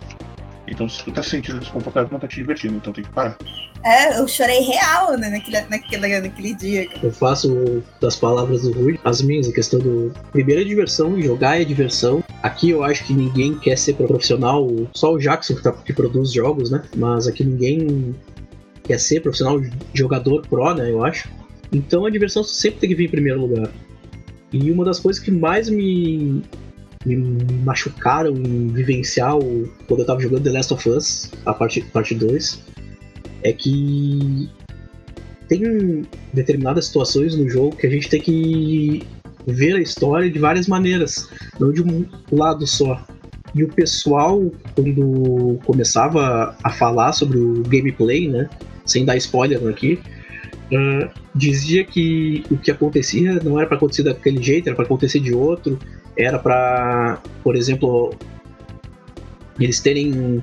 Então, 0.72 0.88
se 0.88 1.04
tu 1.04 1.12
tá 1.12 1.22
se 1.22 1.30
sentindo 1.30 1.58
desconfortável, 1.60 2.08
não 2.10 2.18
tá 2.18 2.26
te 2.26 2.36
divertindo, 2.36 2.76
então 2.76 2.92
tem 2.94 3.04
que 3.04 3.10
parar. 3.10 3.36
É, 3.84 4.18
eu 4.18 4.26
chorei 4.26 4.60
real 4.60 5.18
né, 5.18 5.28
naquele, 5.28 5.60
naquele, 5.68 6.20
naquele 6.20 6.54
dia. 6.54 6.88
Eu 7.02 7.12
faço 7.12 7.82
das 8.00 8.16
palavras 8.16 8.62
do 8.62 8.72
Rui 8.72 8.98
as 9.04 9.20
minhas, 9.20 9.48
a 9.48 9.52
questão 9.52 9.78
do. 9.80 10.12
Primeiro 10.32 10.62
é 10.62 10.64
diversão, 10.64 11.20
jogar 11.20 11.60
é 11.60 11.64
diversão. 11.64 12.24
Aqui 12.42 12.70
eu 12.70 12.82
acho 12.82 13.04
que 13.04 13.12
ninguém 13.12 13.58
quer 13.58 13.76
ser 13.76 13.94
profissional, 13.94 14.66
só 14.94 15.12
o 15.12 15.18
Jackson 15.18 15.56
que, 15.56 15.62
tá- 15.62 15.72
que 15.72 15.92
produz 15.92 16.32
jogos, 16.32 16.70
né? 16.70 16.82
Mas 16.96 17.26
aqui 17.26 17.44
ninguém 17.44 18.14
quer 18.84 18.98
ser 18.98 19.20
profissional 19.20 19.60
jogador 19.92 20.46
pro, 20.46 20.72
né? 20.74 20.90
Eu 20.90 21.04
acho. 21.04 21.28
Então 21.70 22.06
a 22.06 22.10
diversão 22.10 22.42
sempre 22.42 22.80
tem 22.80 22.88
que 22.88 22.94
vir 22.94 23.06
em 23.06 23.10
primeiro 23.10 23.40
lugar. 23.40 23.70
E 24.52 24.70
uma 24.70 24.84
das 24.84 25.00
coisas 25.00 25.22
que 25.22 25.30
mais 25.30 25.68
me, 25.68 26.42
me 27.04 27.16
machucaram 27.64 28.32
em 28.32 28.68
vivenciar 28.68 29.34
quando 29.86 30.00
eu 30.00 30.06
tava 30.06 30.20
jogando 30.20 30.44
The 30.44 30.50
Last 30.50 30.74
of 30.74 30.88
Us, 30.88 31.32
a 31.44 31.52
parte 31.52 31.80
2, 31.80 31.92
parte 31.92 32.14
dois, 32.14 32.62
é 33.42 33.52
que 33.52 34.48
tem 35.48 36.06
determinadas 36.32 36.86
situações 36.86 37.36
no 37.36 37.48
jogo 37.48 37.76
que 37.76 37.86
a 37.86 37.90
gente 37.90 38.08
tem 38.08 38.20
que 38.20 39.02
ver 39.46 39.74
a 39.74 39.80
história 39.80 40.30
de 40.30 40.38
várias 40.38 40.68
maneiras, 40.68 41.28
não 41.58 41.72
de 41.72 41.82
um 41.82 42.06
lado 42.30 42.66
só. 42.66 43.04
E 43.54 43.62
o 43.62 43.68
pessoal, 43.68 44.50
quando 44.74 45.58
começava 45.64 46.56
a 46.62 46.70
falar 46.70 47.12
sobre 47.12 47.38
o 47.38 47.62
gameplay, 47.64 48.28
né, 48.28 48.48
sem 48.86 49.04
dar 49.04 49.16
spoiler 49.16 49.66
aqui, 49.68 49.98
ah, 50.74 51.10
dizia 51.34 51.84
que 51.84 52.44
o 52.50 52.56
que 52.56 52.70
acontecia 52.70 53.34
não 53.42 53.58
era 53.58 53.66
para 53.66 53.76
acontecer 53.76 54.04
daquele 54.04 54.42
jeito, 54.42 54.68
era 54.68 54.76
para 54.76 54.86
acontecer 54.86 55.20
de 55.20 55.34
outro, 55.34 55.78
era 56.16 56.38
para, 56.38 57.20
por 57.42 57.56
exemplo, 57.56 58.14
eles 59.58 59.80
terem 59.80 60.42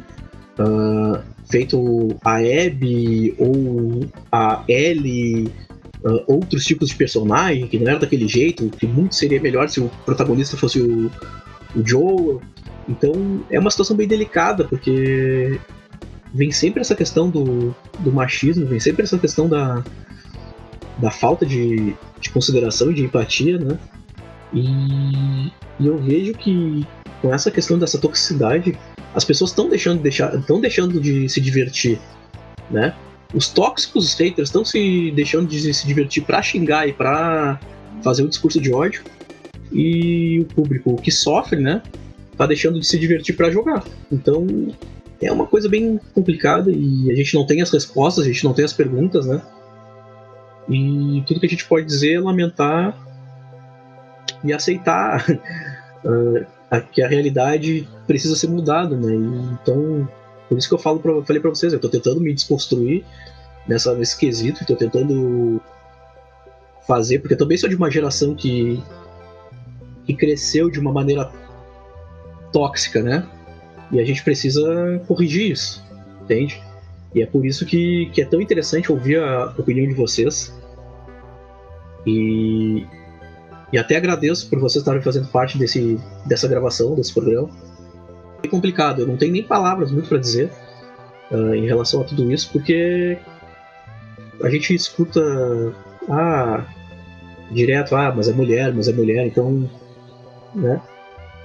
ah, 0.58 1.22
feito 1.50 2.16
a 2.24 2.36
Abby 2.38 3.34
ou 3.38 4.06
a 4.32 4.64
Ellie, 4.68 5.52
ah, 6.06 6.24
outros 6.28 6.64
tipos 6.66 6.90
de 6.90 6.96
personagem 6.96 7.68
que 7.68 7.80
não 7.80 7.90
era 7.90 8.00
daquele 8.00 8.28
jeito, 8.28 8.70
que 8.70 8.86
muito 8.86 9.16
seria 9.16 9.42
melhor 9.42 9.70
se 9.70 9.80
o 9.80 9.90
protagonista 10.06 10.58
fosse 10.58 10.80
o, 10.82 11.12
o. 11.76 12.42
Então 12.88 13.44
é 13.50 13.60
uma 13.60 13.70
situação 13.70 13.96
bem 13.96 14.08
delicada, 14.08 14.64
porque 14.64 15.60
vem 16.34 16.52
sempre 16.52 16.82
essa 16.82 16.96
questão 16.96 17.30
do, 17.30 17.76
do 18.00 18.12
machismo, 18.12 18.66
vem 18.66 18.80
sempre 18.80 19.04
essa 19.04 19.18
questão 19.18 19.48
da, 19.48 19.84
da 20.98 21.12
falta 21.12 21.46
de, 21.46 21.96
de 22.20 22.30
consideração 22.32 22.92
e 22.92 22.96
de 22.96 23.04
empatia, 23.04 23.58
né? 23.58 23.78
E, 24.54 25.52
e 25.80 25.88
eu 25.88 25.98
vejo 25.98 26.34
que 26.34 26.86
com 27.22 27.34
essa 27.34 27.52
questão 27.52 27.78
dessa 27.78 27.98
toxicidade, 27.98 28.78
as 29.14 29.24
pessoas 29.24 29.52
estão 29.52 29.70
deixando, 29.70 29.98
de 29.98 30.04
deixar, 30.04 30.32
deixando 30.62 31.00
de 31.00 31.28
se 31.28 31.42
divertir, 31.42 32.00
né? 32.70 32.96
Os 33.34 33.48
tóxicos, 33.50 34.06
os 34.06 34.14
haters, 34.16 34.50
estão 34.50 34.66
se 34.66 35.12
deixando 35.12 35.48
de 35.48 35.74
se 35.74 35.86
divertir 35.86 36.24
pra 36.24 36.42
xingar 36.42 36.88
e 36.88 36.94
pra 36.94 37.60
fazer 38.02 38.24
um 38.24 38.28
discurso 38.28 38.60
de 38.60 38.74
ódio. 38.74 39.04
E 39.72 40.40
o 40.40 40.46
público 40.46 40.96
que 40.96 41.12
sofre, 41.12 41.60
né? 41.60 41.84
Tá 42.36 42.48
deixando 42.48 42.80
de 42.80 42.88
se 42.88 42.98
divertir 42.98 43.36
pra 43.36 43.52
jogar. 43.52 43.84
Então 44.12 44.48
é 45.22 45.32
uma 45.32 45.46
coisa 45.46 45.70
bem 45.70 46.00
complicada 46.14 46.72
e 46.72 47.12
a 47.12 47.16
gente 47.16 47.36
não 47.36 47.46
tem 47.46 47.62
as 47.62 47.70
respostas, 47.70 48.24
a 48.24 48.28
gente 48.28 48.44
não 48.44 48.54
tem 48.54 48.66
as 48.66 48.74
perguntas, 48.74 49.28
né? 49.28 49.42
E 50.68 51.24
tudo 51.28 51.40
que 51.40 51.46
a 51.46 51.50
gente 51.50 51.66
pode 51.66 51.86
dizer 51.86 52.14
é 52.14 52.20
lamentar 52.20 52.98
e 54.44 54.54
aceitar 54.54 55.26
ah, 56.06 56.46
a- 56.72 56.82
que 56.82 57.02
a 57.02 57.08
realidade 57.08 57.88
precisa 58.08 58.36
ser 58.36 58.48
mudada, 58.48 58.96
né? 58.96 59.14
E, 59.14 59.54
então, 59.54 60.08
por 60.48 60.58
isso 60.58 60.68
que 60.68 60.74
eu 60.74 60.80
falo 60.80 61.00
pra, 61.00 61.22
falei 61.24 61.42
pra 61.42 61.50
vocês, 61.50 61.74
eu 61.74 61.80
tô 61.80 61.90
tentando 61.90 62.20
me 62.22 62.34
desconstruir 62.34 63.04
nessa, 63.68 63.94
nesse 63.96 64.18
quesito, 64.18 64.66
tô 64.66 64.76
tentando 64.76 65.62
fazer, 66.88 67.20
porque 67.20 67.36
eu 67.36 67.38
também 67.38 67.58
sou 67.58 67.70
de 67.70 67.76
uma 67.76 67.92
geração 67.92 68.34
que, 68.34 68.82
que 70.06 70.14
cresceu 70.14 70.70
de 70.70 70.80
uma 70.80 70.92
maneira 70.92 71.32
tóxica, 72.52 73.02
né? 73.02 73.28
E 73.92 74.00
a 74.00 74.06
gente 74.06 74.24
precisa 74.24 75.02
corrigir 75.08 75.52
isso, 75.52 75.84
entende? 76.22 76.62
E 77.14 77.22
é 77.22 77.26
por 77.26 77.46
isso 77.46 77.66
que, 77.66 78.08
que 78.14 78.22
é 78.22 78.26
tão 78.26 78.42
interessante 78.42 78.92
ouvir 78.92 79.20
a 79.20 79.54
opinião 79.58 79.88
de 79.88 79.94
vocês. 79.94 80.54
E, 82.06 82.86
e 83.72 83.78
até 83.78 83.96
agradeço 83.96 84.50
por 84.50 84.60
vocês 84.60 84.82
estarem 84.82 85.02
fazendo 85.02 85.28
parte 85.28 85.58
desse, 85.58 86.00
dessa 86.26 86.48
gravação, 86.48 86.96
desse 86.96 87.14
programa. 87.14 87.50
É 88.42 88.48
complicado, 88.48 89.02
eu 89.02 89.08
não 89.08 89.18
tenho 89.18 89.32
nem 89.32 89.44
palavras 89.44 89.92
muito 89.92 90.10
para 90.10 90.18
dizer 90.18 90.52
ah, 91.32 91.56
em 91.56 91.66
relação 91.66 92.02
a 92.02 92.04
tudo 92.04 92.32
isso, 92.32 92.50
porque 92.52 93.18
a 94.42 94.50
gente 94.50 94.74
escuta 94.74 95.22
ah, 96.10 96.66
direto, 97.52 97.96
ah, 97.96 98.14
mas 98.16 98.28
é 98.28 98.34
mulher, 98.34 98.74
mas 98.74 98.88
é 98.88 98.94
mulher, 98.94 99.26
então. 99.26 99.70
Né? 100.56 100.82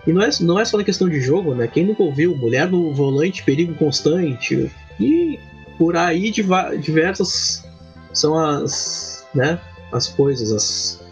E 0.07 0.13
não 0.13 0.23
é, 0.23 0.29
não 0.41 0.59
é 0.59 0.65
só 0.65 0.77
na 0.77 0.85
questão 0.85 1.09
de 1.09 1.21
jogo, 1.21 1.55
né? 1.55 1.67
Quem 1.67 1.87
nunca 1.87 2.03
ouviu 2.03 2.37
Mulher 2.37 2.71
no 2.71 2.93
Volante, 2.93 3.43
Perigo 3.43 3.75
Constante, 3.75 4.71
e 5.01 5.39
por 5.79 5.97
aí 5.97 6.31
diversas 6.31 7.65
são 8.13 8.39
as, 8.39 9.27
né, 9.35 9.59
as 9.91 10.09
coisas, 10.09 10.53
as, 10.53 11.04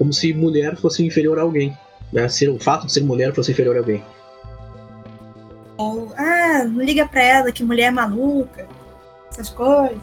como 0.00 0.14
se 0.14 0.32
mulher 0.32 0.76
fosse 0.76 1.04
inferior 1.04 1.38
a 1.38 1.42
alguém. 1.42 1.76
Né? 2.10 2.26
Se 2.26 2.48
o 2.48 2.58
fato 2.58 2.86
de 2.86 2.92
ser 2.94 3.04
mulher 3.04 3.34
fosse 3.34 3.52
inferior 3.52 3.76
a 3.76 3.80
alguém. 3.80 4.02
Ou, 5.76 6.10
ah, 6.16 6.64
não 6.64 6.82
liga 6.82 7.06
pra 7.06 7.22
ela, 7.22 7.52
que 7.52 7.62
mulher 7.62 7.92
maluca. 7.92 8.66
Essas 9.30 9.50
coisas. 9.50 9.98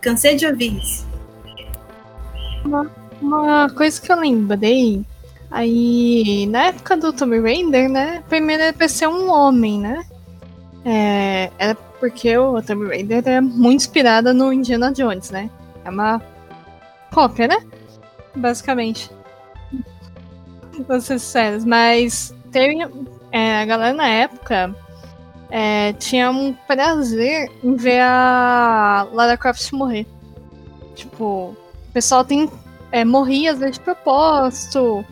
Cansei 0.00 0.34
de 0.34 0.46
ouvir 0.46 0.78
isso. 0.78 1.06
Uma 3.20 3.68
coisa 3.68 4.00
que 4.00 4.10
eu 4.10 4.18
lembrei, 4.18 5.04
aí 5.50 6.46
na 6.46 6.68
época 6.68 6.96
do 6.96 7.12
Tomb 7.12 7.38
Raider, 7.38 7.90
né? 7.90 8.24
Primeiro 8.30 8.62
era 8.62 8.72
pra 8.72 8.88
ser 8.88 9.08
um 9.08 9.30
homem, 9.30 9.78
né? 9.78 10.06
É, 10.86 11.50
era 11.58 11.74
porque 12.00 12.34
o 12.38 12.62
Tomb 12.62 12.86
Raider 12.86 13.22
é 13.28 13.42
muito 13.42 13.82
inspirada 13.82 14.32
no 14.32 14.50
Indiana 14.50 14.90
Jones, 14.90 15.30
né? 15.30 15.50
É 15.84 15.90
uma 15.90 16.20
cópia, 17.12 17.46
né? 17.46 17.58
Basicamente. 18.34 19.10
Vou 20.88 21.00
ser 21.00 21.18
mas 21.66 22.34
teve, 22.50 22.78
é, 23.30 23.60
a 23.60 23.64
galera 23.64 23.94
na 23.94 24.08
época 24.08 24.74
é, 25.50 25.92
tinha 25.94 26.30
um 26.30 26.54
prazer 26.54 27.50
em 27.62 27.76
ver 27.76 28.00
a 28.00 29.06
Lara 29.12 29.36
Croft 29.36 29.70
morrer. 29.72 30.06
Tipo, 30.94 31.24
o 31.24 31.92
pessoal 31.92 32.24
tem, 32.24 32.50
é, 32.90 33.04
morria 33.04 33.52
às 33.52 33.58
vezes 33.58 33.76
de 33.76 33.80
propósito, 33.80 35.04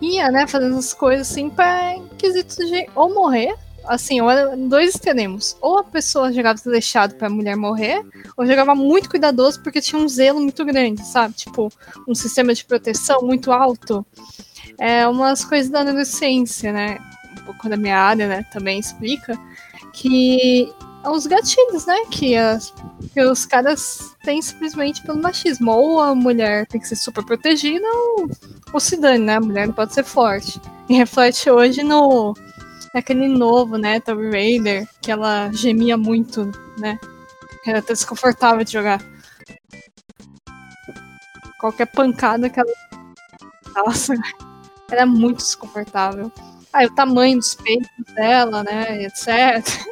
ia, 0.00 0.30
né, 0.30 0.46
fazendo 0.46 0.76
as 0.76 0.92
coisas 0.92 1.30
assim 1.30 1.48
pra 1.48 1.96
quesitos 2.18 2.56
de 2.56 2.86
ou 2.94 3.12
morrer, 3.12 3.54
assim, 3.86 4.20
ou 4.20 4.30
era 4.30 4.56
dois 4.56 4.94
extremos. 4.94 5.56
Ou 5.60 5.78
a 5.78 5.84
pessoa 5.84 6.32
jogava 6.32 6.54
desleixado 6.54 7.14
pra 7.14 7.30
mulher 7.30 7.56
morrer, 7.56 8.04
ou 8.36 8.46
jogava 8.46 8.74
muito 8.74 9.08
cuidadoso 9.08 9.60
porque 9.62 9.80
tinha 9.80 10.00
um 10.00 10.08
zelo 10.08 10.40
muito 10.40 10.64
grande, 10.64 11.04
sabe? 11.04 11.34
Tipo, 11.34 11.72
um 12.06 12.14
sistema 12.14 12.54
de 12.54 12.64
proteção 12.64 13.22
muito 13.22 13.52
alto. 13.52 14.04
É 14.78 15.06
umas 15.06 15.44
coisas 15.44 15.70
da 15.70 15.80
adolescência, 15.80 16.72
né? 16.72 16.98
Um 17.40 17.44
pouco 17.44 17.68
da 17.68 17.76
minha 17.76 17.98
área, 17.98 18.28
né? 18.28 18.46
Também 18.52 18.78
explica 18.78 19.38
que 19.92 20.72
os 21.04 21.26
gatilhos, 21.26 21.86
né? 21.86 21.96
Que, 22.10 22.36
as, 22.36 22.74
que 23.12 23.22
os 23.22 23.46
caras 23.46 24.14
têm 24.24 24.42
simplesmente 24.42 25.02
pelo 25.02 25.22
machismo. 25.22 25.70
Ou 25.72 26.00
a 26.00 26.14
mulher 26.14 26.66
tem 26.66 26.80
que 26.80 26.88
ser 26.88 26.96
super 26.96 27.24
protegida, 27.24 27.86
ou, 27.86 28.28
ou 28.72 28.80
se 28.80 28.96
dane, 28.96 29.24
né? 29.24 29.36
A 29.36 29.40
mulher 29.40 29.66
não 29.66 29.74
pode 29.74 29.94
ser 29.94 30.04
forte. 30.04 30.60
E 30.88 30.94
reflete 30.94 31.50
hoje 31.50 31.82
no 31.82 32.34
naquele 32.94 33.28
novo, 33.28 33.76
né? 33.76 34.00
Tomb 34.00 34.30
Raider, 34.30 34.88
que 35.00 35.10
ela 35.10 35.50
gemia 35.52 35.96
muito, 35.96 36.50
né? 36.78 36.98
Era 37.66 37.80
até 37.80 37.92
desconfortável 37.92 38.64
de 38.64 38.72
jogar. 38.72 39.02
Qualquer 41.60 41.86
pancada 41.86 42.48
que 42.48 42.60
ela. 42.60 42.72
Nossa, 43.74 44.14
era 44.90 45.04
muito 45.04 45.38
desconfortável. 45.38 46.30
Aí 46.72 46.86
o 46.86 46.94
tamanho 46.94 47.38
dos 47.38 47.54
peitos 47.54 47.88
dela, 48.14 48.62
né? 48.62 49.04
Etc. 49.04 49.86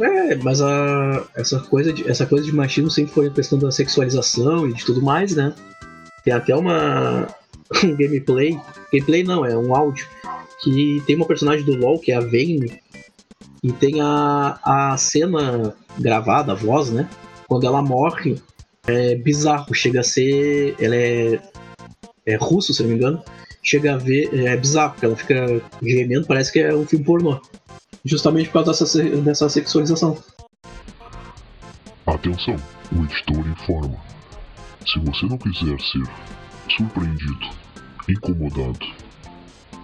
É, 0.00 0.36
mas 0.36 0.60
a, 0.60 1.26
essa, 1.34 1.58
coisa 1.58 1.92
de, 1.92 2.08
essa 2.08 2.24
coisa 2.24 2.44
de 2.44 2.54
machismo 2.54 2.90
sempre 2.90 3.12
foi 3.12 3.26
a 3.26 3.30
questão 3.30 3.58
da 3.58 3.70
sexualização 3.70 4.68
e 4.68 4.72
de 4.72 4.84
tudo 4.84 5.02
mais, 5.02 5.34
né? 5.34 5.52
Tem 6.24 6.32
até 6.32 6.54
uma 6.54 7.26
um 7.82 7.96
gameplay, 7.96 8.58
gameplay 8.92 9.24
não, 9.24 9.44
é 9.44 9.56
um 9.56 9.74
áudio, 9.74 10.06
que 10.62 11.02
tem 11.06 11.16
uma 11.16 11.26
personagem 11.26 11.64
do 11.64 11.76
LoL, 11.76 11.98
que 11.98 12.12
é 12.12 12.16
a 12.16 12.20
Vayne, 12.20 12.80
e 13.62 13.72
tem 13.72 14.00
a, 14.00 14.58
a 14.62 14.96
cena 14.96 15.74
gravada, 15.98 16.52
a 16.52 16.54
voz, 16.54 16.90
né? 16.90 17.08
Quando 17.48 17.66
ela 17.66 17.82
morre, 17.82 18.40
é 18.86 19.14
bizarro, 19.16 19.74
chega 19.74 20.00
a 20.00 20.04
ser. 20.04 20.76
Ela 20.80 20.96
é, 20.96 21.40
é 22.26 22.36
russo, 22.36 22.72
se 22.72 22.82
não 22.82 22.90
me 22.90 22.96
engano. 22.96 23.22
Chega 23.62 23.94
a 23.94 23.96
ver. 23.96 24.32
É 24.46 24.56
bizarro, 24.56 24.92
porque 24.92 25.06
ela 25.06 25.16
fica 25.16 25.62
gemendo, 25.82 26.26
parece 26.26 26.52
que 26.52 26.60
é 26.60 26.74
um 26.74 26.86
filme 26.86 27.04
pornô. 27.04 27.40
Justamente 28.04 28.48
por 28.48 28.64
causa 28.64 28.84
dessa, 28.84 29.02
dessa 29.02 29.48
sexualização. 29.48 30.16
Atenção, 32.06 32.56
o 32.92 33.04
editor 33.04 33.46
informa. 33.48 33.96
Se 34.86 34.98
você 35.00 35.26
não 35.26 35.36
quiser 35.36 35.78
ser 35.80 36.02
surpreendido, 36.74 37.50
incomodado, 38.08 38.86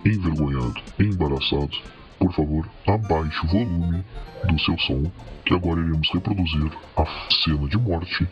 envergonhado, 0.05 0.81
embaraçado, 0.99 1.77
por 2.19 2.33
favor, 2.33 2.69
abaixe 2.87 3.45
o 3.45 3.49
volume 3.49 4.05
do 4.45 4.59
seu 4.61 4.79
som, 4.79 5.11
que 5.45 5.55
agora 5.55 5.81
iremos 5.81 6.09
reproduzir 6.13 6.71
a 6.97 7.05
cena 7.43 7.69
de 7.69 7.79
morte 7.79 8.27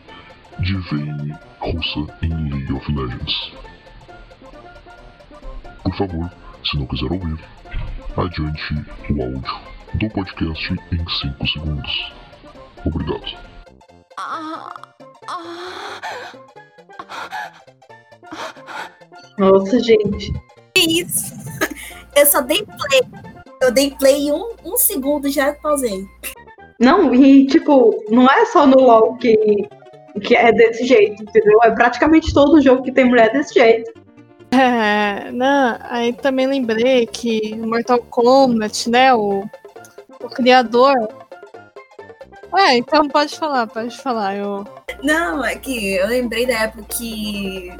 de 0.59 0.73
Vayne 0.75 1.35
russa 1.59 2.17
em 2.21 2.49
League 2.49 2.73
of 2.73 2.91
Legends. 2.91 3.51
Por 5.83 5.95
favor, 5.95 6.31
se 6.63 6.77
não 6.77 6.85
quiser 6.85 7.11
ouvir, 7.11 7.39
adiante 8.17 8.85
o 9.11 9.21
áudio 9.21 9.73
do 9.95 10.09
podcast 10.09 10.73
em 10.91 11.09
5 11.09 11.47
segundos. 11.47 12.13
Obrigado. 12.85 13.53
Nossa, 19.37 19.79
gente. 19.79 20.31
Que 20.75 21.01
isso? 21.01 21.33
Eu 22.15 22.25
só 22.25 22.41
dei 22.41 22.63
play. 22.63 23.01
Eu 23.61 23.71
dei 23.71 23.91
play 23.91 24.31
um, 24.31 24.55
um 24.65 24.77
segundo 24.77 25.27
e 25.27 25.31
já 25.31 25.53
pausei. 25.53 26.05
Não, 26.79 27.13
e 27.13 27.47
tipo, 27.47 28.03
não 28.09 28.27
é 28.27 28.45
só 28.45 28.67
no 28.67 28.77
LoL 28.77 29.15
que, 29.17 29.35
que 30.21 30.35
é 30.35 30.51
desse 30.51 30.85
jeito, 30.85 31.23
entendeu? 31.23 31.59
É 31.63 31.71
praticamente 31.71 32.33
todo 32.33 32.61
jogo 32.61 32.83
que 32.83 32.91
tem 32.91 33.05
mulher 33.05 33.31
desse 33.31 33.53
jeito. 33.53 33.91
É, 34.55 35.31
não, 35.31 35.79
aí 35.81 36.13
também 36.13 36.45
lembrei 36.45 37.07
que 37.07 37.55
Mortal 37.55 37.97
Kombat, 37.97 38.87
né, 38.87 39.11
o, 39.11 39.43
o 40.21 40.29
criador. 40.29 40.93
É, 42.55 42.77
então 42.77 43.07
pode 43.07 43.35
falar, 43.35 43.65
pode 43.65 43.97
falar. 43.97 44.35
Eu... 44.35 44.63
Não, 45.01 45.43
é 45.43 45.55
que 45.55 45.95
eu 45.95 46.05
lembrei 46.05 46.45
da 46.45 46.53
época 46.53 46.83
que 46.83 47.75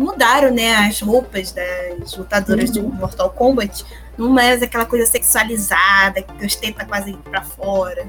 mudaram, 0.00 0.50
né, 0.50 0.74
as 0.88 1.00
roupas 1.00 1.52
das 1.52 2.16
lutadoras 2.16 2.70
de 2.70 2.80
Mortal 2.80 3.30
Kombat. 3.30 3.84
Não 4.16 4.30
mais 4.30 4.62
aquela 4.62 4.86
coisa 4.86 5.04
sexualizada, 5.04 6.22
que 6.22 6.46
os 6.46 6.56
tetas 6.56 6.86
quase 6.88 7.12
pra 7.30 7.42
fora. 7.42 8.08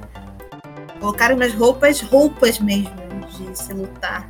Colocaram 1.00 1.36
nas 1.36 1.54
roupas, 1.54 2.00
roupas 2.00 2.60
mesmo, 2.60 2.96
de 3.30 3.58
se 3.58 3.74
lutar. 3.74 4.30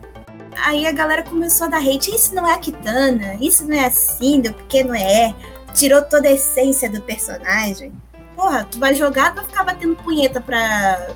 Aí 0.66 0.88
a 0.88 0.92
galera 0.92 1.24
começou 1.24 1.68
a 1.68 1.70
dar 1.70 1.80
hate. 1.80 2.14
Isso 2.14 2.34
não 2.34 2.48
é 2.48 2.54
a 2.54 2.58
Kitana, 2.58 3.36
isso 3.40 3.68
não 3.68 3.76
é 3.76 3.86
assim, 3.86 4.42
porque 4.42 4.84
não 4.84 4.96
é. 4.96 5.34
Tirou 5.74 6.02
toda 6.02 6.28
a 6.28 6.32
essência 6.32 6.90
do 6.90 7.02
personagem. 7.02 7.94
Porra, 8.36 8.68
tu 8.70 8.80
vai 8.80 8.96
jogar, 8.96 9.32
tu 9.32 9.36
vai 9.36 9.46
ficar 9.46 9.64
batendo 9.64 9.96
punheta 9.98 10.42
pra 10.42 11.10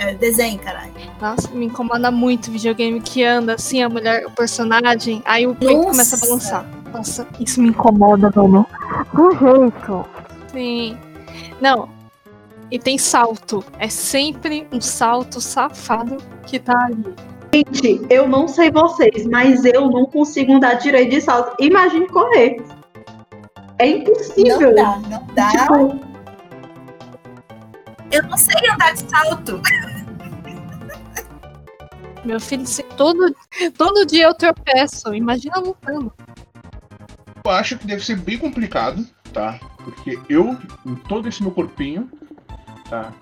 é, 0.00 0.14
desenho, 0.14 0.58
caralho. 0.58 0.92
Nossa, 1.20 1.48
me 1.50 1.66
incomoda 1.66 2.10
muito 2.10 2.50
videogame 2.50 3.02
que 3.02 3.22
anda 3.22 3.54
assim, 3.54 3.82
a 3.82 3.88
mulher, 3.88 4.26
o 4.26 4.30
personagem, 4.30 5.22
aí 5.26 5.46
o 5.46 5.54
peito 5.54 5.74
Nossa. 5.74 5.90
começa 5.90 6.16
a 6.16 6.20
balançar. 6.20 6.66
Nossa, 6.90 7.28
isso 7.38 7.60
me 7.60 7.68
incomoda, 7.68 8.32
mano. 8.34 8.66
Do 9.12 9.30
jeito. 9.32 10.06
Sim. 10.50 10.96
Não. 11.60 11.88
E 12.70 12.78
tem 12.78 12.96
salto. 12.96 13.62
É 13.78 13.88
sempre 13.90 14.66
um 14.72 14.80
salto 14.80 15.38
safado 15.38 16.16
que 16.46 16.58
tá 16.58 16.86
ali. 16.86 17.14
Gente, 17.52 18.00
eu 18.08 18.26
não 18.26 18.48
sei 18.48 18.70
vocês, 18.70 19.26
mas 19.26 19.64
eu 19.66 19.90
não 19.90 20.06
consigo 20.06 20.54
andar 20.54 20.74
direito 20.74 21.10
de 21.10 21.20
salto. 21.20 21.54
Imagine 21.62 22.08
correr. 22.08 22.62
É 23.78 23.86
impossível. 23.86 24.60
Não 24.60 24.74
dá, 24.74 24.98
não 25.10 25.26
dá. 25.34 25.50
Tipo, 25.50 26.09
Eu 28.10 28.22
não 28.24 28.36
sei 28.36 28.68
andar 28.70 28.92
de 28.92 29.08
salto. 29.08 29.62
Meu 32.24 32.40
filho, 32.40 32.66
se 32.66 32.82
todo, 32.82 33.34
todo 33.76 34.06
dia 34.06 34.24
eu 34.24 34.34
tropeço. 34.34 35.14
Imagina 35.14 35.58
lutando. 35.58 36.12
Eu 37.44 37.50
acho 37.50 37.78
que 37.78 37.86
deve 37.86 38.04
ser 38.04 38.16
bem 38.16 38.36
complicado, 38.36 39.06
tá? 39.32 39.58
Porque 39.78 40.18
eu, 40.28 40.58
em 40.84 40.94
todo 40.94 41.28
esse 41.28 41.42
meu 41.42 41.52
corpinho, 41.52 42.10
tá? 42.88 43.12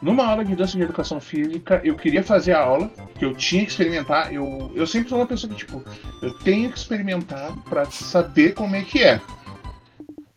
Numa 0.00 0.26
aula 0.26 0.44
de 0.44 0.54
dança 0.54 0.76
de 0.76 0.82
educação 0.82 1.18
física, 1.20 1.80
eu 1.82 1.96
queria 1.96 2.22
fazer 2.22 2.52
a 2.52 2.60
aula, 2.60 2.90
que 3.18 3.24
eu 3.24 3.34
tinha 3.34 3.64
que 3.64 3.70
experimentar. 3.70 4.32
Eu, 4.32 4.70
eu 4.74 4.86
sempre 4.86 5.08
sou 5.08 5.18
uma 5.18 5.26
pessoa 5.26 5.50
que, 5.50 5.58
tipo, 5.58 5.82
eu 6.22 6.38
tenho 6.40 6.70
que 6.70 6.78
experimentar 6.78 7.56
pra 7.64 7.86
saber 7.86 8.52
como 8.52 8.76
é 8.76 8.82
que 8.82 9.02
é. 9.02 9.20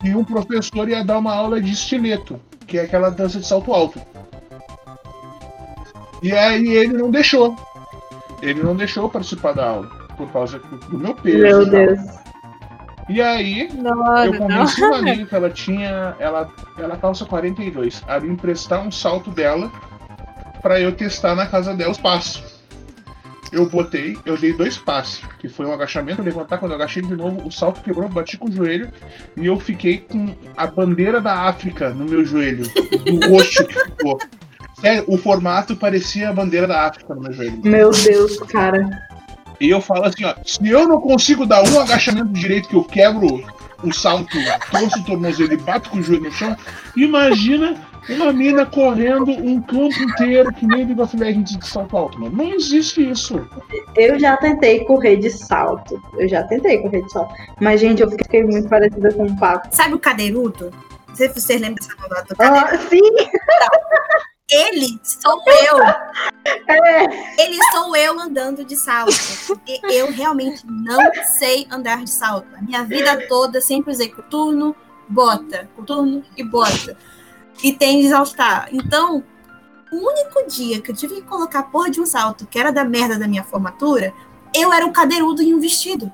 E 0.04 0.14
um 0.14 0.24
professor 0.24 0.88
ia 0.88 1.04
dar 1.04 1.18
uma 1.18 1.34
aula 1.34 1.60
de 1.60 1.72
estileto, 1.72 2.40
que 2.66 2.78
é 2.78 2.82
aquela 2.82 3.10
dança 3.10 3.40
de 3.40 3.46
salto 3.46 3.72
alto. 3.72 4.00
E 6.22 6.32
aí 6.32 6.68
ele 6.68 6.94
não 6.94 7.10
deixou. 7.10 7.56
Ele 8.40 8.62
não 8.62 8.76
deixou 8.76 9.08
participar 9.10 9.52
da 9.52 9.68
aula, 9.68 9.88
por 10.16 10.30
causa 10.30 10.58
do 10.58 10.98
meu 10.98 11.14
peso. 11.14 11.38
meu 11.38 11.62
e. 11.62 11.70
Deus. 11.70 12.00
E 13.08 13.22
aí, 13.22 13.68
Não, 13.72 14.24
eu 14.24 14.32
não. 14.32 14.38
convenci 14.46 14.84
uma 14.84 14.98
amiga 14.98 15.26
que 15.26 15.34
ela 15.34 15.50
tinha. 15.50 16.14
Ela, 16.18 16.48
ela 16.78 16.96
calça 16.96 17.24
42. 17.24 18.04
A 18.06 18.20
me 18.20 18.28
emprestar 18.28 18.86
um 18.86 18.92
salto 18.92 19.30
dela 19.30 19.72
pra 20.60 20.80
eu 20.80 20.92
testar 20.92 21.34
na 21.34 21.46
casa 21.46 21.74
dela 21.74 21.90
os 21.90 21.98
passos. 21.98 22.47
Eu 23.50 23.68
botei, 23.68 24.16
eu 24.26 24.36
dei 24.36 24.52
dois 24.52 24.76
passos, 24.76 25.22
que 25.38 25.48
foi 25.48 25.66
um 25.66 25.72
agachamento, 25.72 26.22
levantar, 26.22 26.58
quando 26.58 26.72
eu 26.72 26.76
agachei 26.76 27.02
de 27.02 27.16
novo, 27.16 27.46
o 27.46 27.50
salto 27.50 27.80
quebrou, 27.80 28.08
bati 28.08 28.36
com 28.36 28.48
o 28.48 28.52
joelho 28.52 28.90
e 29.36 29.46
eu 29.46 29.58
fiquei 29.58 29.98
com 29.98 30.34
a 30.56 30.66
bandeira 30.66 31.20
da 31.20 31.48
África 31.48 31.90
no 31.90 32.04
meu 32.04 32.24
joelho, 32.24 32.64
do 33.04 33.30
roxo 33.30 33.64
que 33.64 33.74
ficou. 33.84 34.18
Sério, 34.80 35.04
o 35.08 35.16
formato 35.16 35.74
parecia 35.74 36.28
a 36.28 36.32
bandeira 36.32 36.66
da 36.66 36.86
África 36.86 37.14
no 37.14 37.22
meu 37.22 37.32
joelho. 37.32 37.60
Meu 37.64 37.90
Deus, 37.90 38.38
cara. 38.40 38.88
E 39.60 39.68
eu 39.70 39.80
falo 39.80 40.04
assim, 40.04 40.24
ó, 40.24 40.34
se 40.44 40.68
eu 40.68 40.86
não 40.86 41.00
consigo 41.00 41.44
dar 41.44 41.62
um 41.68 41.80
agachamento 41.80 42.28
direito 42.28 42.68
que 42.68 42.76
eu 42.76 42.84
quebro 42.84 43.42
o 43.82 43.92
salto, 43.92 44.36
torço 44.70 45.00
o 45.00 45.04
tornozelo 45.04 45.52
e 45.52 45.56
bato 45.56 45.90
com 45.90 45.98
o 45.98 46.02
joelho 46.02 46.24
no 46.24 46.32
chão, 46.32 46.56
imagina 46.96 47.76
uma 48.08 48.32
mina 48.32 48.66
correndo 48.66 49.30
um 49.30 49.60
campo 49.62 50.02
inteiro 50.02 50.52
que 50.52 50.66
nem 50.66 50.98
of 51.00 51.16
Legends 51.16 51.56
de 51.56 51.66
salto 51.66 51.96
alto, 51.96 52.20
mano. 52.20 52.36
Não 52.36 52.52
existe 52.54 53.10
isso. 53.10 53.48
Eu 53.96 54.18
já 54.18 54.36
tentei 54.36 54.84
correr 54.84 55.16
de 55.16 55.30
salto. 55.30 56.00
Eu 56.18 56.28
já 56.28 56.42
tentei 56.44 56.78
correr 56.78 57.02
de 57.02 57.12
salto. 57.12 57.34
Mas, 57.60 57.80
gente, 57.80 58.02
eu 58.02 58.10
fiquei 58.10 58.44
muito 58.44 58.68
parecida 58.68 59.12
com 59.12 59.26
o 59.26 59.38
Paco. 59.38 59.68
Sabe 59.74 59.94
o 59.94 59.98
cadeirudo? 59.98 60.72
Não 61.08 61.16
sei 61.16 61.28
se 61.28 61.40
vocês 61.40 61.60
lembram 61.60 61.76
dessa 61.76 61.94
novela 62.00 62.22
do 62.22 62.36
cadeirudo. 62.36 62.74
Ah, 62.74 62.88
sim! 62.88 63.00
Ele 64.50 64.98
sou 65.02 65.42
eu. 65.46 65.78
É. 66.66 67.42
Ele 67.42 67.58
sou 67.72 67.94
eu 67.94 68.18
andando 68.18 68.64
de 68.64 68.74
salto. 68.74 69.12
Porque 69.46 69.80
eu 69.84 70.10
realmente 70.10 70.64
não 70.66 70.98
sei 71.38 71.66
andar 71.70 72.02
de 72.04 72.10
salto. 72.10 72.46
A 72.56 72.62
minha 72.62 72.84
vida 72.84 73.26
toda 73.28 73.60
sempre 73.60 73.90
usei 73.90 74.08
coturno, 74.08 74.74
bota, 75.08 75.68
coturno 75.76 76.24
e 76.36 76.42
bota. 76.42 76.96
E 77.62 77.72
tênis 77.72 78.06
exaustar. 78.06 78.68
Então, 78.72 79.24
o 79.90 79.96
único 79.96 80.46
dia 80.48 80.80
que 80.80 80.90
eu 80.90 80.94
tive 80.94 81.16
que 81.16 81.22
colocar 81.22 81.60
a 81.60 81.62
porra 81.62 81.90
de 81.90 82.00
um 82.00 82.06
salto, 82.06 82.46
que 82.46 82.58
era 82.58 82.70
da 82.70 82.84
merda 82.84 83.18
da 83.18 83.26
minha 83.26 83.42
formatura, 83.42 84.12
eu 84.54 84.72
era 84.72 84.86
o 84.86 84.92
cadeirudo 84.92 85.42
em 85.42 85.54
um 85.54 85.60
vestido. 85.60 86.10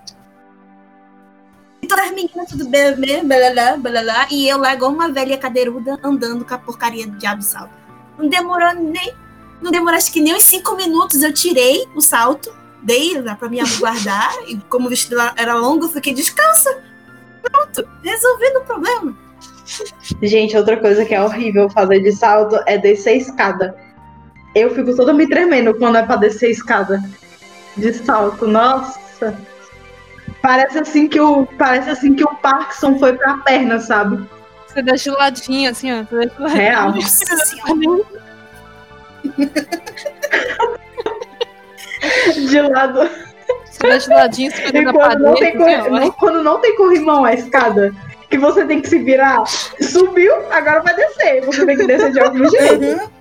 E 1.82 1.86
todas 1.86 2.06
as 2.06 2.12
meninas, 2.12 2.48
tudo 2.48 2.66
bem, 2.68 2.94
bem, 2.96 3.26
blá, 3.26 3.76
blá, 3.76 4.02
blá, 4.02 4.26
e 4.30 4.48
eu 4.48 4.58
lá 4.58 4.74
igual 4.74 4.90
uma 4.90 5.10
velha 5.10 5.36
cadeiruda 5.36 5.98
andando 6.02 6.44
com 6.44 6.54
a 6.54 6.58
porcaria 6.58 7.06
de 7.06 7.18
diabo 7.18 7.42
salto. 7.42 7.74
Não 8.16 8.28
demorou 8.28 8.74
nem. 8.74 9.12
Não 9.60 9.70
demorou 9.70 9.96
acho 9.96 10.12
que 10.12 10.20
nem 10.20 10.34
uns 10.34 10.44
cinco 10.44 10.76
minutos. 10.76 11.22
Eu 11.22 11.32
tirei 11.32 11.86
o 11.94 12.00
salto, 12.00 12.50
dei 12.82 13.20
pra 13.38 13.48
mãe 13.48 13.60
guardar. 13.78 14.32
e 14.48 14.56
como 14.68 14.86
o 14.86 14.88
vestido 14.88 15.16
era 15.36 15.54
longo, 15.56 15.84
eu 15.84 15.88
fiquei 15.90 16.14
descalça. 16.14 16.82
Pronto, 17.42 17.86
resolvendo 18.02 18.56
o 18.56 18.64
problema. 18.64 19.16
Gente, 20.22 20.56
outra 20.56 20.76
coisa 20.76 21.04
que 21.04 21.14
é 21.14 21.22
horrível 21.22 21.70
fazer 21.70 22.00
de 22.00 22.12
salto 22.12 22.58
é 22.66 22.76
descer 22.78 23.16
escada. 23.16 23.74
Eu 24.54 24.74
fico 24.74 24.94
toda 24.94 25.12
me 25.12 25.26
tremendo 25.28 25.74
quando 25.74 25.96
é 25.96 26.02
pra 26.02 26.16
descer 26.16 26.50
escada 26.50 27.02
de 27.76 27.92
salto. 27.92 28.46
Nossa. 28.46 29.34
Parece 30.42 30.78
assim 30.78 31.08
que 31.08 31.18
o 31.20 31.46
parece 31.58 31.90
assim 31.90 32.14
que 32.14 32.22
o 32.24 32.34
Parkinson 32.36 32.98
foi 32.98 33.14
pra 33.14 33.38
perna, 33.38 33.80
sabe? 33.80 34.28
Você 34.66 34.82
dá 34.82 34.92
de 34.94 35.10
ladinho, 35.10 35.70
assim, 35.70 35.92
ó. 35.92 36.04
Você 36.04 36.16
dá 36.16 36.24
de 36.26 36.40
ladinho. 36.40 36.56
Real. 36.56 36.94
De 42.48 42.60
lado. 42.60 43.08
Você 43.70 43.88
dá 43.88 43.96
de 43.98 44.08
ladinho, 44.10 44.50
você 44.50 44.62
quando 44.92 45.18
não, 45.22 45.34
tem 45.34 45.58
parede. 45.58 45.74
assim, 45.80 45.88
ó, 45.88 46.00
não- 46.00 46.10
quando 46.12 46.42
não 46.42 46.60
tem 46.60 46.76
corrimão 46.76 47.24
a 47.24 47.32
escada, 47.34 47.92
que 48.30 48.38
você 48.38 48.64
tem 48.64 48.80
que 48.80 48.88
se 48.88 48.98
virar, 48.98 49.44
subiu, 49.80 50.34
agora 50.50 50.80
vai 50.80 50.94
descer. 50.94 51.44
Você 51.44 51.64
tem 51.66 51.76
que 51.76 51.86
descer 51.86 52.12
de 52.12 52.20
algum 52.20 52.48
jeito. 52.48 53.12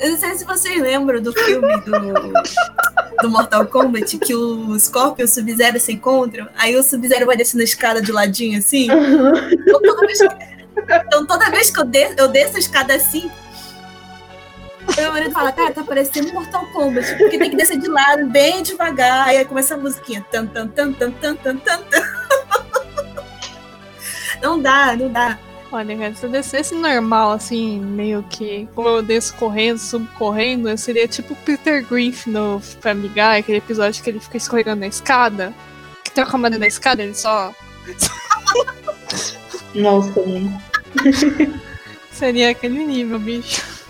Eu 0.00 0.10
não 0.10 0.18
sei 0.18 0.34
se 0.34 0.44
vocês 0.44 0.80
lembram 0.80 1.22
do 1.22 1.32
filme 1.32 1.76
do, 1.82 3.22
do 3.22 3.30
Mortal 3.30 3.66
Kombat, 3.66 4.18
que 4.18 4.34
o 4.34 4.76
Scorpion 4.78 5.22
e 5.22 5.24
o 5.24 5.28
Sub-Zero 5.28 5.78
se 5.78 5.92
encontram, 5.92 6.48
aí 6.56 6.74
o 6.74 6.82
Sub-Zero 6.82 7.24
vai 7.24 7.36
descendo 7.36 7.60
a 7.60 7.64
escada 7.64 8.02
de 8.02 8.10
ladinho 8.10 8.58
assim. 8.58 8.88
Então 8.90 9.80
toda 9.80 10.06
vez 10.06 10.18
que, 10.18 10.28
então, 11.06 11.26
toda 11.26 11.50
vez 11.50 11.70
que 11.70 11.78
eu, 11.78 11.84
desço, 11.84 12.14
eu 12.18 12.28
desço 12.28 12.56
a 12.56 12.58
escada 12.58 12.94
assim, 12.94 13.30
meu 14.96 15.12
marido 15.12 15.30
fala, 15.30 15.52
cara, 15.52 15.72
tá 15.72 15.84
parecendo 15.84 16.32
Mortal 16.32 16.66
Kombat, 16.72 17.16
porque 17.16 17.38
tem 17.38 17.50
que 17.50 17.56
descer 17.56 17.78
de 17.78 17.88
lado, 17.88 18.26
bem 18.26 18.62
devagar. 18.62 19.28
Aí 19.28 19.44
começa 19.44 19.74
a 19.74 19.78
musiquinha. 19.78 20.24
Tan, 20.30 20.46
tan, 20.46 20.66
tan, 20.68 20.92
tan, 20.92 21.12
tan, 21.12 21.34
tan, 21.34 21.56
tan, 21.56 21.78
tan. 21.78 22.02
Não 24.42 24.60
dá, 24.60 24.96
não 24.96 25.10
dá. 25.10 25.38
Olha, 25.70 25.96
cara, 25.96 26.14
se 26.14 26.26
eu 26.26 26.30
descesse 26.30 26.74
normal, 26.74 27.32
assim, 27.32 27.80
meio 27.80 28.22
que 28.24 28.68
como 28.74 28.88
eu 28.88 29.02
desço 29.02 29.34
correndo, 29.36 29.78
subo 29.78 30.06
correndo, 30.18 30.68
eu 30.68 30.76
seria 30.76 31.08
tipo 31.08 31.32
o 31.32 31.36
Peter 31.36 31.82
Griffin 31.86 32.30
no 32.30 32.60
Family 32.60 33.08
Guy, 33.08 33.38
aquele 33.38 33.58
episódio 33.58 34.02
que 34.02 34.10
ele 34.10 34.20
fica 34.20 34.36
escorregando 34.36 34.80
na 34.80 34.86
escada. 34.86 35.54
Que 36.04 36.10
tem 36.10 36.24
a 36.24 36.26
comanda 36.26 36.58
na 36.58 36.66
escada, 36.66 37.02
ele 37.02 37.14
só. 37.14 37.54
Nossa, 39.74 40.20
mano. 40.20 40.62
Seria 42.12 42.50
aquele 42.50 42.84
nível, 42.84 43.18
bicho. 43.18 43.81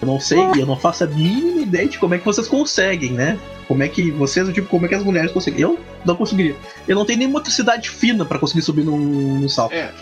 Eu 0.00 0.08
não 0.08 0.18
sei, 0.18 0.38
eu 0.56 0.66
não 0.66 0.76
faço 0.76 1.04
a 1.04 1.06
mínima 1.06 1.60
ideia 1.60 1.86
de 1.86 1.98
como 1.98 2.14
é 2.14 2.18
que 2.18 2.24
vocês 2.24 2.48
conseguem, 2.48 3.12
né? 3.12 3.38
Como 3.68 3.82
é 3.82 3.88
que 3.88 4.10
vocês, 4.10 4.48
tipo, 4.52 4.66
como 4.68 4.86
é 4.86 4.88
que 4.88 4.94
as 4.94 5.04
mulheres 5.04 5.30
conseguem? 5.30 5.60
Eu 5.60 5.78
não 6.04 6.16
conseguiria. 6.16 6.56
Eu 6.88 6.96
não 6.96 7.04
tenho 7.04 7.18
nenhuma 7.18 7.38
motricidade 7.38 7.90
fina 7.90 8.24
pra 8.24 8.38
conseguir 8.38 8.62
subir 8.62 8.82
num, 8.82 8.96
num 8.96 9.48
salto. 9.48 9.74
É, 9.74 9.92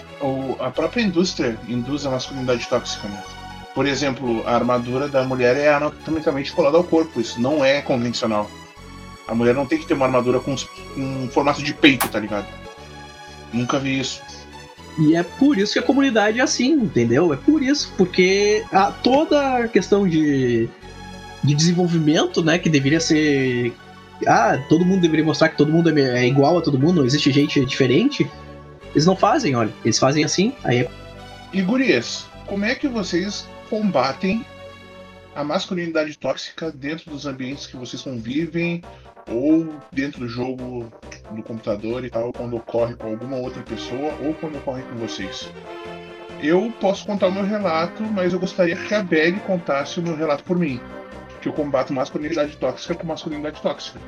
a 0.60 0.70
própria 0.70 1.02
indústria 1.02 1.58
induz 1.68 2.06
a 2.06 2.10
masculinidade 2.10 2.66
tóxica, 2.68 3.08
né? 3.08 3.22
Por 3.74 3.86
exemplo, 3.86 4.42
a 4.46 4.54
armadura 4.54 5.08
da 5.08 5.24
mulher 5.24 5.56
é 5.56 5.68
anatomicamente 5.72 6.52
colada 6.52 6.76
ao 6.76 6.84
corpo. 6.84 7.20
Isso 7.20 7.40
não 7.40 7.64
é 7.64 7.82
convencional. 7.82 8.48
A 9.26 9.34
mulher 9.34 9.54
não 9.54 9.66
tem 9.66 9.78
que 9.78 9.86
ter 9.86 9.94
uma 9.94 10.06
armadura 10.06 10.40
com, 10.40 10.54
com 10.94 11.28
formato 11.30 11.62
de 11.62 11.74
peito, 11.74 12.08
tá 12.08 12.18
ligado? 12.18 12.46
Nunca 13.52 13.78
vi 13.78 13.98
isso. 14.00 14.22
E 14.98 15.14
é 15.14 15.22
por 15.22 15.56
isso 15.56 15.72
que 15.72 15.78
a 15.78 15.82
comunidade 15.82 16.40
é 16.40 16.42
assim, 16.42 16.72
entendeu? 16.72 17.32
É 17.32 17.36
por 17.36 17.62
isso, 17.62 17.92
porque 17.96 18.64
a, 18.72 18.90
toda 18.90 19.58
a 19.58 19.68
questão 19.68 20.08
de, 20.08 20.68
de 21.44 21.54
desenvolvimento, 21.54 22.42
né, 22.42 22.58
que 22.58 22.68
deveria 22.68 22.98
ser. 22.98 23.72
Ah, 24.26 24.58
todo 24.68 24.84
mundo 24.84 25.00
deveria 25.00 25.24
mostrar 25.24 25.50
que 25.50 25.56
todo 25.56 25.70
mundo 25.70 25.96
é 25.96 26.24
é 26.24 26.26
igual 26.26 26.58
a 26.58 26.60
todo 26.60 26.78
mundo, 26.78 26.96
não 26.96 27.04
existe 27.04 27.30
gente 27.30 27.64
diferente. 27.64 28.28
Eles 28.90 29.06
não 29.06 29.14
fazem, 29.14 29.54
olha. 29.54 29.72
Eles 29.84 29.98
fazem 29.98 30.24
assim, 30.24 30.52
aí 30.64 30.80
é 30.80 30.90
E 31.52 31.62
gurias, 31.62 32.26
como 32.46 32.64
é 32.64 32.74
que 32.74 32.88
vocês 32.88 33.46
combatem 33.70 34.44
a 35.36 35.44
masculinidade 35.44 36.18
tóxica 36.18 36.72
dentro 36.72 37.10
dos 37.10 37.24
ambientes 37.24 37.68
que 37.68 37.76
vocês 37.76 38.02
convivem 38.02 38.82
ou 39.30 39.68
dentro 39.92 40.20
do 40.20 40.28
jogo 40.28 40.90
do 41.30 41.42
computador 41.42 42.04
e 42.04 42.10
tal, 42.10 42.32
quando 42.32 42.56
ocorre 42.56 42.94
com 42.94 43.08
alguma 43.08 43.36
outra 43.36 43.62
pessoa 43.62 44.12
ou 44.22 44.34
quando 44.34 44.56
ocorre 44.56 44.82
com 44.82 44.96
vocês? 44.96 45.50
Eu 46.40 46.72
posso 46.80 47.04
contar 47.04 47.26
o 47.28 47.32
meu 47.32 47.44
relato, 47.44 48.02
mas 48.02 48.32
eu 48.32 48.38
gostaria 48.38 48.76
que 48.76 48.94
a 48.94 49.02
Belly 49.02 49.40
contasse 49.40 49.98
o 49.98 50.02
meu 50.02 50.16
relato 50.16 50.44
por 50.44 50.56
mim. 50.56 50.80
Que 51.42 51.48
eu 51.48 51.52
combato 51.52 51.92
masculinidade 51.92 52.56
tóxica 52.56 52.94
com 52.94 53.06
masculinidade 53.06 53.60
tóxica. 53.60 53.98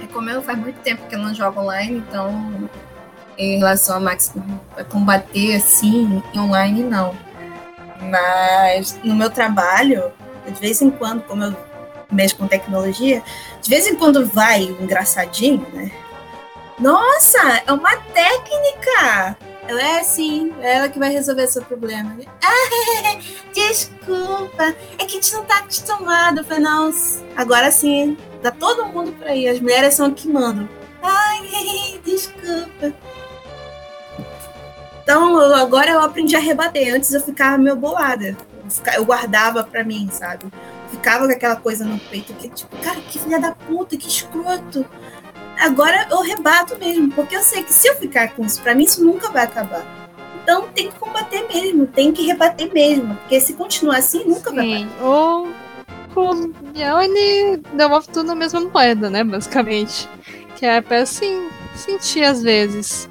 É, 0.00 0.06
Como 0.12 0.30
eu 0.30 0.40
faz 0.42 0.58
muito 0.58 0.80
tempo 0.80 1.06
que 1.08 1.14
eu 1.14 1.18
não 1.18 1.34
jogo 1.34 1.60
online, 1.60 1.98
então 1.98 2.70
em 3.36 3.58
relação 3.58 3.96
a, 3.96 4.00
max, 4.00 4.32
combater 4.88 5.56
assim 5.56 6.22
online 6.36 6.84
não. 6.84 7.14
Mas 8.10 8.98
no 9.02 9.14
meu 9.14 9.30
trabalho, 9.30 10.12
de 10.46 10.60
vez 10.60 10.82
em 10.82 10.90
quando, 10.90 11.22
como 11.22 11.44
eu 11.44 11.56
mexo 12.10 12.36
com 12.36 12.46
tecnologia, 12.46 13.22
de 13.60 13.70
vez 13.70 13.86
em 13.86 13.94
quando 13.94 14.26
vai 14.26 14.64
um 14.64 14.82
engraçadinho, 14.82 15.66
né? 15.72 15.90
Nossa, 16.78 17.62
é 17.66 17.72
uma 17.72 17.96
técnica! 17.96 19.36
Ela 19.68 19.80
é 19.80 20.00
assim, 20.00 20.52
é 20.60 20.74
ela 20.74 20.88
que 20.88 20.98
vai 20.98 21.10
resolver 21.10 21.46
seu 21.46 21.62
problema. 21.62 22.16
Ah, 22.42 23.18
desculpa, 23.54 24.74
é 24.98 25.04
que 25.04 25.04
a 25.04 25.20
gente 25.20 25.32
não 25.32 25.44
tá 25.44 25.58
acostumado. 25.58 26.44
Eu 26.50 26.60
não, 26.60 26.92
agora 27.36 27.70
sim, 27.70 28.16
Tá 28.42 28.50
todo 28.50 28.86
mundo 28.86 29.12
por 29.12 29.26
aí. 29.28 29.48
As 29.48 29.60
mulheres 29.60 29.94
são 29.94 30.12
que 30.12 30.28
mandam. 30.28 30.68
Ai, 31.00 32.00
desculpa. 32.04 32.92
Então, 35.12 35.38
eu- 35.42 35.54
agora 35.56 35.90
eu 35.90 36.00
aprendi 36.00 36.34
a 36.34 36.38
rebater. 36.38 36.94
Antes 36.94 37.12
eu 37.12 37.20
ficava 37.20 37.58
meio 37.58 37.76
bolada. 37.76 38.34
Eu, 38.96 39.04
guardava 39.04 39.62
pra 39.62 39.84
mim, 39.84 40.08
sabe? 40.10 40.46
Ficava 40.90 41.26
com 41.26 41.32
aquela 41.32 41.56
coisa 41.56 41.84
no 41.84 41.98
peito 41.98 42.32
que, 42.32 42.48
tipo, 42.48 42.74
cara, 42.78 42.98
que 43.10 43.18
filha 43.18 43.38
da 43.38 43.52
puta, 43.52 43.94
que 43.94 44.08
escroto. 44.08 44.86
Agora 45.60 46.08
eu 46.10 46.22
rebato 46.22 46.78
mesmo, 46.78 47.12
porque 47.12 47.36
eu 47.36 47.42
sei 47.42 47.62
que 47.62 47.74
se 47.74 47.86
eu 47.88 47.96
ficar 47.96 48.28
com 48.34 48.42
isso 48.42 48.62
pra 48.62 48.74
mim, 48.74 48.84
isso 48.84 49.04
nunca 49.04 49.28
vai 49.30 49.44
acabar. 49.44 49.84
Então 50.42 50.68
tem 50.74 50.90
que 50.90 50.98
combater 50.98 51.46
mesmo, 51.46 51.86
tem 51.86 52.10
que 52.10 52.22
rebater 52.26 52.72
mesmo. 52.72 53.14
Porque 53.16 53.38
se 53.38 53.52
continuar 53.52 53.98
assim, 53.98 54.24
nunca 54.24 54.50
vai 54.50 54.64
Sim. 54.64 54.88
Ou 55.02 55.48
o 56.16 56.34
Biel, 56.72 57.02
ele 57.02 57.58
devolve 57.74 58.08
tudo 58.08 58.28
na 58.28 58.34
mesma 58.34 58.60
moeda, 58.60 59.10
né? 59.10 59.22
Basicamente. 59.22 60.08
Que 60.56 60.64
é 60.64 60.80
pra 60.80 61.02
assim, 61.02 61.50
sentir 61.74 62.24
às 62.24 62.42
vezes. 62.42 63.10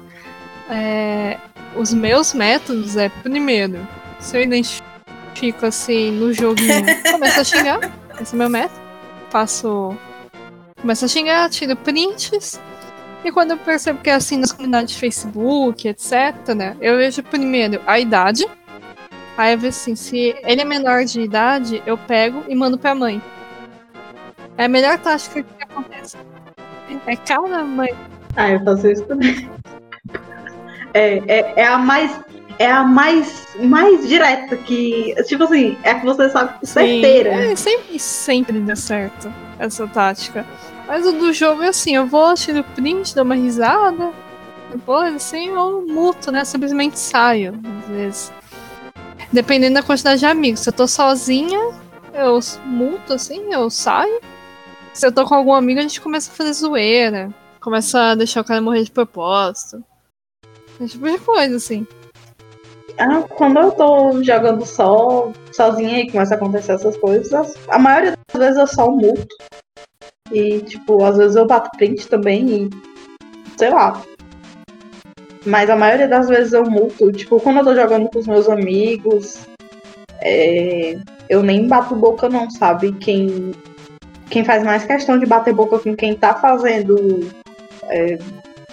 É, 0.68 1.38
os 1.76 1.92
meus 1.92 2.34
métodos 2.34 2.96
é, 2.96 3.08
primeiro, 3.08 3.86
se 4.18 4.36
eu 4.36 4.42
identifico 4.42 5.66
assim 5.66 6.10
no 6.12 6.32
joguinho, 6.32 6.84
começo 7.10 7.40
a 7.40 7.44
xingar. 7.44 7.92
Esse 8.20 8.32
é 8.32 8.34
o 8.34 8.38
meu 8.38 8.48
método. 8.48 8.80
Faço. 9.30 9.96
Começo 10.80 11.04
a 11.04 11.08
xingar, 11.08 11.48
tiro 11.50 11.76
prints. 11.76 12.60
E 13.24 13.30
quando 13.30 13.52
eu 13.52 13.58
percebo 13.58 14.00
que 14.00 14.10
é 14.10 14.14
assim 14.14 14.36
nas 14.36 14.52
comunidades 14.52 14.94
de 14.94 15.00
Facebook, 15.00 15.86
etc., 15.86 16.54
né? 16.56 16.76
Eu 16.80 16.96
vejo 16.96 17.22
primeiro 17.22 17.80
a 17.86 17.98
idade. 17.98 18.46
Aí 19.36 19.54
eu 19.54 19.58
vejo 19.58 19.68
assim, 19.76 19.94
se 19.94 20.34
ele 20.42 20.60
é 20.60 20.64
menor 20.64 21.04
de 21.04 21.20
idade, 21.20 21.82
eu 21.86 21.96
pego 21.96 22.42
e 22.48 22.54
mando 22.54 22.76
pra 22.76 22.94
mãe. 22.94 23.22
É 24.58 24.64
a 24.64 24.68
melhor 24.68 24.98
tática 24.98 25.42
que 25.42 25.64
acontece. 25.64 26.16
É 27.06 27.16
cada 27.16 27.64
mãe. 27.64 27.94
Ah, 28.36 28.50
eu 28.50 28.64
faço 28.64 28.88
isso 28.88 29.04
também. 29.04 29.48
É, 30.94 31.22
é, 31.26 31.52
é 31.56 31.66
a 31.66 31.78
mais. 31.78 32.20
É 32.58 32.70
a 32.70 32.84
mais, 32.84 33.48
mais 33.58 34.06
direta 34.06 34.56
que. 34.56 35.14
Tipo 35.26 35.44
assim, 35.44 35.76
é 35.82 35.90
a 35.90 36.00
que 36.00 36.06
você 36.06 36.28
sabe 36.28 36.54
certeira. 36.66 37.30
É, 37.30 37.56
sempre, 37.56 37.98
sempre 37.98 38.60
dá 38.60 38.76
certo 38.76 39.32
essa 39.58 39.86
tática. 39.88 40.46
Mas 40.86 41.06
o 41.06 41.12
do 41.12 41.32
jogo 41.32 41.62
é 41.62 41.68
assim, 41.68 41.96
eu 41.96 42.06
vou 42.06 42.26
assistir 42.26 42.56
o 42.56 42.64
print, 42.64 43.14
dou 43.14 43.24
uma 43.24 43.34
risada, 43.34 44.12
depois 44.72 45.14
assim 45.14 45.48
eu 45.48 45.86
muto, 45.86 46.30
né? 46.30 46.44
Simplesmente 46.44 46.98
saio, 46.98 47.58
às 47.80 47.88
vezes. 47.88 48.32
Dependendo 49.32 49.74
da 49.74 49.82
quantidade 49.82 50.20
de 50.20 50.26
amigos. 50.26 50.60
Se 50.60 50.68
eu 50.68 50.72
tô 50.72 50.86
sozinha, 50.86 51.58
eu 52.12 52.38
muto 52.66 53.14
assim, 53.14 53.52
eu 53.52 53.70
saio. 53.70 54.20
Se 54.92 55.06
eu 55.06 55.12
tô 55.12 55.24
com 55.24 55.34
algum 55.34 55.54
amigo, 55.54 55.78
a 55.80 55.82
gente 55.82 56.00
começa 56.00 56.30
a 56.30 56.34
fazer 56.34 56.52
zoeira. 56.52 57.30
Começa 57.60 58.10
a 58.10 58.14
deixar 58.14 58.40
o 58.40 58.44
cara 58.44 58.60
morrer 58.60 58.82
de 58.82 58.90
propósito. 58.90 59.82
Esse 60.80 60.92
tipo 60.92 61.10
de 61.10 61.18
coisa, 61.18 61.56
assim. 61.56 61.86
Ah, 62.98 63.22
quando 63.22 63.58
eu 63.58 63.72
tô 63.72 64.22
jogando 64.22 64.64
só, 64.66 65.32
sozinha 65.52 66.00
e 66.00 66.10
começa 66.10 66.34
a 66.34 66.36
acontecer 66.36 66.72
essas 66.72 66.96
coisas, 66.96 67.54
a 67.68 67.78
maioria 67.78 68.16
das 68.32 68.40
vezes 68.40 68.58
eu 68.58 68.66
só 68.66 68.90
muto. 68.90 69.36
E, 70.30 70.60
tipo, 70.60 71.04
às 71.04 71.16
vezes 71.16 71.36
eu 71.36 71.46
bato 71.46 71.70
print 71.76 72.08
também 72.08 72.46
e. 72.48 72.70
sei 73.56 73.70
lá. 73.70 74.02
Mas 75.44 75.68
a 75.68 75.76
maioria 75.76 76.08
das 76.08 76.28
vezes 76.28 76.52
eu 76.52 76.64
muto. 76.64 77.12
Tipo, 77.12 77.40
quando 77.40 77.58
eu 77.58 77.64
tô 77.64 77.74
jogando 77.74 78.08
com 78.08 78.18
os 78.18 78.26
meus 78.26 78.48
amigos, 78.48 79.46
é, 80.20 80.96
eu 81.28 81.42
nem 81.42 81.66
bato 81.66 81.96
boca 81.96 82.28
não, 82.28 82.50
sabe? 82.50 82.92
Quem, 82.92 83.52
quem 84.30 84.44
faz 84.44 84.62
mais 84.62 84.84
questão 84.84 85.18
de 85.18 85.26
bater 85.26 85.52
boca 85.52 85.78
com 85.78 85.96
quem 85.96 86.14
tá 86.14 86.34
fazendo. 86.34 87.28
É, 87.88 88.18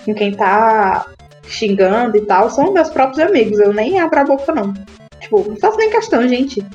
com 0.06 0.14
quem 0.14 0.34
tá 0.34 1.08
xingando 1.50 2.18
e 2.18 2.22
tal, 2.22 2.50
são 2.50 2.72
meus 2.72 2.90
próprios 2.90 3.20
amigos. 3.20 3.60
Eu 3.60 3.74
nem 3.74 4.00
abro 4.00 4.20
a 4.20 4.24
boca, 4.24 4.54
não. 4.54 4.74
Tipo, 5.20 5.50
não 5.50 5.58
faço 5.58 5.78
nem 5.78 5.90
questão, 5.90 6.28
gente. 6.28 6.66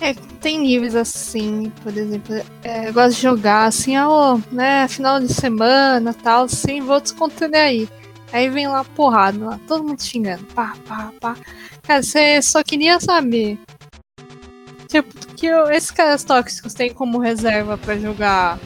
É, 0.00 0.14
tem 0.40 0.58
níveis 0.58 0.94
assim, 0.94 1.72
por 1.82 1.96
exemplo, 1.96 2.34
é, 2.62 2.88
eu 2.88 2.92
gosto 2.92 3.16
de 3.16 3.22
jogar 3.22 3.64
assim, 3.64 3.96
ó, 3.96 4.38
né, 4.52 4.86
final 4.86 5.18
de 5.18 5.32
semana 5.32 6.12
tal, 6.12 6.44
assim, 6.44 6.82
vou 6.82 7.00
descontrair 7.00 7.54
aí. 7.54 7.88
Aí 8.30 8.50
vem 8.50 8.68
lá 8.68 8.84
porrada, 8.84 9.42
lá, 9.42 9.60
todo 9.66 9.84
mundo 9.84 10.02
xingando, 10.02 10.44
pá, 10.54 10.74
pá, 10.86 11.10
pá. 11.18 11.36
Cara, 11.82 12.02
você 12.02 12.42
só 12.42 12.62
queria 12.62 13.00
saber. 13.00 13.58
Tipo, 14.88 15.08
que 15.34 15.46
eu, 15.46 15.70
esses 15.70 15.90
caras 15.90 16.24
tóxicos 16.24 16.74
têm 16.74 16.92
como 16.92 17.18
reserva 17.18 17.78
para 17.78 17.96
jogar 17.96 18.58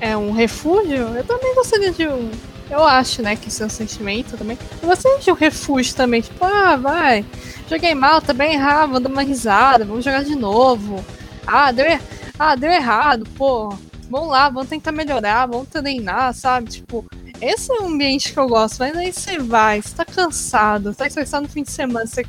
é 0.00 0.16
um 0.16 0.32
refúgio, 0.32 1.16
eu 1.16 1.24
também 1.24 1.54
gostaria 1.54 1.90
de 1.90 2.06
um. 2.06 2.30
Eu 2.70 2.84
acho, 2.84 3.22
né, 3.22 3.34
que 3.34 3.48
isso 3.48 3.62
é 3.62 3.66
um 3.66 3.70
sentimento 3.70 4.36
também. 4.36 4.58
Gostaria 4.82 5.18
de 5.18 5.30
um 5.30 5.34
refúgio 5.34 5.94
também, 5.94 6.20
tipo, 6.20 6.44
ah, 6.44 6.76
vai, 6.76 7.24
joguei 7.68 7.94
mal, 7.94 8.20
tá 8.20 8.32
bem 8.32 8.54
errado, 8.54 8.90
vou 8.90 9.00
dar 9.00 9.08
uma 9.08 9.22
risada, 9.22 9.84
vamos 9.84 10.04
jogar 10.04 10.22
de 10.22 10.34
novo. 10.34 11.02
Ah, 11.46 11.72
deu, 11.72 11.86
er... 11.86 12.00
ah, 12.38 12.54
deu 12.54 12.70
errado, 12.70 13.26
pô. 13.36 13.74
Vamos 14.10 14.28
lá, 14.30 14.48
vamos 14.48 14.68
tentar 14.68 14.92
melhorar, 14.92 15.46
vamos 15.46 15.68
treinar, 15.68 16.32
sabe? 16.34 16.70
Tipo, 16.70 17.04
esse 17.40 17.70
é 17.70 17.82
o 17.82 17.86
ambiente 17.86 18.32
que 18.32 18.38
eu 18.38 18.48
gosto, 18.48 18.78
mas 18.78 18.96
aí 18.96 19.12
você 19.12 19.38
vai, 19.38 19.80
você 19.80 19.94
tá 19.94 20.04
cansado, 20.04 20.94
tá 20.94 21.06
estressado 21.06 21.42
no 21.46 21.52
fim 21.52 21.62
de 21.62 21.70
semana, 21.70 22.06
você 22.06 22.24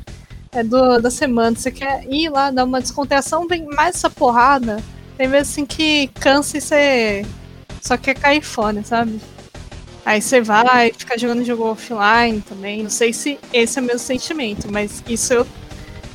é 0.52 0.62
do, 0.62 1.00
da 1.00 1.10
semana, 1.10 1.56
você 1.56 1.70
quer 1.70 2.04
ir 2.10 2.28
lá 2.28 2.50
dar 2.50 2.64
uma 2.64 2.80
descontração, 2.80 3.46
vem 3.46 3.66
mais 3.66 3.96
essa 3.96 4.10
porrada. 4.10 4.82
Tem 5.16 5.28
vezes 5.28 5.52
assim 5.52 5.66
que 5.66 6.08
cansa 6.20 6.58
e 6.58 6.60
você 6.60 7.26
só 7.80 7.96
quer 7.96 8.14
cair 8.14 8.42
fora, 8.42 8.82
sabe? 8.82 9.20
Aí 10.04 10.20
você 10.20 10.40
vai 10.40 10.92
ficar 10.92 11.18
jogando 11.18 11.44
jogo 11.44 11.64
offline 11.64 12.40
também. 12.40 12.82
Não 12.82 12.90
sei 12.90 13.12
se 13.12 13.38
esse 13.52 13.78
é 13.78 13.82
o 13.82 13.84
meu 13.84 13.98
sentimento, 13.98 14.70
mas 14.70 15.02
isso, 15.08 15.32
eu, 15.32 15.46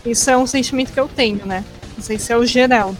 isso 0.05 0.29
é 0.29 0.38
um 0.38 0.47
sentimento 0.47 0.91
que 0.91 0.99
eu 0.99 1.07
tenho, 1.07 1.45
né? 1.45 1.63
Não 1.95 2.03
sei 2.03 2.17
se 2.17 2.31
é 2.31 2.38
o 2.38 2.45
geral. 2.45 2.95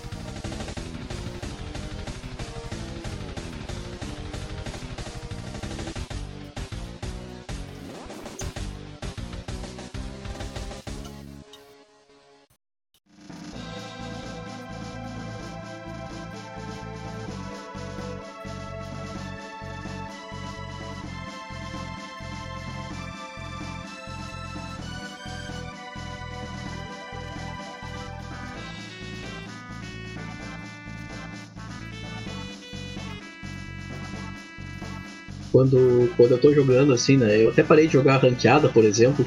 Quando, 35.56 36.12
quando 36.18 36.32
eu 36.32 36.38
tô 36.38 36.53
jogando 36.53 36.91
assim, 36.91 37.16
né? 37.16 37.41
Eu 37.41 37.49
até 37.49 37.64
parei 37.64 37.88
de 37.88 37.93
jogar 37.93 38.18
ranqueada, 38.18 38.68
por 38.68 38.84
exemplo, 38.84 39.26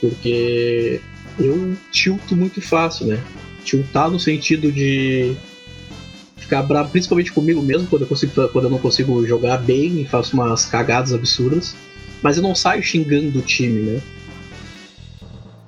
porque 0.00 1.00
eu 1.38 1.76
tilto 1.92 2.34
muito 2.34 2.60
fácil, 2.60 3.06
né? 3.06 3.22
Tiltar 3.64 4.10
no 4.10 4.18
sentido 4.18 4.72
de 4.72 5.36
ficar 6.36 6.64
bravo, 6.64 6.90
principalmente 6.90 7.30
comigo 7.30 7.62
mesmo, 7.62 7.86
quando 7.86 8.02
eu, 8.02 8.08
consigo, 8.08 8.48
quando 8.48 8.64
eu 8.64 8.70
não 8.72 8.80
consigo 8.80 9.24
jogar 9.24 9.58
bem 9.58 10.00
e 10.00 10.04
faço 10.04 10.34
umas 10.34 10.64
cagadas 10.64 11.12
absurdas. 11.12 11.76
Mas 12.20 12.36
eu 12.36 12.42
não 12.42 12.56
saio 12.56 12.82
xingando 12.82 13.38
o 13.38 13.42
time, 13.42 13.82
né? 13.82 14.02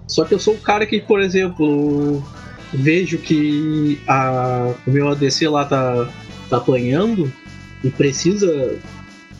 Só 0.09 0.25
que 0.25 0.35
eu 0.35 0.41
sou 0.41 0.55
o 0.55 0.61
cara 0.61 0.87
que, 0.87 1.01
por 1.01 1.21
exemplo, 1.21 2.21
vejo 2.73 3.17
que 3.17 4.01
a, 4.09 4.75
o 4.85 4.91
meu 4.91 5.09
ADC 5.09 5.47
lá 5.47 5.65
tá, 5.65 6.13
tá 6.51 6.57
apanhando 6.57 7.33
e 7.85 7.91
precisa 7.91 8.77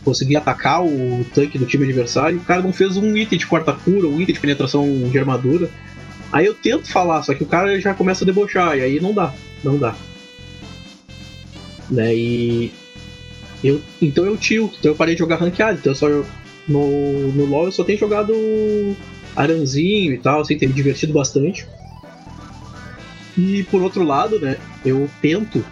conseguir 0.05 0.37
atacar 0.37 0.85
o 0.85 1.25
tanque 1.35 1.59
do 1.59 1.67
time 1.67 1.85
adversário. 1.85 2.39
O 2.39 2.45
cara 2.45 2.63
não 2.63 2.73
fez 2.73 2.97
um 2.97 3.17
item 3.17 3.39
de 3.39 3.47
quarta 3.47 3.73
cura, 3.73 4.07
um 4.07 4.21
item 4.21 4.35
de 4.35 4.41
penetração 4.41 4.87
de 5.11 5.19
armadura. 5.19 5.71
Aí 6.33 6.47
eu 6.47 6.55
tento 6.55 6.91
falar, 6.91 7.23
só 7.23 7.35
que 7.35 7.43
o 7.43 7.47
cara 7.47 7.81
já 7.81 7.95
começa 7.95 8.25
a 8.25 8.27
debochar, 8.27 8.77
e 8.77 8.83
aí 8.83 9.01
não 9.01 9.15
dá, 9.15 9.33
não 9.65 9.79
dá. 9.79 9.95
Né, 11.91 12.15
e. 12.15 12.73
Eu, 13.65 13.81
então 14.01 14.25
eu 14.25 14.37
tio, 14.37 14.71
então 14.79 14.93
eu 14.93 14.95
parei 14.95 15.15
de 15.15 15.19
jogar 15.19 15.37
ranqueado, 15.37 15.79
então 15.79 15.93
eu 15.93 15.97
só. 15.97 16.09
No, 16.69 17.33
no 17.33 17.47
LoL 17.47 17.65
eu 17.65 17.73
só 17.73 17.83
tenho 17.83 17.99
jogado 17.99 18.35
Aranzinho 19.35 20.13
e 20.13 20.19
tal, 20.19 20.43
assim, 20.43 20.59
tem 20.59 20.69
me 20.69 20.75
divertido 20.75 21.15
bastante. 21.15 21.67
E 23.37 23.63
por 23.65 23.83
outro 23.83 24.05
lado, 24.05 24.39
né, 24.39 24.59
eu 24.85 25.09
tento. 25.23 25.65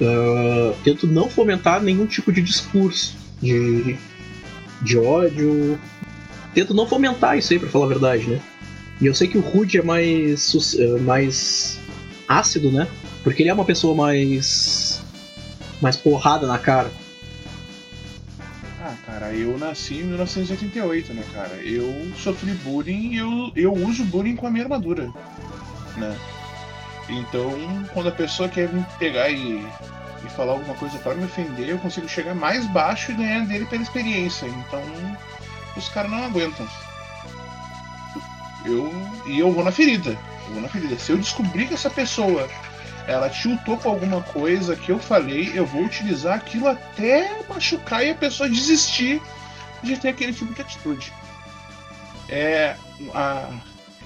Uh, 0.00 0.74
tento 0.82 1.06
não 1.06 1.28
fomentar 1.28 1.82
nenhum 1.82 2.06
tipo 2.06 2.32
de 2.32 2.40
discurso 2.40 3.19
de, 3.40 3.96
de 4.82 4.98
ódio. 4.98 5.78
Tento 6.54 6.74
não 6.74 6.86
fomentar 6.86 7.38
isso 7.38 7.52
aí, 7.52 7.58
pra 7.58 7.68
falar 7.68 7.86
a 7.86 7.88
verdade, 7.88 8.28
né? 8.28 8.40
E 9.00 9.06
eu 9.06 9.14
sei 9.14 9.28
que 9.28 9.38
o 9.38 9.40
Rude 9.40 9.78
é 9.78 9.82
mais, 9.82 10.74
é, 10.78 10.86
mais 11.00 11.80
ácido, 12.28 12.70
né? 12.70 12.86
Porque 13.24 13.42
ele 13.42 13.50
é 13.50 13.54
uma 13.54 13.64
pessoa 13.64 13.94
mais. 13.94 15.02
mais 15.80 15.96
porrada 15.96 16.46
na 16.46 16.58
cara. 16.58 16.90
Ah, 18.82 18.94
cara, 19.06 19.32
eu 19.32 19.58
nasci 19.58 19.94
em 19.94 20.04
1988, 20.04 21.14
né, 21.14 21.22
cara? 21.32 21.54
Eu 21.62 22.10
sofri 22.16 22.52
bullying 22.52 23.12
e 23.12 23.18
eu, 23.18 23.52
eu 23.54 23.72
uso 23.72 24.04
bullying 24.04 24.36
com 24.36 24.46
a 24.46 24.50
minha 24.50 24.64
armadura, 24.64 25.10
né? 25.96 26.16
Então, 27.08 27.52
quando 27.92 28.08
a 28.08 28.12
pessoa 28.12 28.48
quer 28.48 28.72
me 28.72 28.84
pegar 28.98 29.30
e 29.30 29.64
e 30.24 30.28
falar 30.30 30.52
alguma 30.52 30.74
coisa 30.74 30.98
para 30.98 31.14
me 31.14 31.24
ofender, 31.24 31.68
eu 31.68 31.78
consigo 31.78 32.08
chegar 32.08 32.34
mais 32.34 32.66
baixo 32.66 33.12
e 33.12 33.14
ganhar 33.14 33.46
dele 33.46 33.66
pela 33.66 33.82
experiência. 33.82 34.46
Então 34.46 34.82
os 35.76 35.88
caras 35.88 36.10
não 36.10 36.24
aguentam. 36.24 36.66
Eu 38.64 38.92
e 39.26 39.38
eu 39.38 39.52
vou 39.52 39.64
na 39.64 39.72
ferida. 39.72 40.10
Eu 40.46 40.54
vou 40.54 40.62
na 40.62 40.68
ferida. 40.68 40.98
Se 40.98 41.12
eu 41.12 41.18
descobrir 41.18 41.66
que 41.66 41.74
essa 41.74 41.90
pessoa 41.90 42.48
ela 43.06 43.28
tiltou 43.28 43.76
com 43.76 43.88
alguma 43.88 44.22
coisa 44.22 44.76
que 44.76 44.90
eu 44.90 44.98
falei, 44.98 45.50
eu 45.54 45.66
vou 45.66 45.82
utilizar 45.82 46.36
aquilo 46.36 46.68
até 46.68 47.42
machucar 47.48 48.04
e 48.04 48.10
a 48.10 48.14
pessoa 48.14 48.48
desistir 48.48 49.20
de 49.82 49.96
ter 49.96 50.08
aquele 50.08 50.32
tipo 50.32 50.52
de 50.52 50.60
atitude. 50.60 51.12
É, 52.28 52.76
a, 53.14 53.50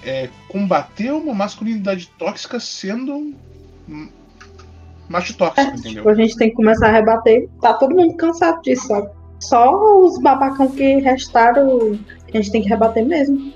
é 0.03 0.31
combater 0.49 1.13
uma 1.13 1.35
masculinidade 1.35 2.07
tóxica 2.19 2.59
sendo 2.61 3.35
macho 5.09 5.37
tóxico, 5.37 5.61
é, 5.61 5.75
entendeu? 5.75 5.93
Tipo, 5.93 6.09
a 6.09 6.15
gente 6.15 6.37
tem 6.37 6.51
que 6.51 6.57
começar 6.57 6.89
a 6.89 6.93
rebater. 6.93 7.49
Tá 7.61 7.75
todo 7.75 7.95
mundo 7.95 8.15
cansado 8.17 8.63
disso, 8.63 8.87
sabe? 8.87 9.09
Só 9.41 10.03
os 10.03 10.19
babacão 10.19 10.69
que 10.69 10.97
restaram, 11.01 11.99
a 12.33 12.37
gente 12.37 12.51
tem 12.51 12.63
que 12.63 12.69
rebater 12.69 13.05
mesmo. 13.05 13.53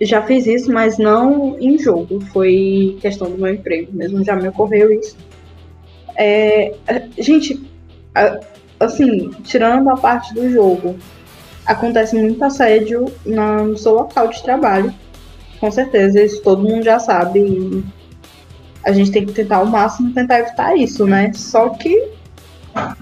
já 0.00 0.22
fiz 0.22 0.46
isso, 0.46 0.72
mas 0.72 0.98
não 0.98 1.58
em 1.58 1.78
jogo. 1.78 2.20
Foi 2.32 2.98
questão 3.00 3.30
do 3.30 3.38
meu 3.38 3.54
emprego 3.54 3.92
mesmo, 3.92 4.24
já 4.24 4.36
me 4.36 4.48
ocorreu 4.48 4.92
isso. 4.92 5.16
É, 6.16 6.74
gente, 7.18 7.64
assim, 8.78 9.30
tirando 9.44 9.88
a 9.90 9.96
parte 9.96 10.34
do 10.34 10.48
jogo, 10.50 10.96
acontece 11.66 12.16
muito 12.16 12.42
assédio 12.44 13.06
no 13.24 13.76
seu 13.76 13.94
local 13.94 14.28
de 14.28 14.42
trabalho. 14.42 14.94
Com 15.58 15.70
certeza, 15.70 16.22
isso 16.22 16.42
todo 16.42 16.62
mundo 16.62 16.84
já 16.84 16.98
sabe. 16.98 17.82
A 18.84 18.92
gente 18.92 19.10
tem 19.10 19.24
que 19.24 19.32
tentar 19.32 19.56
ao 19.56 19.66
máximo 19.66 20.12
tentar 20.12 20.40
evitar 20.40 20.76
isso, 20.76 21.06
né? 21.06 21.32
Só 21.34 21.70
que 21.70 22.10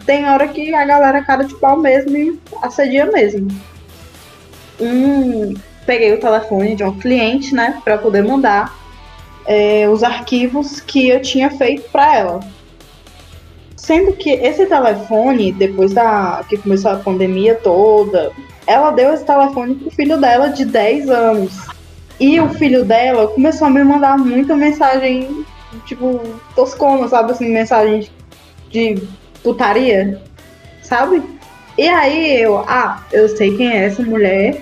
tem 0.04 0.28
hora 0.28 0.48
que 0.48 0.74
a 0.74 0.84
galera 0.84 1.24
cara 1.24 1.44
de 1.44 1.54
pau 1.54 1.78
mesmo 1.78 2.16
e 2.16 2.38
assedia 2.62 3.06
mesmo. 3.06 3.48
Um, 4.80 5.54
peguei 5.86 6.12
o 6.12 6.20
telefone 6.20 6.74
de 6.74 6.84
um 6.84 6.98
cliente, 6.98 7.54
né, 7.54 7.80
para 7.84 7.98
poder 7.98 8.22
mandar 8.22 8.76
é, 9.46 9.88
os 9.88 10.02
arquivos 10.02 10.80
que 10.80 11.08
eu 11.08 11.20
tinha 11.20 11.50
feito 11.50 11.90
para 11.90 12.16
ela. 12.16 12.40
Sendo 13.76 14.12
que 14.12 14.30
esse 14.30 14.66
telefone, 14.66 15.52
depois 15.52 15.92
da 15.92 16.44
que 16.48 16.56
começou 16.56 16.92
a 16.92 16.96
pandemia 16.96 17.56
toda, 17.56 18.30
ela 18.66 18.90
deu 18.92 19.12
esse 19.12 19.24
telefone 19.24 19.74
pro 19.74 19.90
filho 19.90 20.18
dela 20.18 20.48
de 20.48 20.64
10 20.64 21.10
anos. 21.10 21.52
E 22.20 22.38
o 22.40 22.48
filho 22.50 22.84
dela 22.84 23.26
começou 23.26 23.66
a 23.66 23.70
me 23.70 23.82
mandar 23.82 24.16
muita 24.16 24.54
mensagem, 24.54 25.44
tipo, 25.86 26.20
toscona, 26.54 27.08
sabe? 27.08 27.32
Assim, 27.32 27.50
mensagem 27.50 28.08
de 28.70 29.02
putaria, 29.42 30.20
sabe? 30.82 31.22
E 31.76 31.88
aí 31.88 32.40
eu, 32.40 32.58
ah, 32.58 33.02
eu 33.12 33.28
sei 33.28 33.56
quem 33.56 33.72
é 33.72 33.84
essa 33.84 34.02
mulher. 34.02 34.60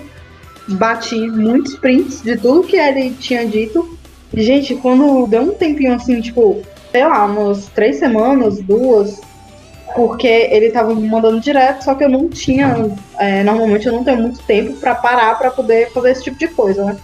Bati 0.67 1.27
muitos 1.29 1.75
prints 1.75 2.21
de 2.21 2.37
tudo 2.37 2.67
que 2.67 2.77
ele 2.77 3.11
tinha 3.11 3.45
dito. 3.45 3.97
Gente, 4.33 4.75
quando 4.75 5.27
deu 5.27 5.41
um 5.41 5.53
tempinho 5.53 5.93
assim, 5.93 6.21
tipo, 6.21 6.61
sei 6.91 7.05
lá, 7.05 7.25
umas 7.25 7.67
três 7.69 7.97
semanas, 7.97 8.61
duas, 8.61 9.19
porque 9.95 10.27
ele 10.27 10.71
tava 10.71 10.95
me 10.95 11.07
mandando 11.07 11.41
direto, 11.41 11.83
só 11.83 11.95
que 11.95 12.03
eu 12.03 12.09
não 12.09 12.29
tinha, 12.29 12.89
é, 13.19 13.43
normalmente 13.43 13.87
eu 13.87 13.93
não 13.93 14.03
tenho 14.03 14.21
muito 14.21 14.41
tempo 14.43 14.73
para 14.77 14.95
parar 14.95 15.37
para 15.37 15.51
poder 15.51 15.91
fazer 15.91 16.11
esse 16.11 16.23
tipo 16.23 16.37
de 16.37 16.47
coisa, 16.47 16.85
né? 16.85 16.97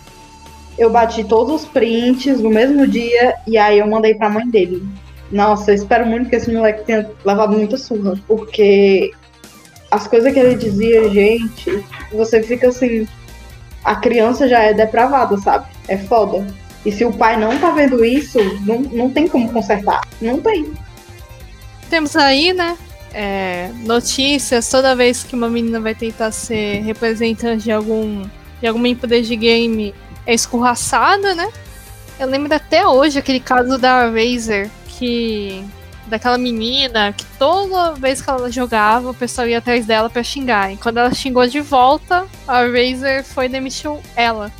Eu 0.77 0.89
bati 0.89 1.23
todos 1.23 1.63
os 1.63 1.67
prints 1.67 2.39
no 2.39 2.49
mesmo 2.49 2.87
dia 2.87 3.35
e 3.47 3.57
aí 3.57 3.79
eu 3.79 3.87
mandei 3.87 4.13
pra 4.13 4.29
mãe 4.29 4.47
dele. 4.47 4.87
Nossa, 5.31 5.71
eu 5.71 5.75
espero 5.75 6.05
muito 6.05 6.29
que 6.29 6.35
esse 6.35 6.51
moleque 6.53 6.85
tenha 6.85 7.09
levado 7.25 7.57
muita 7.57 7.77
surra, 7.77 8.13
porque 8.27 9.11
as 9.91 10.07
coisas 10.07 10.31
que 10.31 10.39
ele 10.39 10.55
dizia, 10.55 11.09
gente, 11.09 11.83
você 12.11 12.41
fica 12.41 12.69
assim, 12.69 13.07
a 13.83 13.95
criança 13.95 14.47
já 14.47 14.61
é 14.61 14.73
depravada, 14.73 15.37
sabe? 15.37 15.65
É 15.87 15.97
foda. 15.97 16.45
E 16.85 16.91
se 16.91 17.03
o 17.03 17.11
pai 17.11 17.37
não 17.37 17.57
tá 17.57 17.71
vendo 17.71 18.03
isso, 18.05 18.39
não, 18.65 18.79
não 18.79 19.09
tem 19.09 19.27
como 19.27 19.51
consertar. 19.51 20.01
Não 20.21 20.39
tem. 20.39 20.71
Temos 21.89 22.15
aí, 22.15 22.53
né? 22.53 22.77
É, 23.13 23.71
notícias 23.85 24.69
toda 24.69 24.95
vez 24.95 25.23
que 25.23 25.35
uma 25.35 25.49
menina 25.49 25.79
vai 25.79 25.95
tentar 25.95 26.31
ser 26.31 26.81
representante 26.83 27.63
de 27.63 27.71
algum 27.71 28.23
de 28.59 28.67
alguma 28.67 28.87
empresa 28.87 29.27
de 29.27 29.35
game 29.35 29.93
é 30.27 30.33
escorraçada, 30.33 31.33
né? 31.33 31.51
Eu 32.19 32.27
lembro 32.27 32.53
até 32.53 32.85
hoje 32.85 33.17
aquele 33.17 33.39
caso 33.39 33.77
da 33.77 34.09
Razer 34.09 34.69
que 34.87 35.65
daquela 36.07 36.37
menina 36.37 37.13
que 37.13 37.25
toda 37.37 37.93
vez 37.93 38.21
que 38.21 38.29
ela 38.29 38.51
jogava, 38.51 39.09
o 39.09 39.13
pessoal 39.13 39.47
ia 39.47 39.59
atrás 39.59 39.85
dela 39.85 40.09
para 40.09 40.23
xingar. 40.23 40.71
E 40.71 40.77
quando 40.77 40.97
ela 40.97 41.13
xingou 41.13 41.47
de 41.47 41.61
volta, 41.61 42.27
a 42.47 42.61
Razer 42.61 43.23
foi 43.23 43.47
demitiu 43.47 44.01
ela 44.15 44.51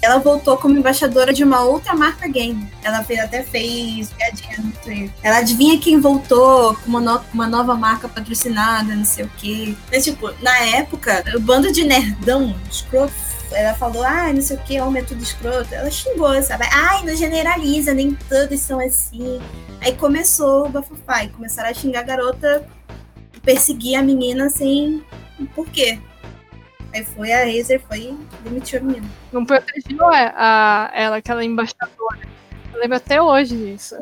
ela 0.00 0.18
voltou 0.18 0.56
como 0.56 0.76
embaixadora 0.76 1.32
de 1.32 1.42
uma 1.42 1.62
outra 1.62 1.94
marca 1.94 2.28
game. 2.28 2.68
Ela 2.82 2.98
até 2.98 3.42
fez 3.42 4.10
piadinha 4.10 4.56
no 4.58 4.72
Twitter. 4.72 5.10
Ela 5.22 5.38
adivinha 5.38 5.78
quem 5.78 6.00
voltou 6.00 6.74
com 6.76 6.88
uma, 6.88 7.00
no, 7.00 7.20
uma 7.34 7.46
nova 7.48 7.74
marca 7.74 8.08
patrocinada, 8.08 8.94
não 8.94 9.04
sei 9.04 9.24
o 9.24 9.30
quê. 9.36 9.74
Mas, 9.90 10.04
tipo, 10.04 10.30
na 10.40 10.56
época, 10.58 11.24
o 11.34 11.40
bando 11.40 11.72
de 11.72 11.84
nerdão, 11.84 12.54
escroto, 12.70 13.12
ela 13.52 13.74
falou, 13.74 14.02
ah, 14.02 14.32
não 14.32 14.40
sei 14.40 14.56
o 14.56 14.60
que, 14.60 14.76
é 14.76 15.02
tudo 15.02 15.22
escroto. 15.22 15.74
Ela 15.74 15.90
xingou, 15.90 16.42
sabe? 16.42 16.64
Ai, 16.72 17.04
não 17.04 17.14
generaliza, 17.16 17.94
nem 17.94 18.14
todos 18.14 18.60
são 18.60 18.80
assim. 18.80 19.40
Aí 19.80 19.94
começou 19.94 20.66
o 20.66 20.68
bafafá 20.68 21.24
e 21.24 21.28
começaram 21.28 21.70
a 21.70 21.74
xingar 21.74 22.00
a 22.00 22.04
garota, 22.04 22.66
perseguir 23.42 23.98
a 23.98 24.02
menina 24.02 24.46
assim, 24.46 25.02
por 25.54 25.66
quê? 25.68 25.98
Aí 26.92 27.04
foi 27.04 27.32
a 27.32 27.44
Razer, 27.44 27.80
foi 27.86 28.16
demitiu 28.42 28.80
a 28.80 28.82
menina. 28.82 29.08
Não 29.32 29.44
protegeu 29.44 30.06
a, 30.06 30.32
a, 30.36 30.90
ela, 30.94 31.16
aquela 31.16 31.44
embaixadora. 31.44 32.20
Eu 32.72 32.80
lembro 32.80 32.96
até 32.96 33.20
hoje 33.20 33.56
disso. 33.56 33.96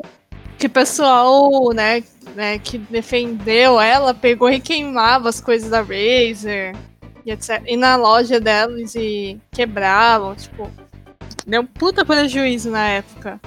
Que 0.57 0.67
o 0.67 0.69
pessoal, 0.69 1.71
né, 1.73 2.03
né, 2.35 2.57
que 2.57 2.77
defendeu 2.77 3.79
ela, 3.79 4.13
pegou 4.13 4.49
e 4.49 4.59
queimava 4.59 5.29
as 5.29 5.39
coisas 5.39 5.69
da 5.69 5.81
Razer 5.81 6.75
e 7.27 7.31
etc. 7.31 7.61
E 7.65 7.75
na 7.75 7.97
loja 7.97 8.39
delas 8.39 8.95
e 8.95 9.37
quebravam, 9.51 10.33
tipo. 10.35 10.71
Deu 11.45 11.61
um 11.61 11.65
puta 11.65 12.05
prejuízo 12.05 12.71
na 12.71 12.87
época. 12.87 13.39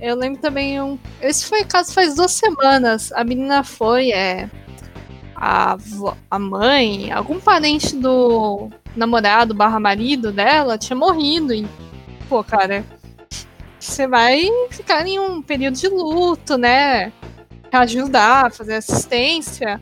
Eu 0.00 0.16
lembro 0.16 0.40
também 0.40 0.80
um. 0.80 0.98
Esse 1.20 1.46
foi 1.46 1.64
caso 1.64 1.92
faz 1.92 2.14
duas 2.14 2.32
semanas. 2.32 3.12
A 3.12 3.22
menina 3.22 3.62
foi, 3.62 4.10
é 4.10 4.48
a, 5.36 5.76
a 6.30 6.38
mãe, 6.38 7.12
algum 7.12 7.38
parente 7.38 7.94
do 7.94 8.70
namorado 8.96 9.54
barra 9.54 9.78
marido 9.78 10.32
dela 10.32 10.78
tinha 10.78 10.96
morrido. 10.96 11.52
E, 11.52 11.66
pô, 12.28 12.42
cara, 12.42 12.84
você 13.78 14.06
vai 14.06 14.46
ficar 14.70 15.06
em 15.06 15.18
um 15.18 15.42
período 15.42 15.76
de 15.76 15.88
luto, 15.88 16.56
né? 16.56 17.12
Ajudar, 17.70 18.52
fazer 18.52 18.76
assistência. 18.76 19.80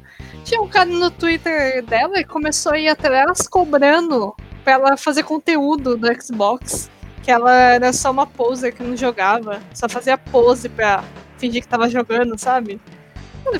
Tinha 0.48 0.62
um 0.62 0.66
cara 0.66 0.88
no 0.88 1.10
Twitter 1.10 1.84
dela 1.84 2.18
e 2.18 2.24
começou 2.24 2.72
a 2.72 2.78
ir 2.78 2.88
atrás 2.88 3.46
cobrando 3.46 4.34
pra 4.64 4.72
ela 4.72 4.96
fazer 4.96 5.22
conteúdo 5.22 5.94
do 5.94 6.22
Xbox. 6.22 6.88
Que 7.22 7.30
ela 7.30 7.52
era 7.52 7.92
só 7.92 8.10
uma 8.10 8.26
poser 8.26 8.74
que 8.74 8.82
não 8.82 8.96
jogava. 8.96 9.60
Só 9.74 9.86
fazia 9.90 10.16
pose 10.16 10.70
pra 10.70 11.04
fingir 11.36 11.60
que 11.60 11.68
tava 11.68 11.86
jogando, 11.90 12.38
sabe? 12.38 12.80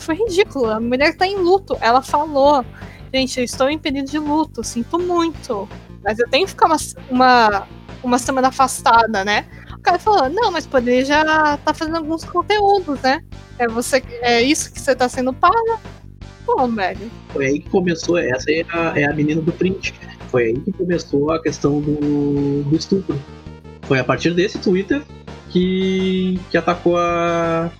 foi 0.00 0.14
ridículo. 0.14 0.70
A 0.70 0.80
mulher 0.80 1.14
tá 1.14 1.26
em 1.26 1.36
luto. 1.36 1.76
Ela 1.82 2.00
falou: 2.00 2.64
Gente, 3.12 3.38
eu 3.38 3.44
estou 3.44 3.68
em 3.68 3.78
período 3.78 4.10
de 4.10 4.18
luto, 4.18 4.64
sinto 4.64 4.98
muito. 4.98 5.68
Mas 6.02 6.18
eu 6.18 6.26
tenho 6.30 6.46
que 6.46 6.52
ficar 6.52 6.68
uma, 6.68 6.76
uma, 7.10 7.68
uma 8.02 8.18
semana 8.18 8.48
afastada, 8.48 9.26
né? 9.26 9.44
O 9.74 9.80
cara 9.80 9.98
falou: 9.98 10.30
Não, 10.30 10.50
mas 10.50 10.66
poderia 10.66 11.04
já 11.04 11.58
tá 11.58 11.74
fazendo 11.74 11.98
alguns 11.98 12.24
conteúdos, 12.24 12.98
né? 13.02 13.22
É, 13.58 13.68
você, 13.68 14.02
é 14.22 14.40
isso 14.40 14.72
que 14.72 14.80
você 14.80 14.96
tá 14.96 15.06
sendo 15.06 15.34
paga? 15.34 15.97
Pô, 16.48 16.66
velho. 16.66 17.10
Foi 17.28 17.44
aí 17.44 17.60
que 17.60 17.68
começou. 17.68 18.16
Essa 18.16 18.50
é 18.50 18.64
a, 18.70 18.98
é 18.98 19.04
a 19.04 19.12
menina 19.12 19.42
do 19.42 19.52
print. 19.52 19.92
Foi 20.30 20.44
aí 20.44 20.58
que 20.58 20.72
começou 20.72 21.30
a 21.30 21.42
questão 21.42 21.78
do, 21.78 22.62
do 22.62 22.74
estupro. 22.74 23.20
Foi 23.82 23.98
a 23.98 24.04
partir 24.04 24.32
desse 24.32 24.58
Twitter 24.58 25.02
que, 25.50 26.40
que 26.50 26.56
atacou 26.56 26.96
a, 26.96 27.70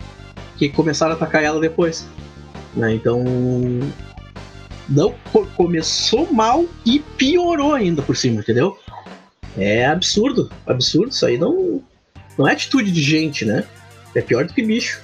que 0.58 0.68
começaram 0.68 1.12
a 1.12 1.14
atacar 1.14 1.42
ela 1.42 1.58
depois. 1.58 2.06
Né? 2.76 2.92
Então. 2.92 3.24
Não 4.86 5.14
começou 5.54 6.30
mal 6.32 6.64
e 6.84 6.98
piorou 6.98 7.74
ainda 7.74 8.00
por 8.00 8.16
cima, 8.16 8.40
entendeu? 8.40 8.78
É 9.56 9.86
absurdo, 9.86 10.50
absurdo. 10.66 11.10
Isso 11.10 11.26
aí 11.26 11.36
não, 11.36 11.82
não 12.38 12.46
é 12.48 12.52
atitude 12.52 12.90
de 12.90 13.02
gente, 13.02 13.44
né? 13.46 13.64
É 14.14 14.20
pior 14.20 14.46
do 14.46 14.52
que 14.52 14.62
bicho. 14.62 15.02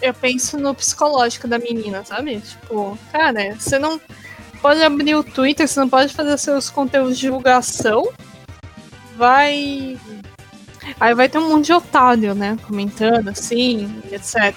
Eu 0.00 0.14
penso 0.14 0.56
no 0.58 0.74
psicológico 0.74 1.48
da 1.48 1.58
menina, 1.58 2.04
sabe? 2.04 2.40
Tipo, 2.40 2.98
cara, 3.10 3.54
você 3.58 3.78
não 3.78 4.00
pode 4.60 4.82
abrir 4.82 5.14
o 5.14 5.24
Twitter, 5.24 5.66
você 5.66 5.80
não 5.80 5.88
pode 5.88 6.14
fazer 6.14 6.38
seus 6.38 6.70
conteúdos 6.70 7.16
de 7.16 7.22
divulgação. 7.22 8.08
Vai 9.16 9.98
Aí 10.98 11.14
vai 11.14 11.28
ter 11.28 11.38
um 11.38 11.48
monte 11.48 11.66
de 11.66 11.72
otário, 11.72 12.34
né? 12.34 12.56
Comentando 12.66 13.28
assim, 13.28 14.02
etc. 14.10 14.54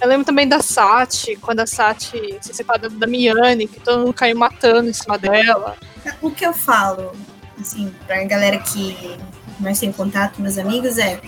Eu 0.00 0.08
lembro 0.08 0.24
também 0.24 0.48
da 0.48 0.60
Sati, 0.60 1.36
quando 1.36 1.60
a 1.60 1.66
Sati 1.66 2.38
se 2.40 2.52
separou 2.52 2.90
da 2.90 3.06
Miane, 3.06 3.68
que 3.68 3.80
todo 3.80 4.00
mundo 4.00 4.12
caiu 4.12 4.36
matando 4.36 4.90
em 4.90 4.92
cima 4.92 5.16
dela. 5.16 5.76
O 6.20 6.30
que 6.30 6.44
eu 6.44 6.52
falo, 6.52 7.12
assim, 7.60 7.94
pra 8.06 8.22
galera 8.24 8.58
que 8.58 9.16
mais 9.60 9.78
tem 9.78 9.92
contato, 9.92 10.42
meus 10.42 10.58
amigos, 10.58 10.98
é: 10.98 11.20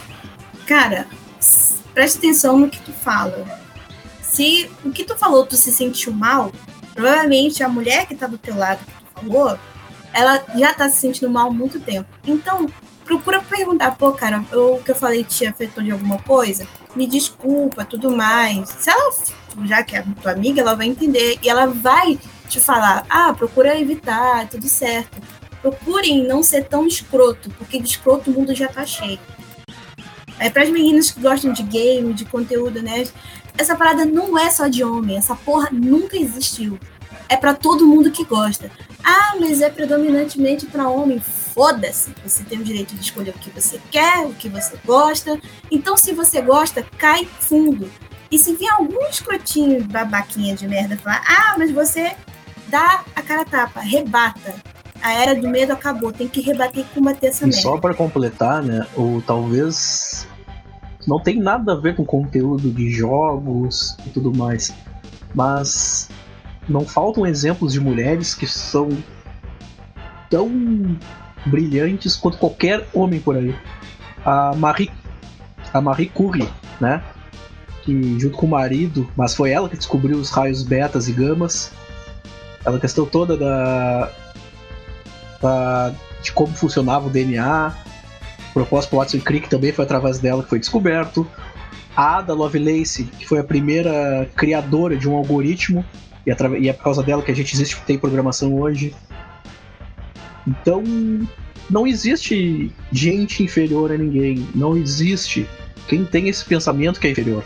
cara, 0.67 1.07
preste 1.95 2.19
atenção 2.19 2.59
no 2.59 2.69
que 2.69 2.81
tu 2.81 2.93
fala. 2.93 3.47
Se 4.21 4.69
o 4.85 4.91
que 4.91 5.05
tu 5.05 5.17
falou 5.17 5.47
tu 5.47 5.57
se 5.57 5.73
sentiu 5.73 6.13
mal, 6.13 6.53
provavelmente 6.93 7.63
a 7.63 7.69
mulher 7.69 8.07
que 8.07 8.15
tá 8.15 8.27
do 8.27 8.37
teu 8.37 8.57
lado 8.57 8.85
que 8.85 8.93
tu 8.93 9.21
falou, 9.21 9.59
ela 10.13 10.45
já 10.57 10.75
tá 10.75 10.89
se 10.89 10.97
sentindo 10.97 11.31
mal 11.31 11.49
há 11.49 11.53
muito 11.53 11.81
tempo. 11.81 12.09
Então, 12.27 12.67
procura 13.05 13.41
perguntar, 13.41 13.97
pô, 13.97 14.13
cara, 14.13 14.45
o 14.53 14.83
que 14.83 14.91
eu 14.91 14.97
falei 14.97 15.25
te 15.25 15.47
afetou 15.47 15.83
de 15.83 15.91
alguma 15.91 16.19
coisa? 16.19 16.67
Me 16.97 17.07
desculpa, 17.07 17.85
tudo 17.85 18.17
mais. 18.17 18.69
Se 18.69 18.91
ela, 18.91 19.13
já 19.65 19.83
que 19.83 19.97
é 19.97 20.05
tua 20.21 20.33
amiga, 20.33 20.61
ela 20.61 20.75
vai 20.75 20.87
entender 20.87 21.39
e 21.43 21.49
ela 21.49 21.67
vai 21.67 22.19
te 22.49 22.61
falar, 22.61 23.05
ah, 23.09 23.33
procura 23.33 23.79
evitar, 23.79 24.49
tudo 24.49 24.69
certo. 24.69 25.21
procurem 25.61 26.27
não 26.27 26.43
ser 26.43 26.65
tão 26.65 26.87
escroto, 26.87 27.51
porque 27.51 27.81
de 27.81 27.89
escroto 27.89 28.31
o 28.31 28.35
mundo 28.35 28.55
já 28.55 28.69
tá 28.69 28.85
cheio. 28.85 29.19
É 30.39 30.51
para 30.51 30.63
as 30.63 30.71
meninas 30.71 31.11
que 31.11 31.21
gostam 31.21 31.53
de 31.53 31.63
game, 31.63 32.13
de 32.13 32.25
conteúdo, 32.25 32.83
né? 32.83 33.05
Essa 33.57 33.77
parada 33.77 34.05
não 34.05 34.37
é 34.39 34.51
só 34.51 34.67
de 34.67 34.83
homem, 34.83 35.17
essa 35.17 35.37
porra 35.37 35.69
nunca 35.71 36.17
existiu. 36.17 36.79
É 37.29 37.37
para 37.37 37.55
todo 37.55 37.87
mundo 37.87 38.11
que 38.11 38.25
gosta. 38.25 38.71
Ah, 39.03 39.35
mas 39.41 39.61
é 39.61 39.71
predominantemente 39.71 40.67
para 40.67 40.89
homem. 40.89 41.21
Foda-se. 41.21 42.13
Você 42.25 42.43
tem 42.45 42.59
o 42.59 42.65
direito 42.65 42.95
de 42.95 43.01
escolher 43.01 43.31
o 43.31 43.39
que 43.39 43.51
você 43.51 43.81
quer, 43.91 44.27
o 44.27 44.35
que 44.35 44.49
você 44.49 44.77
gosta. 44.85 45.41
Então, 45.71 45.97
se 45.97 46.13
você 46.13 46.43
gosta, 46.43 46.85
cai 46.99 47.27
fundo. 47.41 47.91
E 48.31 48.39
se 48.39 48.55
vier 48.55 48.73
algum 48.73 49.07
escrotinho 49.09 49.85
babaquinha 49.85 50.57
de 50.57 50.67
merda 50.67 50.97
falar, 50.97 51.23
ah, 51.27 51.55
mas 51.57 51.71
você 51.71 52.17
dá 52.69 53.05
a 53.15 53.23
cara 53.23 53.45
tapa, 53.45 53.81
rebata. 53.81 54.55
A 55.03 55.13
era 55.13 55.35
do 55.35 55.49
medo 55.49 55.73
acabou, 55.73 56.13
tem 56.13 56.29
que 56.29 56.41
rebater 56.41 56.81
e 56.85 56.95
combater 56.95 57.27
essa 57.29 57.45
E 57.45 57.49
merda. 57.49 57.61
só 57.63 57.77
pra 57.79 57.93
completar, 57.95 58.63
né? 58.63 58.87
Ou 58.97 59.21
talvez 59.23 60.27
não 61.07 61.21
tem 61.21 61.39
nada 61.39 61.73
a 61.73 61.77
ver 61.77 61.95
com 61.97 62.05
conteúdo 62.05 62.71
de 62.71 62.91
jogos 62.91 63.97
e 64.07 64.11
tudo 64.11 64.35
mais, 64.35 64.73
mas 65.35 66.09
não 66.69 66.87
faltam 66.87 67.27
exemplos 67.27 67.75
de 67.75 67.81
mulheres 67.81 68.35
que 68.35 68.47
são 68.47 68.89
tão 70.31 70.97
brilhantes 71.47 72.17
quanto 72.17 72.39
qualquer 72.39 72.87
homem 72.95 73.21
por 73.21 73.37
aí. 73.37 73.55
A 74.25 74.55
Marie, 74.57 74.91
a 75.73 75.81
Marie 75.81 76.09
Curie, 76.09 76.49
né? 76.81 77.03
Que 77.83 78.19
junto 78.19 78.39
com 78.39 78.47
o 78.47 78.51
marido, 78.51 79.07
mas 79.15 79.35
foi 79.35 79.51
ela 79.51 79.69
que 79.69 79.77
descobriu 79.77 80.17
os 80.17 80.31
raios 80.31 80.63
betas 80.63 81.09
e 81.09 81.13
gamas. 81.13 81.71
Ela 82.65 82.81
questão 82.81 83.05
toda 83.05 83.37
da, 83.37 84.11
da 85.45 85.93
de 86.23 86.33
como 86.33 86.55
funcionava 86.55 87.07
o 87.07 87.11
DNA. 87.11 87.75
O 88.51 88.53
propósito 88.55 88.91
pro 88.91 88.99
Watson 88.99 89.21
Crick 89.21 89.49
também 89.49 89.73
foi 89.73 89.85
através 89.85 90.19
dela 90.19 90.43
que 90.43 90.49
foi 90.49 90.59
descoberto. 90.59 91.27
A 91.95 92.19
Ada 92.19 92.33
Lovelace, 92.33 93.05
que 93.05 93.27
foi 93.27 93.39
a 93.39 93.45
primeira 93.45 94.29
criadora 94.35 94.97
de 94.97 95.09
um 95.09 95.15
algoritmo, 95.15 95.85
e, 96.27 96.31
e 96.61 96.69
é 96.69 96.73
por 96.73 96.83
causa 96.83 97.03
dela 97.03 97.23
que 97.23 97.31
a 97.31 97.35
gente 97.35 97.55
existe 97.55 97.81
tem 97.83 97.99
programação 97.99 98.55
hoje. 98.55 98.95
Então, 100.47 100.83
não 101.71 101.87
existe 101.87 102.73
gente 102.91 103.43
inferior 103.43 103.93
a 103.93 103.99
ninguém. 103.99 104.47
Não 104.55 104.77
existe 104.77 105.47
quem 105.89 106.05
tem 106.05 106.29
esse 106.29 106.45
pensamento 106.45 106.99
que 106.99 107.07
é 107.07 107.11
inferior. 107.11 107.45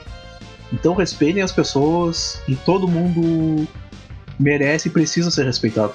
Então 0.73 0.95
respeitem 0.95 1.43
as 1.43 1.53
pessoas 1.53 2.41
e 2.47 2.55
todo 2.55 2.87
mundo 2.87 3.67
merece 4.39 4.89
e 4.89 4.91
precisa 4.91 5.31
ser 5.31 5.45
respeitado. 5.45 5.95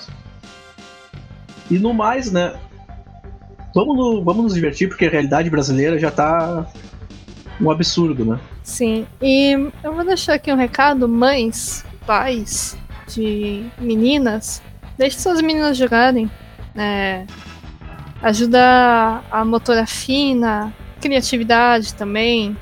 E 1.72 1.80
no 1.80 1.94
mais, 1.94 2.32
né? 2.32 2.54
Vamos, 3.74 3.98
no- 3.98 4.24
vamos 4.24 4.44
nos 4.44 4.54
divertir 4.54 4.88
porque 4.88 5.06
a 5.06 5.10
realidade 5.10 5.50
brasileira 5.50 5.98
já 5.98 6.12
tá 6.12 6.68
um 7.60 7.70
absurdo, 7.72 8.24
né? 8.26 8.40
Sim, 8.62 9.06
e 9.22 9.52
eu 9.84 9.94
vou 9.94 10.06
deixar 10.06 10.34
aqui 10.36 10.52
um 10.52 10.56
recado, 10.58 11.08
mães, 11.08 11.84
pais 12.06 12.78
de 13.08 13.66
meninas, 13.80 14.62
deixe 14.98 15.20
suas 15.20 15.42
meninas 15.42 15.78
jogarem. 15.78 16.30
né? 16.76 17.26
ajuda 18.22 19.22
a 19.30 19.44
motora 19.44 19.86
fina, 19.86 20.74
criatividade 21.02 21.94
também. 21.94 22.56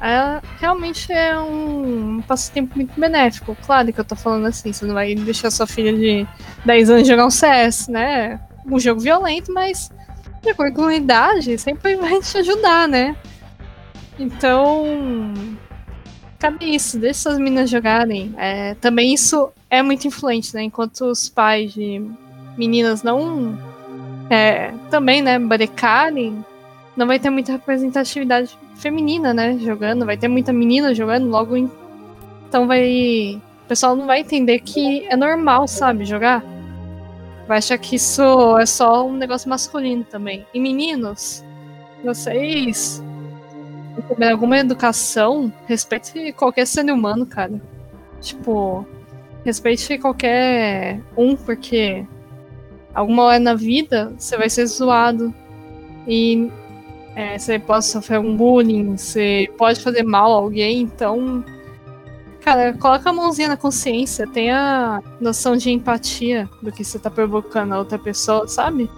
É, 0.00 0.40
realmente 0.60 1.12
é 1.12 1.38
um 1.38 2.22
passatempo 2.26 2.76
muito 2.76 2.98
benéfico. 2.98 3.56
Claro 3.66 3.92
que 3.92 4.00
eu 4.00 4.04
tô 4.04 4.14
falando 4.14 4.46
assim, 4.46 4.72
você 4.72 4.86
não 4.86 4.94
vai 4.94 5.14
deixar 5.14 5.50
sua 5.50 5.66
filha 5.66 5.92
de 5.92 6.26
10 6.64 6.90
anos 6.90 7.08
jogar 7.08 7.26
um 7.26 7.30
CS, 7.30 7.88
né? 7.88 8.40
Um 8.66 8.78
jogo 8.78 9.00
violento, 9.00 9.52
mas 9.52 9.90
de 10.42 10.50
acordo 10.50 10.76
com 10.76 10.84
a 10.84 10.94
idade, 10.94 11.58
sempre 11.58 11.96
vai 11.96 12.20
te 12.20 12.38
ajudar, 12.38 12.86
né? 12.86 13.16
Então, 14.18 15.34
cadê 16.38 16.66
isso? 16.66 16.98
Deixa 16.98 17.20
suas 17.20 17.38
meninas 17.38 17.68
jogarem. 17.68 18.34
É, 18.36 18.74
também 18.74 19.12
isso 19.12 19.50
é 19.68 19.82
muito 19.82 20.06
influente, 20.06 20.54
né? 20.54 20.62
Enquanto 20.62 21.02
os 21.02 21.28
pais 21.28 21.72
de 21.72 22.02
meninas 22.56 23.02
não 23.02 23.58
é, 24.30 24.72
também, 24.90 25.22
né, 25.22 25.38
brecarem, 25.38 26.44
não 26.96 27.06
vai 27.06 27.18
ter 27.18 27.30
muita 27.30 27.52
representatividade 27.52 28.58
feminina, 28.78 29.34
né, 29.34 29.58
jogando, 29.58 30.06
vai 30.06 30.16
ter 30.16 30.28
muita 30.28 30.52
menina 30.52 30.94
jogando, 30.94 31.28
logo 31.28 31.56
em- 31.56 31.70
então 32.48 32.66
vai, 32.66 33.40
o 33.64 33.68
pessoal 33.68 33.94
não 33.94 34.06
vai 34.06 34.20
entender 34.20 34.60
que 34.60 35.04
é 35.06 35.16
normal, 35.16 35.68
sabe, 35.68 36.04
jogar. 36.04 36.42
Vai 37.46 37.58
achar 37.58 37.78
que 37.78 37.96
isso 37.96 38.58
é 38.58 38.66
só 38.66 39.06
um 39.06 39.16
negócio 39.16 39.48
masculino 39.48 40.04
também. 40.04 40.46
E 40.54 40.60
meninos, 40.60 41.44
vocês 42.04 43.02
alguma 44.30 44.58
educação, 44.58 45.52
respeite 45.66 46.32
qualquer 46.32 46.66
ser 46.66 46.90
humano, 46.90 47.26
cara. 47.26 47.60
Tipo, 48.20 48.86
respeite 49.44 49.98
qualquer 49.98 51.00
um, 51.16 51.36
porque 51.36 52.06
alguma 52.94 53.24
hora 53.24 53.38
na 53.38 53.54
vida 53.54 54.12
você 54.16 54.36
vai 54.36 54.48
ser 54.48 54.66
zoado. 54.66 55.34
E 56.06 56.50
é, 57.18 57.36
você 57.36 57.58
pode 57.58 57.84
sofrer 57.84 58.20
um 58.20 58.36
bullying, 58.36 58.96
você 58.96 59.50
pode 59.58 59.80
fazer 59.80 60.04
mal 60.04 60.32
a 60.32 60.36
alguém, 60.36 60.82
então. 60.82 61.44
Cara, 62.40 62.72
coloca 62.74 63.10
a 63.10 63.12
mãozinha 63.12 63.48
na 63.48 63.56
consciência, 63.56 64.24
tenha 64.28 65.02
noção 65.20 65.56
de 65.56 65.68
empatia 65.70 66.48
do 66.62 66.70
que 66.70 66.84
você 66.84 66.96
tá 66.96 67.10
provocando 67.10 67.72
a 67.72 67.78
outra 67.78 67.98
pessoa, 67.98 68.46
sabe? 68.46 68.88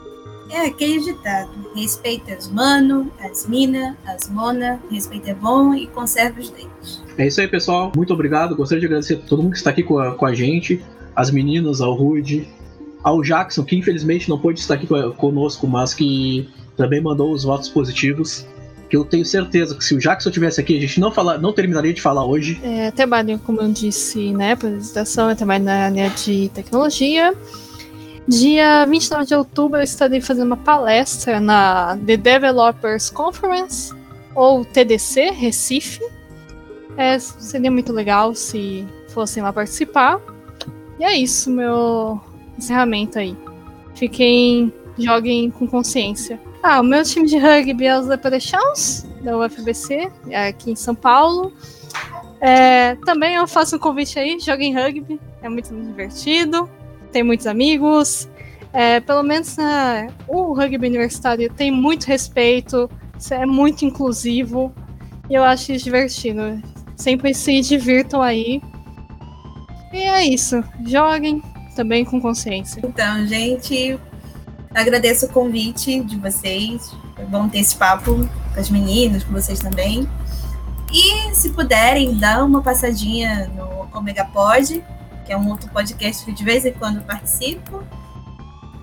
É 0.50 0.66
aquele 0.66 1.00
ditado: 1.00 1.50
respeita 1.74 2.34
as 2.34 2.50
mano, 2.50 3.10
as 3.20 3.48
mina, 3.48 3.96
as 4.06 4.28
mona, 4.28 4.78
respeito 4.90 5.30
é 5.30 5.34
bom 5.34 5.74
e 5.74 5.86
conserva 5.86 6.40
os 6.40 6.50
dentes. 6.50 7.02
É 7.16 7.26
isso 7.26 7.40
aí, 7.40 7.48
pessoal. 7.48 7.90
Muito 7.96 8.12
obrigado. 8.12 8.54
Gostaria 8.54 8.80
de 8.80 8.86
agradecer 8.86 9.14
a 9.14 9.28
todo 9.28 9.42
mundo 9.42 9.52
que 9.52 9.58
está 9.58 9.70
aqui 9.70 9.82
com 9.82 9.98
a, 9.98 10.14
com 10.14 10.26
a 10.26 10.34
gente. 10.34 10.84
As 11.16 11.30
meninas, 11.30 11.80
ao 11.80 11.94
Rude, 11.94 12.46
ao 13.02 13.22
Jackson, 13.22 13.64
que 13.64 13.76
infelizmente 13.76 14.28
não 14.28 14.38
pôde 14.38 14.60
estar 14.60 14.74
aqui 14.74 14.86
co- 14.86 15.12
conosco, 15.12 15.66
mas 15.66 15.94
que 15.94 16.48
também 16.80 17.00
mandou 17.00 17.30
os 17.32 17.44
votos 17.44 17.68
positivos. 17.68 18.46
Que 18.88 18.96
eu 18.96 19.04
tenho 19.04 19.24
certeza 19.24 19.74
que 19.76 19.84
se 19.84 19.94
o 19.94 19.98
Jackson 19.98 20.30
tivesse 20.30 20.60
aqui, 20.60 20.76
a 20.76 20.80
gente 20.80 20.98
não, 20.98 21.12
falar, 21.12 21.38
não 21.38 21.52
terminaria 21.52 21.92
de 21.92 22.02
falar 22.02 22.24
hoje. 22.24 22.58
É, 22.64 22.90
trabalho, 22.90 23.38
como 23.38 23.60
eu 23.60 23.70
disse, 23.70 24.32
né, 24.32 24.52
apresentação, 24.52 25.30
eu 25.30 25.36
trabalho 25.36 25.62
na 25.62 25.86
área 25.86 26.10
de 26.10 26.50
tecnologia. 26.52 27.32
Dia 28.26 28.84
29 28.86 29.26
de 29.26 29.34
outubro 29.34 29.78
eu 29.78 29.84
estarei 29.84 30.20
fazendo 30.20 30.46
uma 30.46 30.56
palestra 30.56 31.38
na 31.38 31.96
The 32.04 32.16
Developers 32.16 33.10
Conference, 33.10 33.94
ou 34.34 34.64
TDC, 34.64 35.30
Recife. 35.30 36.00
É, 36.96 37.18
seria 37.18 37.70
muito 37.70 37.92
legal 37.92 38.34
se 38.34 38.84
fossem 39.08 39.42
lá 39.42 39.52
participar. 39.52 40.20
E 40.98 41.04
é 41.04 41.16
isso, 41.16 41.50
meu 41.50 42.20
encerramento 42.58 43.18
aí. 43.18 43.36
Fiquem, 43.94 44.72
joguem 44.98 45.50
com 45.50 45.66
consciência. 45.66 46.40
Ah, 46.62 46.80
o 46.80 46.84
meu 46.84 47.02
time 47.02 47.26
de 47.26 47.38
rugby 47.38 47.86
é 47.86 47.98
os 47.98 48.06
Leprechauns, 48.06 49.06
da 49.22 49.36
UFBC, 49.36 50.12
é 50.28 50.48
aqui 50.48 50.70
em 50.72 50.76
São 50.76 50.94
Paulo. 50.94 51.52
É, 52.38 52.96
também 52.96 53.34
eu 53.34 53.46
faço 53.48 53.76
um 53.76 53.78
convite 53.78 54.18
aí, 54.18 54.38
joguem 54.38 54.74
rugby, 54.74 55.18
é 55.42 55.48
muito 55.48 55.74
divertido, 55.74 56.68
tem 57.10 57.22
muitos 57.22 57.46
amigos. 57.46 58.28
É, 58.72 59.00
pelo 59.00 59.22
menos 59.22 59.56
né, 59.56 60.08
o 60.28 60.52
rugby 60.52 60.86
universitário 60.86 61.50
tem 61.52 61.70
muito 61.70 62.04
respeito, 62.04 62.90
é 63.30 63.46
muito 63.46 63.84
inclusivo 63.84 64.72
e 65.28 65.34
eu 65.34 65.42
acho 65.42 65.72
isso 65.72 65.84
divertido. 65.84 66.62
Sempre 66.94 67.32
se 67.32 67.60
divirtam 67.62 68.20
aí. 68.20 68.60
E 69.92 70.02
é 70.02 70.24
isso, 70.24 70.62
joguem 70.86 71.42
também 71.74 72.04
com 72.04 72.20
consciência. 72.20 72.82
Então, 72.84 73.26
gente, 73.26 73.98
agradeço 74.74 75.26
o 75.26 75.28
convite 75.28 76.00
de 76.00 76.16
vocês. 76.16 76.94
Foi 77.16 77.24
bom 77.26 77.48
ter 77.48 77.58
esse 77.58 77.76
papo 77.76 78.28
com 78.54 78.60
as 78.60 78.70
meninas, 78.70 79.24
com 79.24 79.32
vocês 79.32 79.58
também. 79.58 80.08
E 80.92 81.34
se 81.34 81.50
puderem, 81.50 82.18
dá 82.18 82.44
uma 82.44 82.62
passadinha 82.62 83.50
no 83.56 83.88
Omega 83.96 84.24
Pod, 84.24 84.82
que 85.24 85.32
é 85.32 85.36
um 85.36 85.48
outro 85.48 85.70
podcast 85.70 86.24
que 86.24 86.32
de 86.32 86.44
vez 86.44 86.64
em 86.64 86.72
quando 86.72 87.04
participo. 87.04 87.82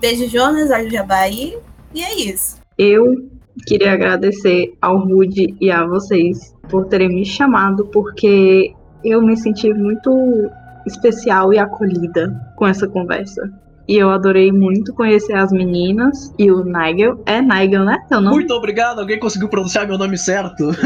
Beijo, 0.00 0.28
Jonas, 0.28 0.70
olha 0.70 0.86
o 0.86 0.90
Jabaí. 0.90 1.58
E 1.94 2.02
é 2.02 2.14
isso. 2.16 2.58
Eu 2.76 3.28
queria 3.66 3.92
agradecer 3.92 4.76
ao 4.80 4.98
Rude 4.98 5.56
e 5.60 5.70
a 5.70 5.84
vocês 5.86 6.54
por 6.68 6.86
terem 6.86 7.08
me 7.08 7.24
chamado, 7.24 7.86
porque 7.86 8.74
eu 9.04 9.22
me 9.22 9.36
senti 9.36 9.72
muito 9.72 10.50
especial 10.86 11.52
e 11.52 11.58
acolhida 11.58 12.34
com 12.56 12.66
essa 12.66 12.86
conversa. 12.86 13.50
E 13.88 13.96
eu 13.96 14.10
adorei 14.10 14.52
muito 14.52 14.92
conhecer 14.92 15.34
as 15.34 15.50
meninas 15.50 16.32
e 16.38 16.50
o 16.50 16.62
Nigel. 16.62 17.22
É 17.24 17.40
Nigel, 17.40 17.84
né? 17.84 18.04
Seu 18.08 18.20
nome? 18.20 18.36
Muito 18.36 18.52
obrigado, 18.52 19.00
alguém 19.00 19.18
conseguiu 19.18 19.48
pronunciar 19.48 19.88
meu 19.88 19.96
nome 19.96 20.18
certo. 20.18 20.70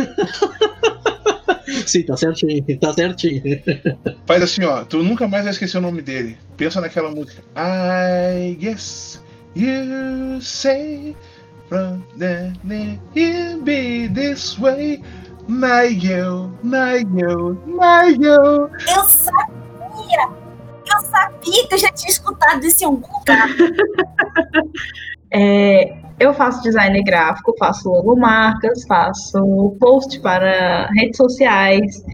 Sim, 1.86 2.02
tá 2.04 2.16
certinho, 2.16 2.64
tá 2.78 2.92
certinho. 2.92 3.42
Faz 4.24 4.42
assim, 4.42 4.64
ó. 4.64 4.84
Tu 4.84 5.02
nunca 5.02 5.26
mais 5.26 5.44
vai 5.44 5.52
esquecer 5.52 5.78
o 5.78 5.80
nome 5.80 6.00
dele. 6.00 6.36
Pensa 6.56 6.80
naquela 6.80 7.10
música. 7.10 7.42
I 7.56 8.54
guess 8.54 9.20
You 9.54 10.40
say 10.40 11.14
from 11.68 12.04
the 12.16 12.56
it 12.64 13.64
be 13.64 14.06
this 14.06 14.58
way. 14.58 15.02
Nayo, 15.46 16.56
Nayo, 16.62 17.60
Nayo. 17.66 18.70
Eu 18.88 19.04
sabia! 19.04 20.41
Eu 21.02 21.10
sabia 21.10 21.68
que 21.68 21.74
eu 21.74 21.78
já 21.78 21.90
tinha 21.90 22.10
escutado 22.10 22.64
isso 22.64 22.84
em 22.84 22.86
algum 22.86 23.18
lugar. 23.18 23.48
É, 25.34 25.96
eu 26.20 26.34
faço 26.34 26.62
design 26.62 27.02
gráfico, 27.02 27.54
faço 27.58 27.88
logomarcas, 27.88 28.84
faço 28.84 29.74
post 29.80 30.20
para 30.20 30.88
redes 30.88 31.16
sociais. 31.16 32.04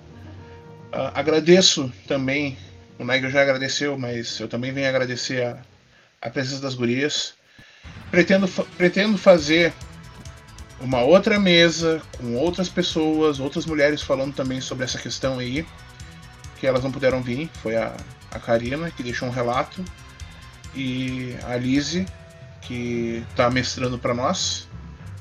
Uh, 0.91 1.11
agradeço 1.13 1.91
também. 2.07 2.57
O 2.97 3.05
Nigel 3.05 3.29
já 3.29 3.41
agradeceu, 3.41 3.97
mas 3.97 4.39
eu 4.39 4.47
também 4.47 4.71
venho 4.71 4.89
agradecer 4.89 5.43
a, 5.43 5.57
a 6.21 6.29
presença 6.29 6.61
das 6.61 6.73
gurias. 6.73 7.33
Pretendo, 8.09 8.47
pretendo 8.77 9.17
fazer 9.17 9.73
uma 10.79 11.01
outra 11.01 11.39
mesa 11.39 12.01
com 12.17 12.35
outras 12.35 12.69
pessoas, 12.69 13.39
outras 13.39 13.65
mulheres 13.65 14.01
falando 14.01 14.33
também 14.33 14.59
sobre 14.59 14.83
essa 14.83 14.97
questão 14.97 15.39
aí, 15.39 15.65
que 16.59 16.65
elas 16.65 16.83
não 16.83 16.91
puderam 16.91 17.21
vir. 17.21 17.49
Foi 17.61 17.75
a, 17.75 17.95
a 18.31 18.39
Karina 18.39 18.89
que 18.89 19.03
deixou 19.03 19.27
um 19.27 19.31
relato 19.31 19.83
e 20.73 21.35
a 21.43 21.55
Lise 21.55 22.05
que 22.61 23.23
está 23.29 23.49
mestrando 23.49 23.99
para 23.99 24.13
nós 24.13 24.67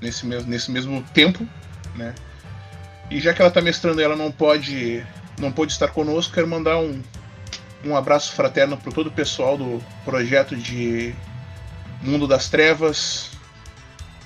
nesse 0.00 0.26
mesmo, 0.26 0.50
nesse 0.50 0.70
mesmo 0.70 1.02
tempo, 1.14 1.46
né? 1.94 2.14
E 3.10 3.20
já 3.20 3.32
que 3.32 3.40
ela 3.40 3.48
está 3.48 3.60
mestrando, 3.60 4.00
ela 4.00 4.16
não 4.16 4.30
pode 4.30 5.04
não 5.38 5.50
pôde 5.50 5.72
estar 5.72 5.88
conosco, 5.88 6.32
quero 6.32 6.46
mandar 6.46 6.78
um, 6.78 7.02
um 7.84 7.96
abraço 7.96 8.32
fraterno 8.32 8.76
para 8.76 8.92
todo 8.92 9.08
o 9.08 9.12
pessoal 9.12 9.58
do 9.58 9.82
projeto 10.04 10.56
de 10.56 11.14
Mundo 12.02 12.26
das 12.26 12.48
Trevas, 12.48 13.30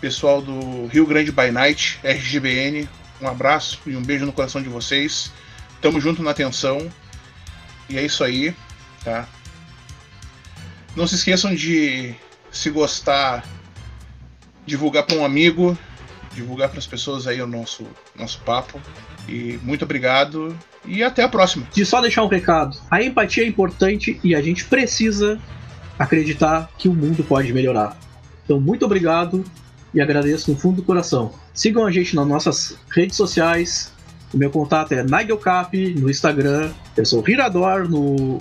pessoal 0.00 0.42
do 0.42 0.86
Rio 0.86 1.06
Grande 1.06 1.32
by 1.32 1.50
Night, 1.50 1.98
RGBN. 2.02 2.88
Um 3.20 3.28
abraço 3.28 3.80
e 3.86 3.96
um 3.96 4.02
beijo 4.02 4.26
no 4.26 4.32
coração 4.32 4.62
de 4.62 4.68
vocês. 4.68 5.32
Tamo 5.80 6.00
junto 6.00 6.22
na 6.22 6.30
atenção. 6.30 6.88
E 7.88 7.96
é 7.96 8.04
isso 8.04 8.22
aí, 8.22 8.54
tá? 9.02 9.26
Não 10.94 11.06
se 11.06 11.14
esqueçam 11.14 11.54
de 11.54 12.14
se 12.50 12.70
gostar, 12.70 13.44
divulgar 14.66 15.04
para 15.04 15.16
um 15.16 15.24
amigo, 15.24 15.76
divulgar 16.38 16.68
para 16.68 16.78
as 16.78 16.86
pessoas 16.86 17.26
aí 17.26 17.40
o 17.40 17.46
nosso 17.46 17.84
nosso 18.16 18.40
papo. 18.40 18.80
E 19.28 19.58
muito 19.62 19.84
obrigado 19.84 20.56
e 20.84 21.02
até 21.02 21.22
a 21.22 21.28
próxima. 21.28 21.66
De 21.72 21.84
só 21.84 22.00
deixar 22.00 22.24
um 22.24 22.28
recado. 22.28 22.76
A 22.90 23.02
empatia 23.02 23.44
é 23.44 23.46
importante 23.46 24.18
e 24.24 24.34
a 24.34 24.40
gente 24.40 24.64
precisa 24.64 25.38
acreditar 25.98 26.70
que 26.78 26.88
o 26.88 26.94
mundo 26.94 27.24
pode 27.24 27.52
melhorar. 27.52 27.96
Então, 28.44 28.60
muito 28.60 28.84
obrigado 28.84 29.44
e 29.92 30.00
agradeço 30.00 30.50
no 30.50 30.58
fundo 30.58 30.76
do 30.76 30.82
coração. 30.82 31.32
Sigam 31.52 31.84
a 31.84 31.90
gente 31.90 32.14
nas 32.14 32.26
nossas 32.26 32.78
redes 32.90 33.16
sociais. 33.16 33.92
O 34.32 34.36
meu 34.36 34.50
contato 34.50 34.92
é 34.92 35.02
NigelCap 35.02 35.94
no 35.94 36.08
Instagram. 36.08 36.70
Eu 36.96 37.04
sou 37.04 37.26
Hirador 37.26 37.88
no, 37.88 38.38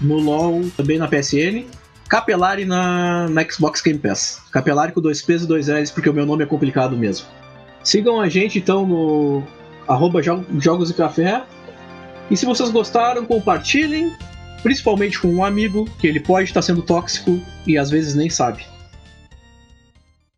no 0.00 0.16
LoL, 0.16 0.68
também 0.76 0.98
na 0.98 1.06
PSN. 1.06 1.66
Capelari 2.08 2.64
na, 2.64 3.28
na 3.28 3.44
Xbox 3.44 3.82
Game 3.82 3.98
Pass. 3.98 4.40
Capelari 4.50 4.92
com 4.92 5.00
dois 5.00 5.20
P's 5.20 5.42
e 5.42 5.46
dois 5.46 5.68
L's, 5.68 5.90
porque 5.90 6.08
o 6.08 6.14
meu 6.14 6.24
nome 6.24 6.42
é 6.42 6.46
complicado 6.46 6.96
mesmo. 6.96 7.26
Sigam 7.84 8.20
a 8.20 8.28
gente 8.28 8.58
então 8.58 8.86
no 8.86 9.42
arroba 9.86 10.20
Jogos 10.22 10.90
e 10.90 10.94
Café. 10.94 11.42
E 12.30 12.36
se 12.36 12.46
vocês 12.46 12.70
gostaram, 12.70 13.24
compartilhem 13.24 14.12
principalmente 14.62 15.20
com 15.20 15.28
um 15.28 15.44
amigo 15.44 15.84
que 15.98 16.06
ele 16.06 16.20
pode 16.20 16.48
estar 16.48 16.62
sendo 16.62 16.82
tóxico 16.82 17.40
e 17.66 17.78
às 17.78 17.90
vezes 17.90 18.14
nem 18.14 18.28
sabe. 18.28 18.64